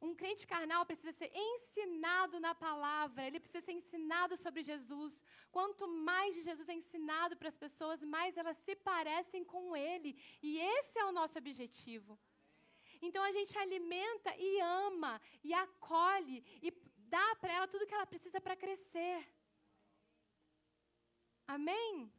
Um 0.00 0.14
crente 0.14 0.46
carnal 0.46 0.86
precisa 0.86 1.12
ser 1.12 1.30
ensinado 1.34 2.40
na 2.40 2.54
palavra, 2.54 3.26
ele 3.26 3.38
precisa 3.38 3.64
ser 3.66 3.72
ensinado 3.72 4.34
sobre 4.36 4.62
Jesus. 4.62 5.22
Quanto 5.52 5.86
mais 5.86 6.34
de 6.34 6.42
Jesus 6.42 6.68
é 6.70 6.74
ensinado 6.74 7.36
para 7.36 7.48
as 7.48 7.58
pessoas, 7.64 8.02
mais 8.02 8.36
elas 8.36 8.56
se 8.58 8.74
parecem 8.74 9.44
com 9.44 9.76
ele. 9.76 10.16
E 10.42 10.58
esse 10.58 10.98
é 10.98 11.04
o 11.04 11.12
nosso 11.12 11.36
objetivo. 11.38 12.18
Então 13.02 13.22
a 13.22 13.32
gente 13.32 13.56
alimenta 13.58 14.34
e 14.36 14.60
ama, 14.86 15.20
e 15.44 15.52
acolhe, 15.52 16.38
e 16.62 16.70
dá 17.16 17.36
para 17.36 17.52
ela 17.52 17.68
tudo 17.68 17.86
que 17.86 17.94
ela 17.94 18.06
precisa 18.06 18.40
para 18.40 18.56
crescer. 18.56 19.18
Amém? 21.46 22.10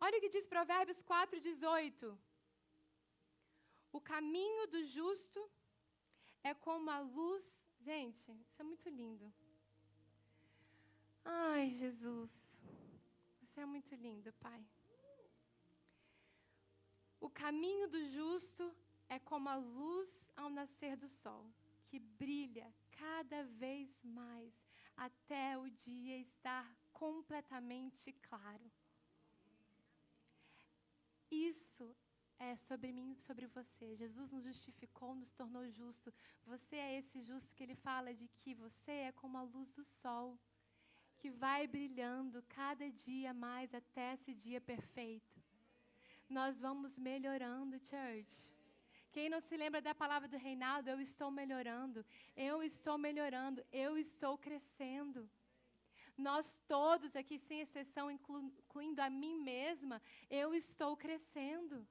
Olha 0.00 0.18
o 0.18 0.20
que 0.20 0.28
diz 0.28 0.46
Provérbios 0.46 1.02
4,18. 1.02 2.14
O 3.96 4.00
caminho 4.00 4.66
do 4.66 4.82
justo 4.82 5.40
é 6.42 6.52
como 6.52 6.90
a 6.90 6.98
luz. 6.98 7.44
Gente, 7.78 8.32
isso 8.42 8.60
é 8.60 8.64
muito 8.64 8.88
lindo. 8.88 9.32
Ai, 11.24 11.70
Jesus. 11.70 12.32
Você 13.40 13.60
é 13.60 13.64
muito 13.64 13.94
lindo, 13.94 14.32
Pai. 14.32 14.60
O 17.20 17.30
caminho 17.30 17.86
do 17.86 18.04
justo 18.06 18.74
é 19.08 19.20
como 19.20 19.48
a 19.48 19.54
luz 19.54 20.10
ao 20.36 20.50
nascer 20.50 20.96
do 20.96 21.08
sol, 21.08 21.46
que 21.86 22.00
brilha 22.00 22.74
cada 22.90 23.44
vez 23.44 24.02
mais 24.02 24.52
até 24.96 25.56
o 25.56 25.70
dia 25.70 26.18
estar 26.18 26.66
completamente 26.92 28.12
claro. 28.28 28.68
Isso 31.30 31.94
é 32.38 32.56
sobre 32.56 32.92
mim, 32.92 33.14
sobre 33.26 33.46
você. 33.46 33.96
Jesus 33.96 34.32
nos 34.32 34.44
justificou, 34.44 35.14
nos 35.14 35.30
tornou 35.32 35.68
justo. 35.70 36.12
Você 36.46 36.76
é 36.76 36.98
esse 36.98 37.22
justo 37.22 37.54
que 37.54 37.62
ele 37.62 37.74
fala 37.74 38.14
de 38.14 38.28
que 38.28 38.54
você 38.54 38.92
é 39.08 39.12
como 39.12 39.38
a 39.38 39.42
luz 39.42 39.72
do 39.72 39.84
sol, 39.84 40.38
que 41.18 41.30
vai 41.30 41.66
brilhando 41.66 42.42
cada 42.48 42.90
dia 42.90 43.32
mais 43.32 43.72
até 43.74 44.14
esse 44.14 44.34
dia 44.34 44.60
perfeito. 44.60 45.42
Nós 46.28 46.58
vamos 46.58 46.98
melhorando, 46.98 47.78
church. 47.78 48.54
Quem 49.12 49.28
não 49.28 49.40
se 49.40 49.56
lembra 49.56 49.80
da 49.80 49.94
palavra 49.94 50.26
do 50.26 50.36
Reinaldo, 50.36 50.90
eu 50.90 51.00
estou 51.00 51.30
melhorando, 51.30 52.04
eu 52.36 52.62
estou 52.62 52.98
melhorando, 52.98 53.64
eu 53.72 53.96
estou 53.96 54.36
crescendo. 54.36 55.30
Nós 56.16 56.60
todos 56.66 57.14
aqui, 57.14 57.38
sem 57.38 57.60
exceção, 57.60 58.10
incluindo 58.10 59.00
a 59.00 59.08
mim 59.08 59.38
mesma, 59.38 60.02
eu 60.30 60.54
estou 60.54 60.96
crescendo. 60.96 61.86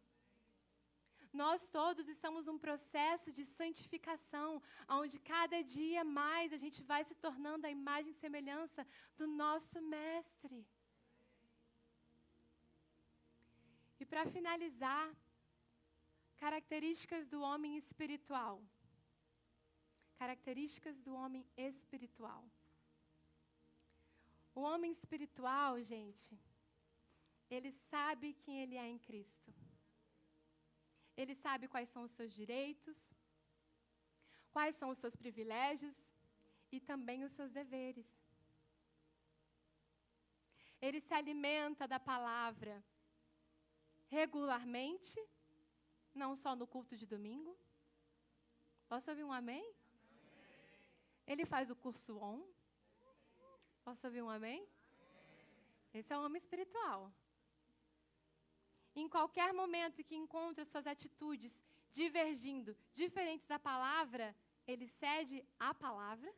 Nós 1.34 1.68
todos 1.68 2.08
estamos 2.08 2.46
num 2.46 2.60
processo 2.60 3.32
de 3.32 3.44
santificação, 3.44 4.62
onde 4.88 5.18
cada 5.18 5.64
dia 5.64 6.04
mais 6.04 6.54
a 6.54 6.58
gente 6.58 6.84
vai 6.84 7.04
se 7.04 7.16
tornando 7.16 7.66
a 7.66 7.72
imagem 7.72 8.12
e 8.12 8.22
semelhança 8.26 8.86
do 9.18 9.26
nosso 9.26 9.82
Mestre. 9.82 10.64
E 14.00 14.06
para 14.06 14.26
finalizar, 14.28 15.12
características 16.38 17.26
do 17.28 17.42
homem 17.42 17.78
espiritual. 17.78 18.62
Características 20.20 21.00
do 21.00 21.16
homem 21.16 21.44
espiritual. 21.58 22.44
O 24.54 24.62
homem 24.62 24.92
espiritual, 24.92 25.82
gente, 25.82 26.40
ele 27.50 27.72
sabe 27.72 28.34
quem 28.44 28.62
ele 28.62 28.76
é 28.76 28.88
em 28.88 29.00
Cristo. 29.00 29.63
Ele 31.16 31.36
sabe 31.36 31.68
quais 31.68 31.90
são 31.90 32.04
os 32.04 32.12
seus 32.12 32.32
direitos, 32.34 32.98
quais 34.52 34.76
são 34.76 34.90
os 34.90 34.98
seus 34.98 35.16
privilégios 35.16 35.98
e 36.72 36.80
também 36.80 37.24
os 37.24 37.34
seus 37.34 37.52
deveres. 37.52 38.08
Ele 40.82 41.00
se 41.00 41.14
alimenta 41.14 41.88
da 41.88 42.00
palavra 42.00 42.84
regularmente, 44.08 45.20
não 46.14 46.36
só 46.36 46.56
no 46.56 46.68
culto 46.68 46.96
de 46.96 47.06
domingo. 47.06 47.58
Posso 48.88 49.10
ouvir 49.10 49.24
um 49.24 49.32
amém? 49.32 49.64
amém. 49.64 49.76
Ele 51.26 51.46
faz 51.46 51.70
o 51.70 51.76
curso 51.76 52.18
ON. 52.18 52.44
Posso 53.84 54.06
ouvir 54.08 54.22
um 54.22 54.30
amém? 54.30 54.62
amém? 54.62 54.70
Esse 55.94 56.14
é 56.14 56.18
o 56.18 56.24
homem 56.24 56.38
espiritual. 56.38 57.12
Em 58.96 59.08
qualquer 59.10 59.54
momento 59.54 60.04
que 60.04 60.16
encontra 60.16 60.66
suas 60.66 60.86
atitudes 60.86 61.60
divergindo, 61.92 62.76
diferentes 62.94 63.48
da 63.48 63.58
palavra, 63.58 64.36
ele 64.68 64.88
cede 64.88 65.44
à 65.60 65.74
palavra. 65.74 66.32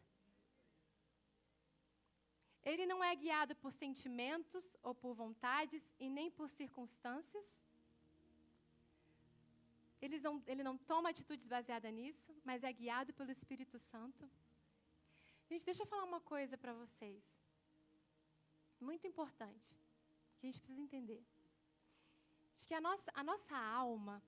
Ele 2.64 2.86
não 2.86 3.04
é 3.04 3.16
guiado 3.16 3.56
por 3.56 3.72
sentimentos 3.72 4.66
ou 4.82 4.96
por 4.96 5.14
vontades 5.14 5.84
e 6.00 6.10
nem 6.10 6.32
por 6.32 6.50
circunstâncias. 6.50 7.48
Ele 10.02 10.20
não, 10.20 10.42
ele 10.48 10.64
não 10.64 10.78
toma 10.78 11.10
atitudes 11.10 11.46
baseadas 11.46 11.94
nisso, 11.94 12.36
mas 12.44 12.64
é 12.64 12.72
guiado 12.72 13.14
pelo 13.14 13.32
Espírito 13.32 13.78
Santo. 13.80 14.30
Gente, 15.50 15.66
deixa 15.66 15.84
eu 15.84 15.88
falar 15.88 16.04
uma 16.04 16.20
coisa 16.20 16.58
para 16.58 16.74
vocês. 16.74 17.24
Muito 18.80 19.06
importante, 19.08 19.80
que 20.38 20.48
a 20.48 20.52
gente 20.52 20.60
precisa 20.60 20.82
entender. 20.82 21.24
De 22.58 22.66
que 22.66 22.74
a 22.74 22.82
nossa, 22.82 23.12
a 23.14 23.24
nossa 23.24 23.58
alma, 23.58 24.22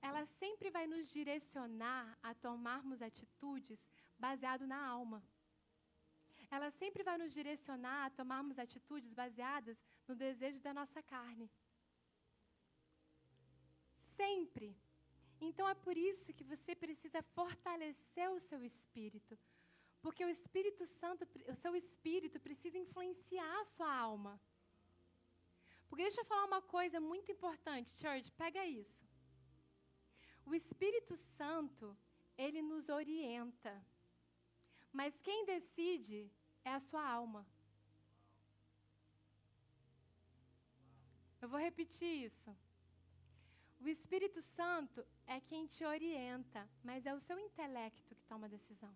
ela 0.00 0.24
sempre 0.24 0.70
vai 0.70 0.86
nos 0.86 1.08
direcionar 1.08 2.18
a 2.22 2.34
tomarmos 2.34 3.02
atitudes 3.02 3.80
baseado 4.18 4.66
na 4.66 4.80
alma. 4.86 5.22
Ela 6.50 6.70
sempre 6.70 7.02
vai 7.02 7.18
nos 7.18 7.32
direcionar 7.32 8.06
a 8.06 8.10
tomarmos 8.10 8.58
atitudes 8.58 9.12
baseadas 9.12 9.76
no 10.06 10.14
desejo 10.14 10.60
da 10.60 10.72
nossa 10.72 11.02
carne. 11.02 11.50
Sempre. 14.16 14.76
Então 15.40 15.68
é 15.68 15.74
por 15.74 15.96
isso 15.96 16.32
que 16.32 16.44
você 16.44 16.74
precisa 16.74 17.22
fortalecer 17.22 18.30
o 18.30 18.40
seu 18.40 18.62
espírito. 18.64 19.38
Porque 20.00 20.24
o 20.24 20.28
Espírito 20.28 20.86
Santo, 20.86 21.26
o 21.48 21.54
seu 21.54 21.74
espírito 21.74 22.38
precisa 22.38 22.78
influenciar 22.78 23.60
a 23.60 23.64
sua 23.64 23.92
alma. 23.92 24.40
Porque 25.88 26.02
deixa 26.02 26.20
eu 26.20 26.24
falar 26.24 26.44
uma 26.44 26.62
coisa 26.62 26.98
muito 27.00 27.30
importante, 27.30 27.94
church, 28.00 28.30
pega 28.32 28.66
isso. 28.66 29.04
O 30.44 30.54
Espírito 30.54 31.16
Santo, 31.16 31.96
ele 32.36 32.60
nos 32.62 32.88
orienta. 32.88 33.74
Mas 34.92 35.20
quem 35.20 35.44
decide 35.44 36.30
é 36.64 36.72
a 36.72 36.80
sua 36.80 37.04
alma. 37.06 37.46
Eu 41.40 41.48
vou 41.48 41.60
repetir 41.60 42.24
isso. 42.28 42.56
O 43.80 43.88
Espírito 43.88 44.40
Santo 44.40 45.06
é 45.26 45.40
quem 45.40 45.66
te 45.66 45.84
orienta, 45.84 46.68
mas 46.82 47.06
é 47.06 47.14
o 47.14 47.20
seu 47.20 47.38
intelecto 47.38 48.14
que 48.14 48.24
toma 48.30 48.46
a 48.46 48.54
decisão. 48.56 48.94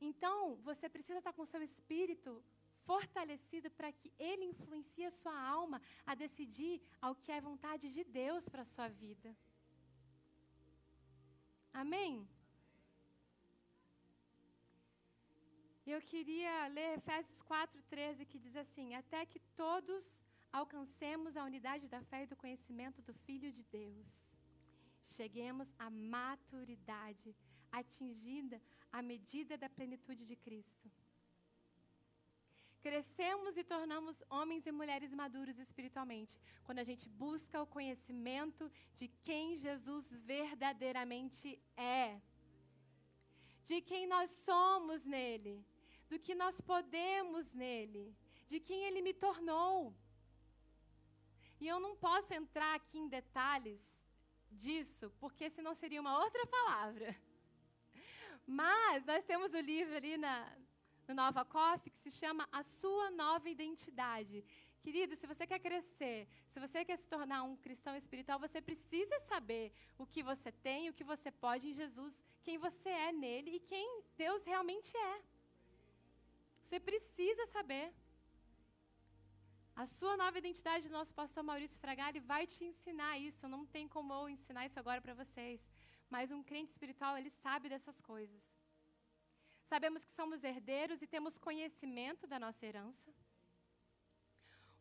Então, 0.00 0.56
você 0.56 0.88
precisa 0.88 1.18
estar 1.18 1.32
com 1.32 1.42
o 1.42 1.52
seu 1.54 1.62
espírito 1.62 2.42
fortalecido 2.90 3.68
para 3.78 3.90
que 3.98 4.12
ele 4.18 4.44
influencie 4.52 5.04
a 5.06 5.16
sua 5.20 5.38
alma 5.56 5.80
a 6.10 6.14
decidir 6.14 6.76
ao 7.00 7.14
que 7.22 7.32
é 7.32 7.40
vontade 7.40 7.92
de 7.96 8.04
Deus 8.04 8.48
para 8.48 8.62
a 8.62 8.72
sua 8.74 8.88
vida. 8.88 9.30
Amém? 11.82 12.12
Eu 15.94 16.00
queria 16.10 16.66
ler 16.76 16.98
Efésios 16.98 17.40
4,13, 17.42 18.26
que 18.30 18.38
diz 18.44 18.56
assim: 18.56 18.94
Até 18.94 19.20
que 19.24 19.40
todos 19.64 20.04
alcancemos 20.52 21.36
a 21.36 21.44
unidade 21.44 21.86
da 21.86 22.00
fé 22.10 22.22
e 22.22 22.30
do 22.30 22.40
conhecimento 22.42 23.02
do 23.02 23.14
Filho 23.26 23.52
de 23.52 23.62
Deus. 23.64 24.08
Cheguemos 25.16 25.68
à 25.78 25.88
maturidade, 25.88 27.36
atingida 27.70 28.60
à 28.90 29.00
medida 29.02 29.56
da 29.56 29.68
plenitude 29.68 30.24
de 30.24 30.34
Cristo. 30.34 30.90
Crescemos 32.86 33.56
e 33.56 33.64
tornamos 33.64 34.22
homens 34.30 34.64
e 34.64 34.70
mulheres 34.70 35.12
maduros 35.12 35.58
espiritualmente 35.58 36.38
quando 36.64 36.78
a 36.78 36.84
gente 36.84 37.08
busca 37.08 37.60
o 37.60 37.66
conhecimento 37.66 38.70
de 38.94 39.08
quem 39.24 39.56
Jesus 39.56 40.04
verdadeiramente 40.32 41.60
é, 41.76 42.20
de 43.64 43.80
quem 43.80 44.06
nós 44.06 44.30
somos 44.48 45.04
nele, 45.04 45.66
do 46.08 46.16
que 46.16 46.32
nós 46.42 46.60
podemos 46.60 47.52
nele, 47.52 48.14
de 48.46 48.60
quem 48.60 48.84
ele 48.84 49.02
me 49.02 49.12
tornou. 49.12 49.92
E 51.60 51.66
eu 51.66 51.80
não 51.80 51.96
posso 51.96 52.32
entrar 52.34 52.72
aqui 52.76 52.98
em 53.00 53.08
detalhes 53.08 53.82
disso, 54.52 55.12
porque 55.18 55.50
senão 55.50 55.74
seria 55.74 56.00
uma 56.00 56.16
outra 56.24 56.46
palavra. 56.46 57.16
Mas 58.46 59.04
nós 59.04 59.24
temos 59.24 59.52
o 59.54 59.58
livro 59.58 59.96
ali 59.96 60.16
na, 60.16 60.36
no 61.06 61.14
Nova 61.14 61.44
Coffee 61.44 61.90
que 61.90 61.98
se 61.98 62.10
chama 62.10 62.48
A 62.50 62.62
Sua 62.62 63.10
Nova 63.10 63.48
Identidade, 63.48 64.44
Querido, 64.86 65.16
se 65.16 65.26
você 65.26 65.44
quer 65.50 65.58
crescer, 65.58 66.28
se 66.48 66.60
você 66.60 66.84
quer 66.84 66.96
se 66.96 67.08
tornar 67.08 67.42
um 67.42 67.56
cristão 67.56 67.94
espiritual, 67.96 68.38
você 68.38 68.60
precisa 68.62 69.18
saber 69.30 69.72
o 69.98 70.06
que 70.06 70.22
você 70.22 70.52
tem, 70.66 70.88
o 70.88 70.92
que 70.98 71.02
você 71.12 71.28
pode 71.44 71.64
em 71.68 71.74
Jesus, 71.80 72.22
quem 72.44 72.56
você 72.56 72.88
é 72.88 73.10
nele 73.10 73.50
e 73.56 73.60
quem 73.70 73.88
Deus 74.16 74.44
realmente 74.44 74.96
é. 74.96 75.16
Você 76.62 76.78
precisa 76.78 77.46
saber. 77.48 77.92
A 79.74 79.86
sua 79.88 80.16
nova 80.16 80.38
identidade, 80.38 80.88
nosso 80.88 81.12
pastor 81.12 81.42
Maurício 81.42 81.80
Fragari 81.80 82.20
vai 82.20 82.46
te 82.46 82.64
ensinar 82.64 83.18
isso. 83.18 83.48
Não 83.48 83.66
tem 83.66 83.88
como 83.88 84.14
eu 84.14 84.28
ensinar 84.28 84.66
isso 84.66 84.78
agora 84.78 85.00
para 85.00 85.14
vocês. 85.14 85.60
Mas 86.08 86.30
um 86.30 86.44
crente 86.44 86.70
espiritual, 86.70 87.18
ele 87.18 87.30
sabe 87.42 87.68
dessas 87.68 88.00
coisas. 88.00 88.55
Sabemos 89.70 90.04
que 90.04 90.12
somos 90.12 90.44
herdeiros 90.44 91.02
e 91.02 91.08
temos 91.08 91.36
conhecimento 91.36 92.24
da 92.24 92.38
nossa 92.38 92.64
herança. 92.64 93.10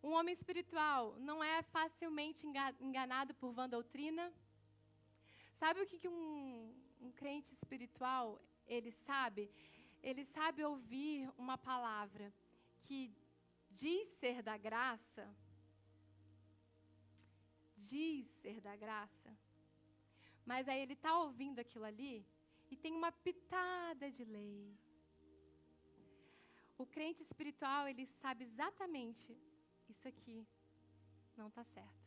Um 0.01 0.11
homem 0.11 0.31
espiritual 0.31 1.15
não 1.17 1.43
é 1.43 1.63
facilmente 1.63 2.45
enganado 2.79 3.33
por 3.33 3.51
vã 3.51 3.67
doutrina. 3.67 4.31
Sabe 5.55 5.81
o 5.81 5.87
que, 5.87 6.07
um, 6.07 6.71
um 7.01 7.11
crente 7.11 7.51
espiritual 7.51 8.39
ele 8.67 8.91
sabe? 8.91 9.49
Ele 10.03 10.23
sabe 10.23 10.63
ouvir 10.63 11.31
uma 11.35 11.57
palavra 11.57 12.31
que 12.83 13.11
diz 13.71 14.07
ser 14.19 14.43
da 14.43 14.55
graça, 14.55 15.27
diz 17.75 18.27
ser 18.43 18.61
da 18.61 18.75
graça, 18.75 19.35
mas 20.45 20.69
aí 20.69 20.79
ele 20.79 20.93
está 20.93 21.17
ouvindo 21.17 21.57
aquilo 21.57 21.85
ali 21.85 22.23
e 22.71 22.75
tem 22.75 22.93
uma 22.93 23.11
pitada 23.11 24.11
de 24.11 24.23
lei. 24.23 24.75
O 26.77 26.85
crente 26.85 27.21
espiritual, 27.23 27.87
ele 27.87 28.05
sabe 28.21 28.43
exatamente 28.43 29.37
isso 29.89 30.07
aqui 30.07 30.45
não 31.37 31.47
está 31.47 31.63
certo. 31.63 32.05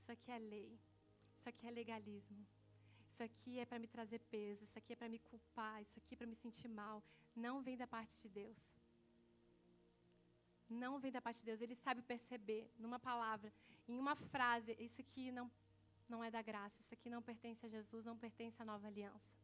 Isso 0.00 0.10
aqui 0.12 0.30
é 0.30 0.38
lei. 0.38 0.78
Isso 1.36 1.48
aqui 1.48 1.66
é 1.66 1.70
legalismo. 1.70 2.46
Isso 3.10 3.22
aqui 3.22 3.58
é 3.58 3.64
para 3.64 3.78
me 3.78 3.86
trazer 3.86 4.18
peso. 4.34 4.64
Isso 4.64 4.78
aqui 4.78 4.92
é 4.92 4.96
para 4.96 5.08
me 5.08 5.18
culpar. 5.18 5.82
Isso 5.82 5.98
aqui 5.98 6.14
é 6.14 6.16
para 6.16 6.26
me 6.26 6.34
sentir 6.34 6.68
mal. 6.68 7.02
Não 7.34 7.62
vem 7.62 7.76
da 7.76 7.86
parte 7.86 8.14
de 8.22 8.28
Deus. 8.28 8.56
Não 10.68 10.98
vem 10.98 11.12
da 11.12 11.20
parte 11.20 11.40
de 11.40 11.46
Deus. 11.46 11.60
Ele 11.60 11.74
sabe 11.74 12.02
perceber 12.02 12.70
numa 12.78 12.98
palavra, 12.98 13.52
em 13.86 13.98
uma 13.98 14.16
frase, 14.16 14.74
isso 14.78 15.00
aqui 15.00 15.30
não, 15.30 15.50
não 16.08 16.24
é 16.24 16.30
da 16.30 16.40
graça. 16.40 16.80
Isso 16.80 16.94
aqui 16.94 17.10
não 17.10 17.22
pertence 17.22 17.64
a 17.66 17.68
Jesus, 17.68 18.04
não 18.04 18.16
pertence 18.16 18.60
à 18.60 18.64
nova 18.64 18.86
aliança. 18.86 19.41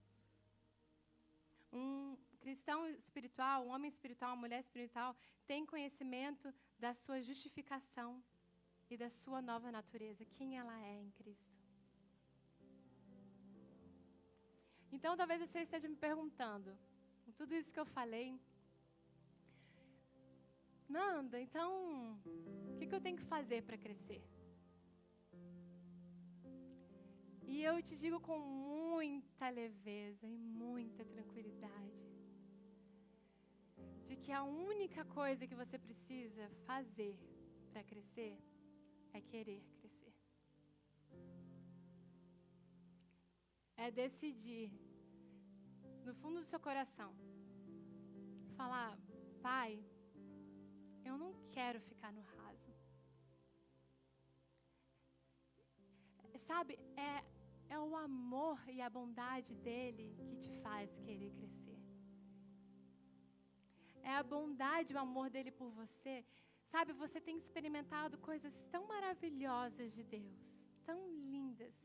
Um 1.73 2.17
cristão 2.41 2.87
espiritual, 2.87 3.67
um 3.67 3.71
homem 3.71 3.91
espiritual, 3.91 4.31
uma 4.31 4.43
mulher 4.45 4.61
espiritual, 4.61 5.15
tem 5.47 5.67
conhecimento 5.67 6.53
da 6.79 6.95
sua 6.95 7.21
justificação 7.21 8.23
e 8.91 8.97
da 8.97 9.11
sua 9.11 9.43
nova 9.43 9.71
natureza, 9.71 10.25
quem 10.25 10.59
ela 10.59 10.81
é 10.83 10.97
em 11.01 11.11
Cristo. 11.11 11.59
Então, 14.91 15.17
talvez 15.17 15.41
você 15.41 15.61
esteja 15.61 15.89
me 15.89 15.97
perguntando, 15.97 16.77
com 17.25 17.33
tudo 17.33 17.55
isso 17.55 17.73
que 17.73 17.79
eu 17.79 17.85
falei, 17.85 18.41
Nanda, 20.89 21.39
então, 21.39 22.19
o 22.25 22.79
que, 22.79 22.87
que 22.87 22.95
eu 22.95 23.01
tenho 23.01 23.19
que 23.19 23.25
fazer 23.25 23.63
para 23.63 23.77
crescer? 23.77 24.25
E 27.53 27.63
eu 27.69 27.77
te 27.83 27.97
digo 27.97 28.19
com 28.21 28.39
muita 28.39 29.49
leveza 29.49 30.27
e 30.27 30.37
muita 30.37 31.03
tranquilidade 31.13 31.99
de 34.07 34.17
que 34.17 34.31
a 34.31 34.43
única 34.45 35.03
coisa 35.07 35.47
que 35.47 35.55
você 35.55 35.79
precisa 35.79 36.45
fazer 36.67 37.19
para 37.71 37.83
crescer 37.83 38.39
é 39.15 39.21
querer 39.23 39.63
crescer. 39.79 40.15
É 43.77 43.91
decidir 43.91 44.71
no 46.05 46.15
fundo 46.21 46.41
do 46.41 46.51
seu 46.53 46.61
coração 46.61 47.11
falar: 48.59 48.99
Pai, 49.41 49.83
eu 51.03 51.17
não 51.17 51.33
quero 51.51 51.81
ficar 51.81 52.13
no 52.13 52.23
raso. 52.37 52.69
Sabe, 56.49 56.79
é, 56.97 57.38
é 57.69 57.79
o 57.79 57.97
amor 57.97 58.59
e 58.69 58.81
a 58.81 58.91
bondade 58.99 59.55
dele 59.55 60.07
que 60.27 60.37
te 60.37 60.53
faz 60.63 60.97
querer 60.99 61.33
crescer 61.33 61.79
é 64.11 64.15
a 64.21 64.29
bondade, 64.35 64.95
o 64.95 65.03
amor 65.07 65.27
dele 65.35 65.53
por 65.61 65.71
você. 65.81 66.15
Sabe, 66.73 66.93
você 67.05 67.19
tem 67.27 67.37
experimentado 67.45 68.17
coisas 68.31 68.55
tão 68.73 68.83
maravilhosas 68.95 69.89
de 69.97 70.03
Deus, 70.17 70.45
tão 70.89 70.99
lindas, 71.33 71.77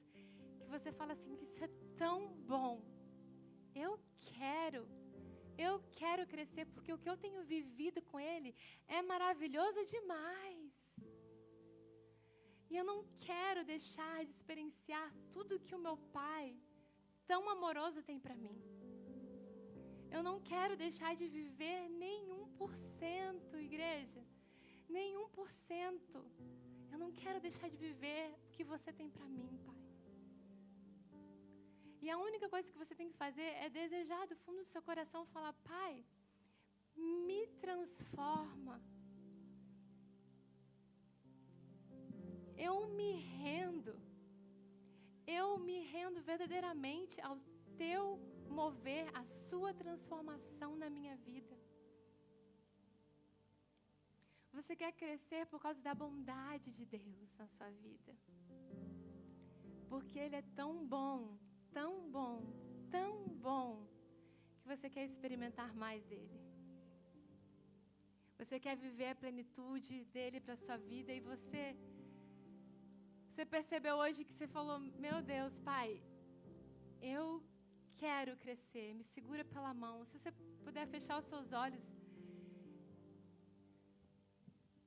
que 0.57 0.65
você 0.75 0.89
fala 0.99 1.13
assim: 1.17 1.36
isso 1.47 1.61
é 1.67 1.69
tão 2.03 2.17
bom. 2.53 2.75
Eu 3.86 3.91
quero, 4.34 4.81
eu 5.67 5.73
quero 6.01 6.25
crescer, 6.34 6.65
porque 6.73 6.93
o 6.93 7.01
que 7.03 7.11
eu 7.13 7.17
tenho 7.25 7.43
vivido 7.55 8.01
com 8.09 8.19
Ele 8.34 8.51
é 8.97 9.01
maravilhoso 9.13 9.86
demais. 9.95 10.62
E 12.74 12.78
eu 12.82 12.86
não 12.91 12.99
quero 13.30 13.61
deixar 13.63 14.26
de 14.26 14.32
experienciar 14.36 15.09
tudo 15.32 15.59
que 15.65 15.76
o 15.78 15.84
meu 15.86 15.95
Pai, 16.19 16.45
tão 17.32 17.41
amoroso, 17.47 18.01
tem 18.07 18.19
para 18.19 18.36
mim. 18.43 18.55
Eu 20.15 20.21
não 20.28 20.38
quero 20.51 20.76
deixar 20.76 21.11
de 21.19 21.28
viver 21.36 21.82
nenhum 22.05 22.41
por 22.59 22.71
cento, 22.99 23.59
igreja. 23.59 24.24
Nenhum 24.97 25.26
por 25.38 25.51
cento. 25.51 26.19
Eu 26.91 26.97
não 27.03 27.11
quero 27.21 27.39
deixar 27.47 27.69
de 27.74 27.78
viver 27.78 28.24
o 28.43 28.49
que 28.55 28.63
você 28.63 28.91
tem 28.91 29.07
para 29.17 29.28
mim, 29.36 29.51
Pai. 29.67 29.84
E 32.01 32.09
a 32.09 32.17
única 32.30 32.49
coisa 32.55 32.71
que 32.71 32.82
você 32.84 32.95
tem 32.95 33.11
que 33.11 33.21
fazer 33.26 33.49
é 33.65 33.69
desejar 33.69 34.26
do 34.32 34.36
fundo 34.43 34.63
do 34.63 34.71
seu 34.74 34.82
coração 34.82 35.28
falar: 35.36 35.53
Pai, 35.74 35.93
me 37.28 37.41
transforma. 37.65 38.82
Eu 42.68 42.76
me 42.99 43.11
rendo. 43.41 43.93
Eu 45.39 45.47
me 45.68 45.78
rendo 45.93 46.20
verdadeiramente 46.32 47.16
ao 47.28 47.38
teu 47.82 48.03
mover 48.59 49.05
a 49.22 49.24
sua 49.47 49.72
transformação 49.82 50.72
na 50.84 50.89
minha 50.97 51.16
vida. 51.30 51.55
Você 54.57 54.74
quer 54.82 54.91
crescer 55.01 55.43
por 55.51 55.59
causa 55.66 55.82
da 55.88 55.93
bondade 56.03 56.70
de 56.78 56.86
Deus 56.97 57.30
na 57.39 57.47
sua 57.55 57.70
vida. 57.86 58.14
Porque 59.91 60.18
Ele 60.26 60.38
é 60.41 60.45
tão 60.59 60.72
bom, 60.95 61.20
tão 61.78 61.91
bom, 62.18 62.38
tão 62.95 63.14
bom, 63.47 63.72
que 64.59 64.68
você 64.74 64.89
quer 64.95 65.05
experimentar 65.05 65.72
mais 65.84 66.03
Ele. 66.11 66.39
Você 68.38 68.59
quer 68.59 68.76
viver 68.86 69.09
a 69.09 69.20
plenitude 69.24 70.05
dele 70.16 70.39
para 70.45 70.61
sua 70.64 70.78
vida 70.78 71.11
e 71.14 71.20
você. 71.32 71.66
Você 73.34 73.45
percebeu 73.47 73.95
hoje 73.95 74.23
que 74.23 74.31
você 74.34 74.47
falou: 74.47 74.77
Meu 75.05 75.19
Deus, 75.19 75.59
Pai, 75.61 75.89
eu 77.01 77.43
quero 77.97 78.38
crescer, 78.38 78.93
me 78.93 79.03
segura 79.03 79.43
pela 79.43 79.73
mão. 79.73 80.05
Se 80.05 80.19
você 80.19 80.31
puder 80.63 80.86
fechar 80.86 81.17
os 81.17 81.25
seus 81.25 81.51
olhos. 81.51 81.84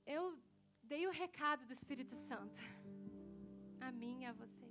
Eu 0.07 0.39
dei 0.81 1.09
o 1.09 1.11
recado 1.11 1.67
do 1.67 1.73
Espírito 1.73 2.15
Santo 2.15 2.61
a 3.81 3.91
mim 3.91 4.23
e 4.23 4.27
a 4.27 4.33
vocês. 4.33 4.66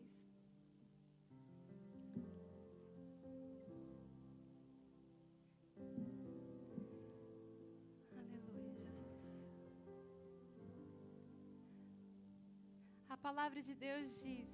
Palavra 13.28 13.60
de 13.68 13.74
Deus 13.74 14.08
diz: 14.24 14.50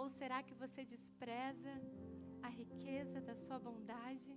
Ou 0.00 0.06
será 0.18 0.38
que 0.46 0.54
você 0.62 0.82
despreza 0.94 1.72
a 2.48 2.50
riqueza 2.60 3.18
da 3.28 3.34
sua 3.42 3.58
bondade, 3.66 4.32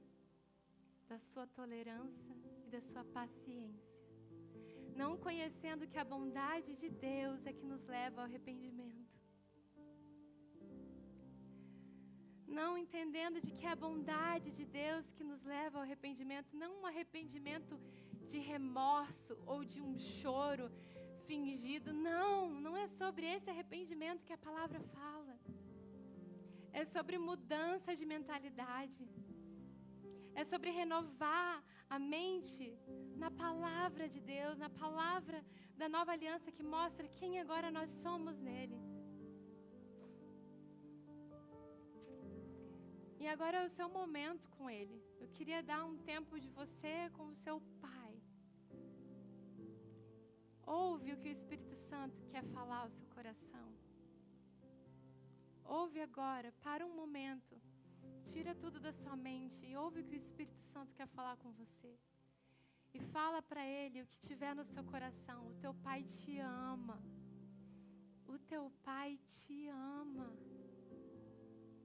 da 1.11 1.17
sua 1.29 1.45
tolerância 1.59 2.36
e 2.63 2.67
da 2.75 2.81
sua 2.89 3.03
paciência. 3.17 3.95
Não 5.01 5.11
conhecendo 5.25 5.89
que 5.91 5.99
a 6.03 6.09
bondade 6.13 6.71
de 6.81 6.89
Deus 7.13 7.39
é 7.49 7.53
que 7.57 7.65
nos 7.71 7.83
leva 7.95 8.21
ao 8.21 8.27
arrependimento. 8.27 9.15
Não 12.59 12.71
entendendo 12.83 13.39
de 13.45 13.51
que 13.57 13.65
é 13.65 13.71
a 13.71 13.83
bondade 13.88 14.51
de 14.59 14.65
Deus 14.81 15.11
que 15.17 15.25
nos 15.31 15.41
leva 15.55 15.79
ao 15.79 15.86
arrependimento, 15.86 16.55
não 16.63 16.71
um 16.81 16.86
arrependimento 16.91 17.75
de 18.31 18.39
remorso 18.53 19.33
ou 19.53 19.59
de 19.73 19.81
um 19.81 19.97
choro 19.97 20.67
fingido. 21.30 21.91
Não, 22.09 22.49
não 22.65 22.76
é 22.84 22.88
sobre 22.99 23.26
esse 23.36 23.49
arrependimento 23.53 24.26
que 24.28 24.38
a 24.38 24.45
palavra 24.49 24.80
fala 24.97 25.36
é 26.82 26.84
sobre 26.93 27.17
mudança 27.30 27.91
de 27.99 28.05
mentalidade, 28.13 29.03
é 30.41 30.43
sobre 30.51 30.69
renovar 30.80 31.53
a 31.95 31.97
mente 31.97 32.65
na 33.23 33.30
palavra 33.43 34.05
de 34.13 34.19
Deus, 34.34 34.57
na 34.63 34.69
palavra 34.84 35.39
da 35.82 35.88
nova 35.95 36.11
aliança 36.15 36.55
que 36.57 36.65
mostra 36.76 37.07
quem 37.19 37.39
agora 37.43 37.69
nós 37.78 37.89
somos 38.03 38.38
nele. 38.49 38.80
E 43.21 43.28
agora 43.36 43.59
é 43.59 43.65
o 43.65 43.76
seu 43.78 43.88
momento 43.99 44.49
com 44.55 44.69
ele. 44.80 44.97
Eu 45.23 45.30
queria 45.38 45.61
dar 45.71 45.82
um 45.86 45.97
tempo 46.11 46.39
de 46.43 46.49
você 46.59 46.95
com 47.17 47.28
o 47.30 47.39
seu 47.45 47.57
pai. 47.86 48.04
Ouve 50.66 51.13
o 51.13 51.18
que 51.18 51.30
o 51.30 51.32
Espírito 51.32 51.76
Santo 51.76 52.26
quer 52.32 52.43
falar 52.45 52.82
ao 52.82 52.89
seu 52.89 53.05
coração. 53.07 53.68
Ouve 55.63 56.01
agora, 56.01 56.51
para 56.63 56.86
um 56.86 56.95
momento. 56.95 57.61
Tira 58.26 58.55
tudo 58.55 58.80
da 58.80 58.91
sua 58.91 59.16
mente 59.16 59.66
e 59.66 59.76
ouve 59.76 60.01
o 60.01 60.03
que 60.03 60.16
o 60.16 60.18
Espírito 60.18 60.61
Santo 60.61 60.93
quer 60.95 61.07
falar 61.07 61.38
com 61.38 61.51
você. 61.51 61.97
E 62.93 62.99
fala 62.99 63.41
para 63.41 63.66
ele 63.66 64.01
o 64.01 64.07
que 64.07 64.18
tiver 64.20 64.55
no 64.55 64.63
seu 64.63 64.84
coração. 64.84 65.47
O 65.47 65.55
teu 65.55 65.74
pai 65.74 66.03
te 66.03 66.39
ama. 66.39 66.99
O 68.26 68.38
teu 68.39 68.72
pai 68.84 69.20
te 69.28 69.68
ama. 69.68 70.34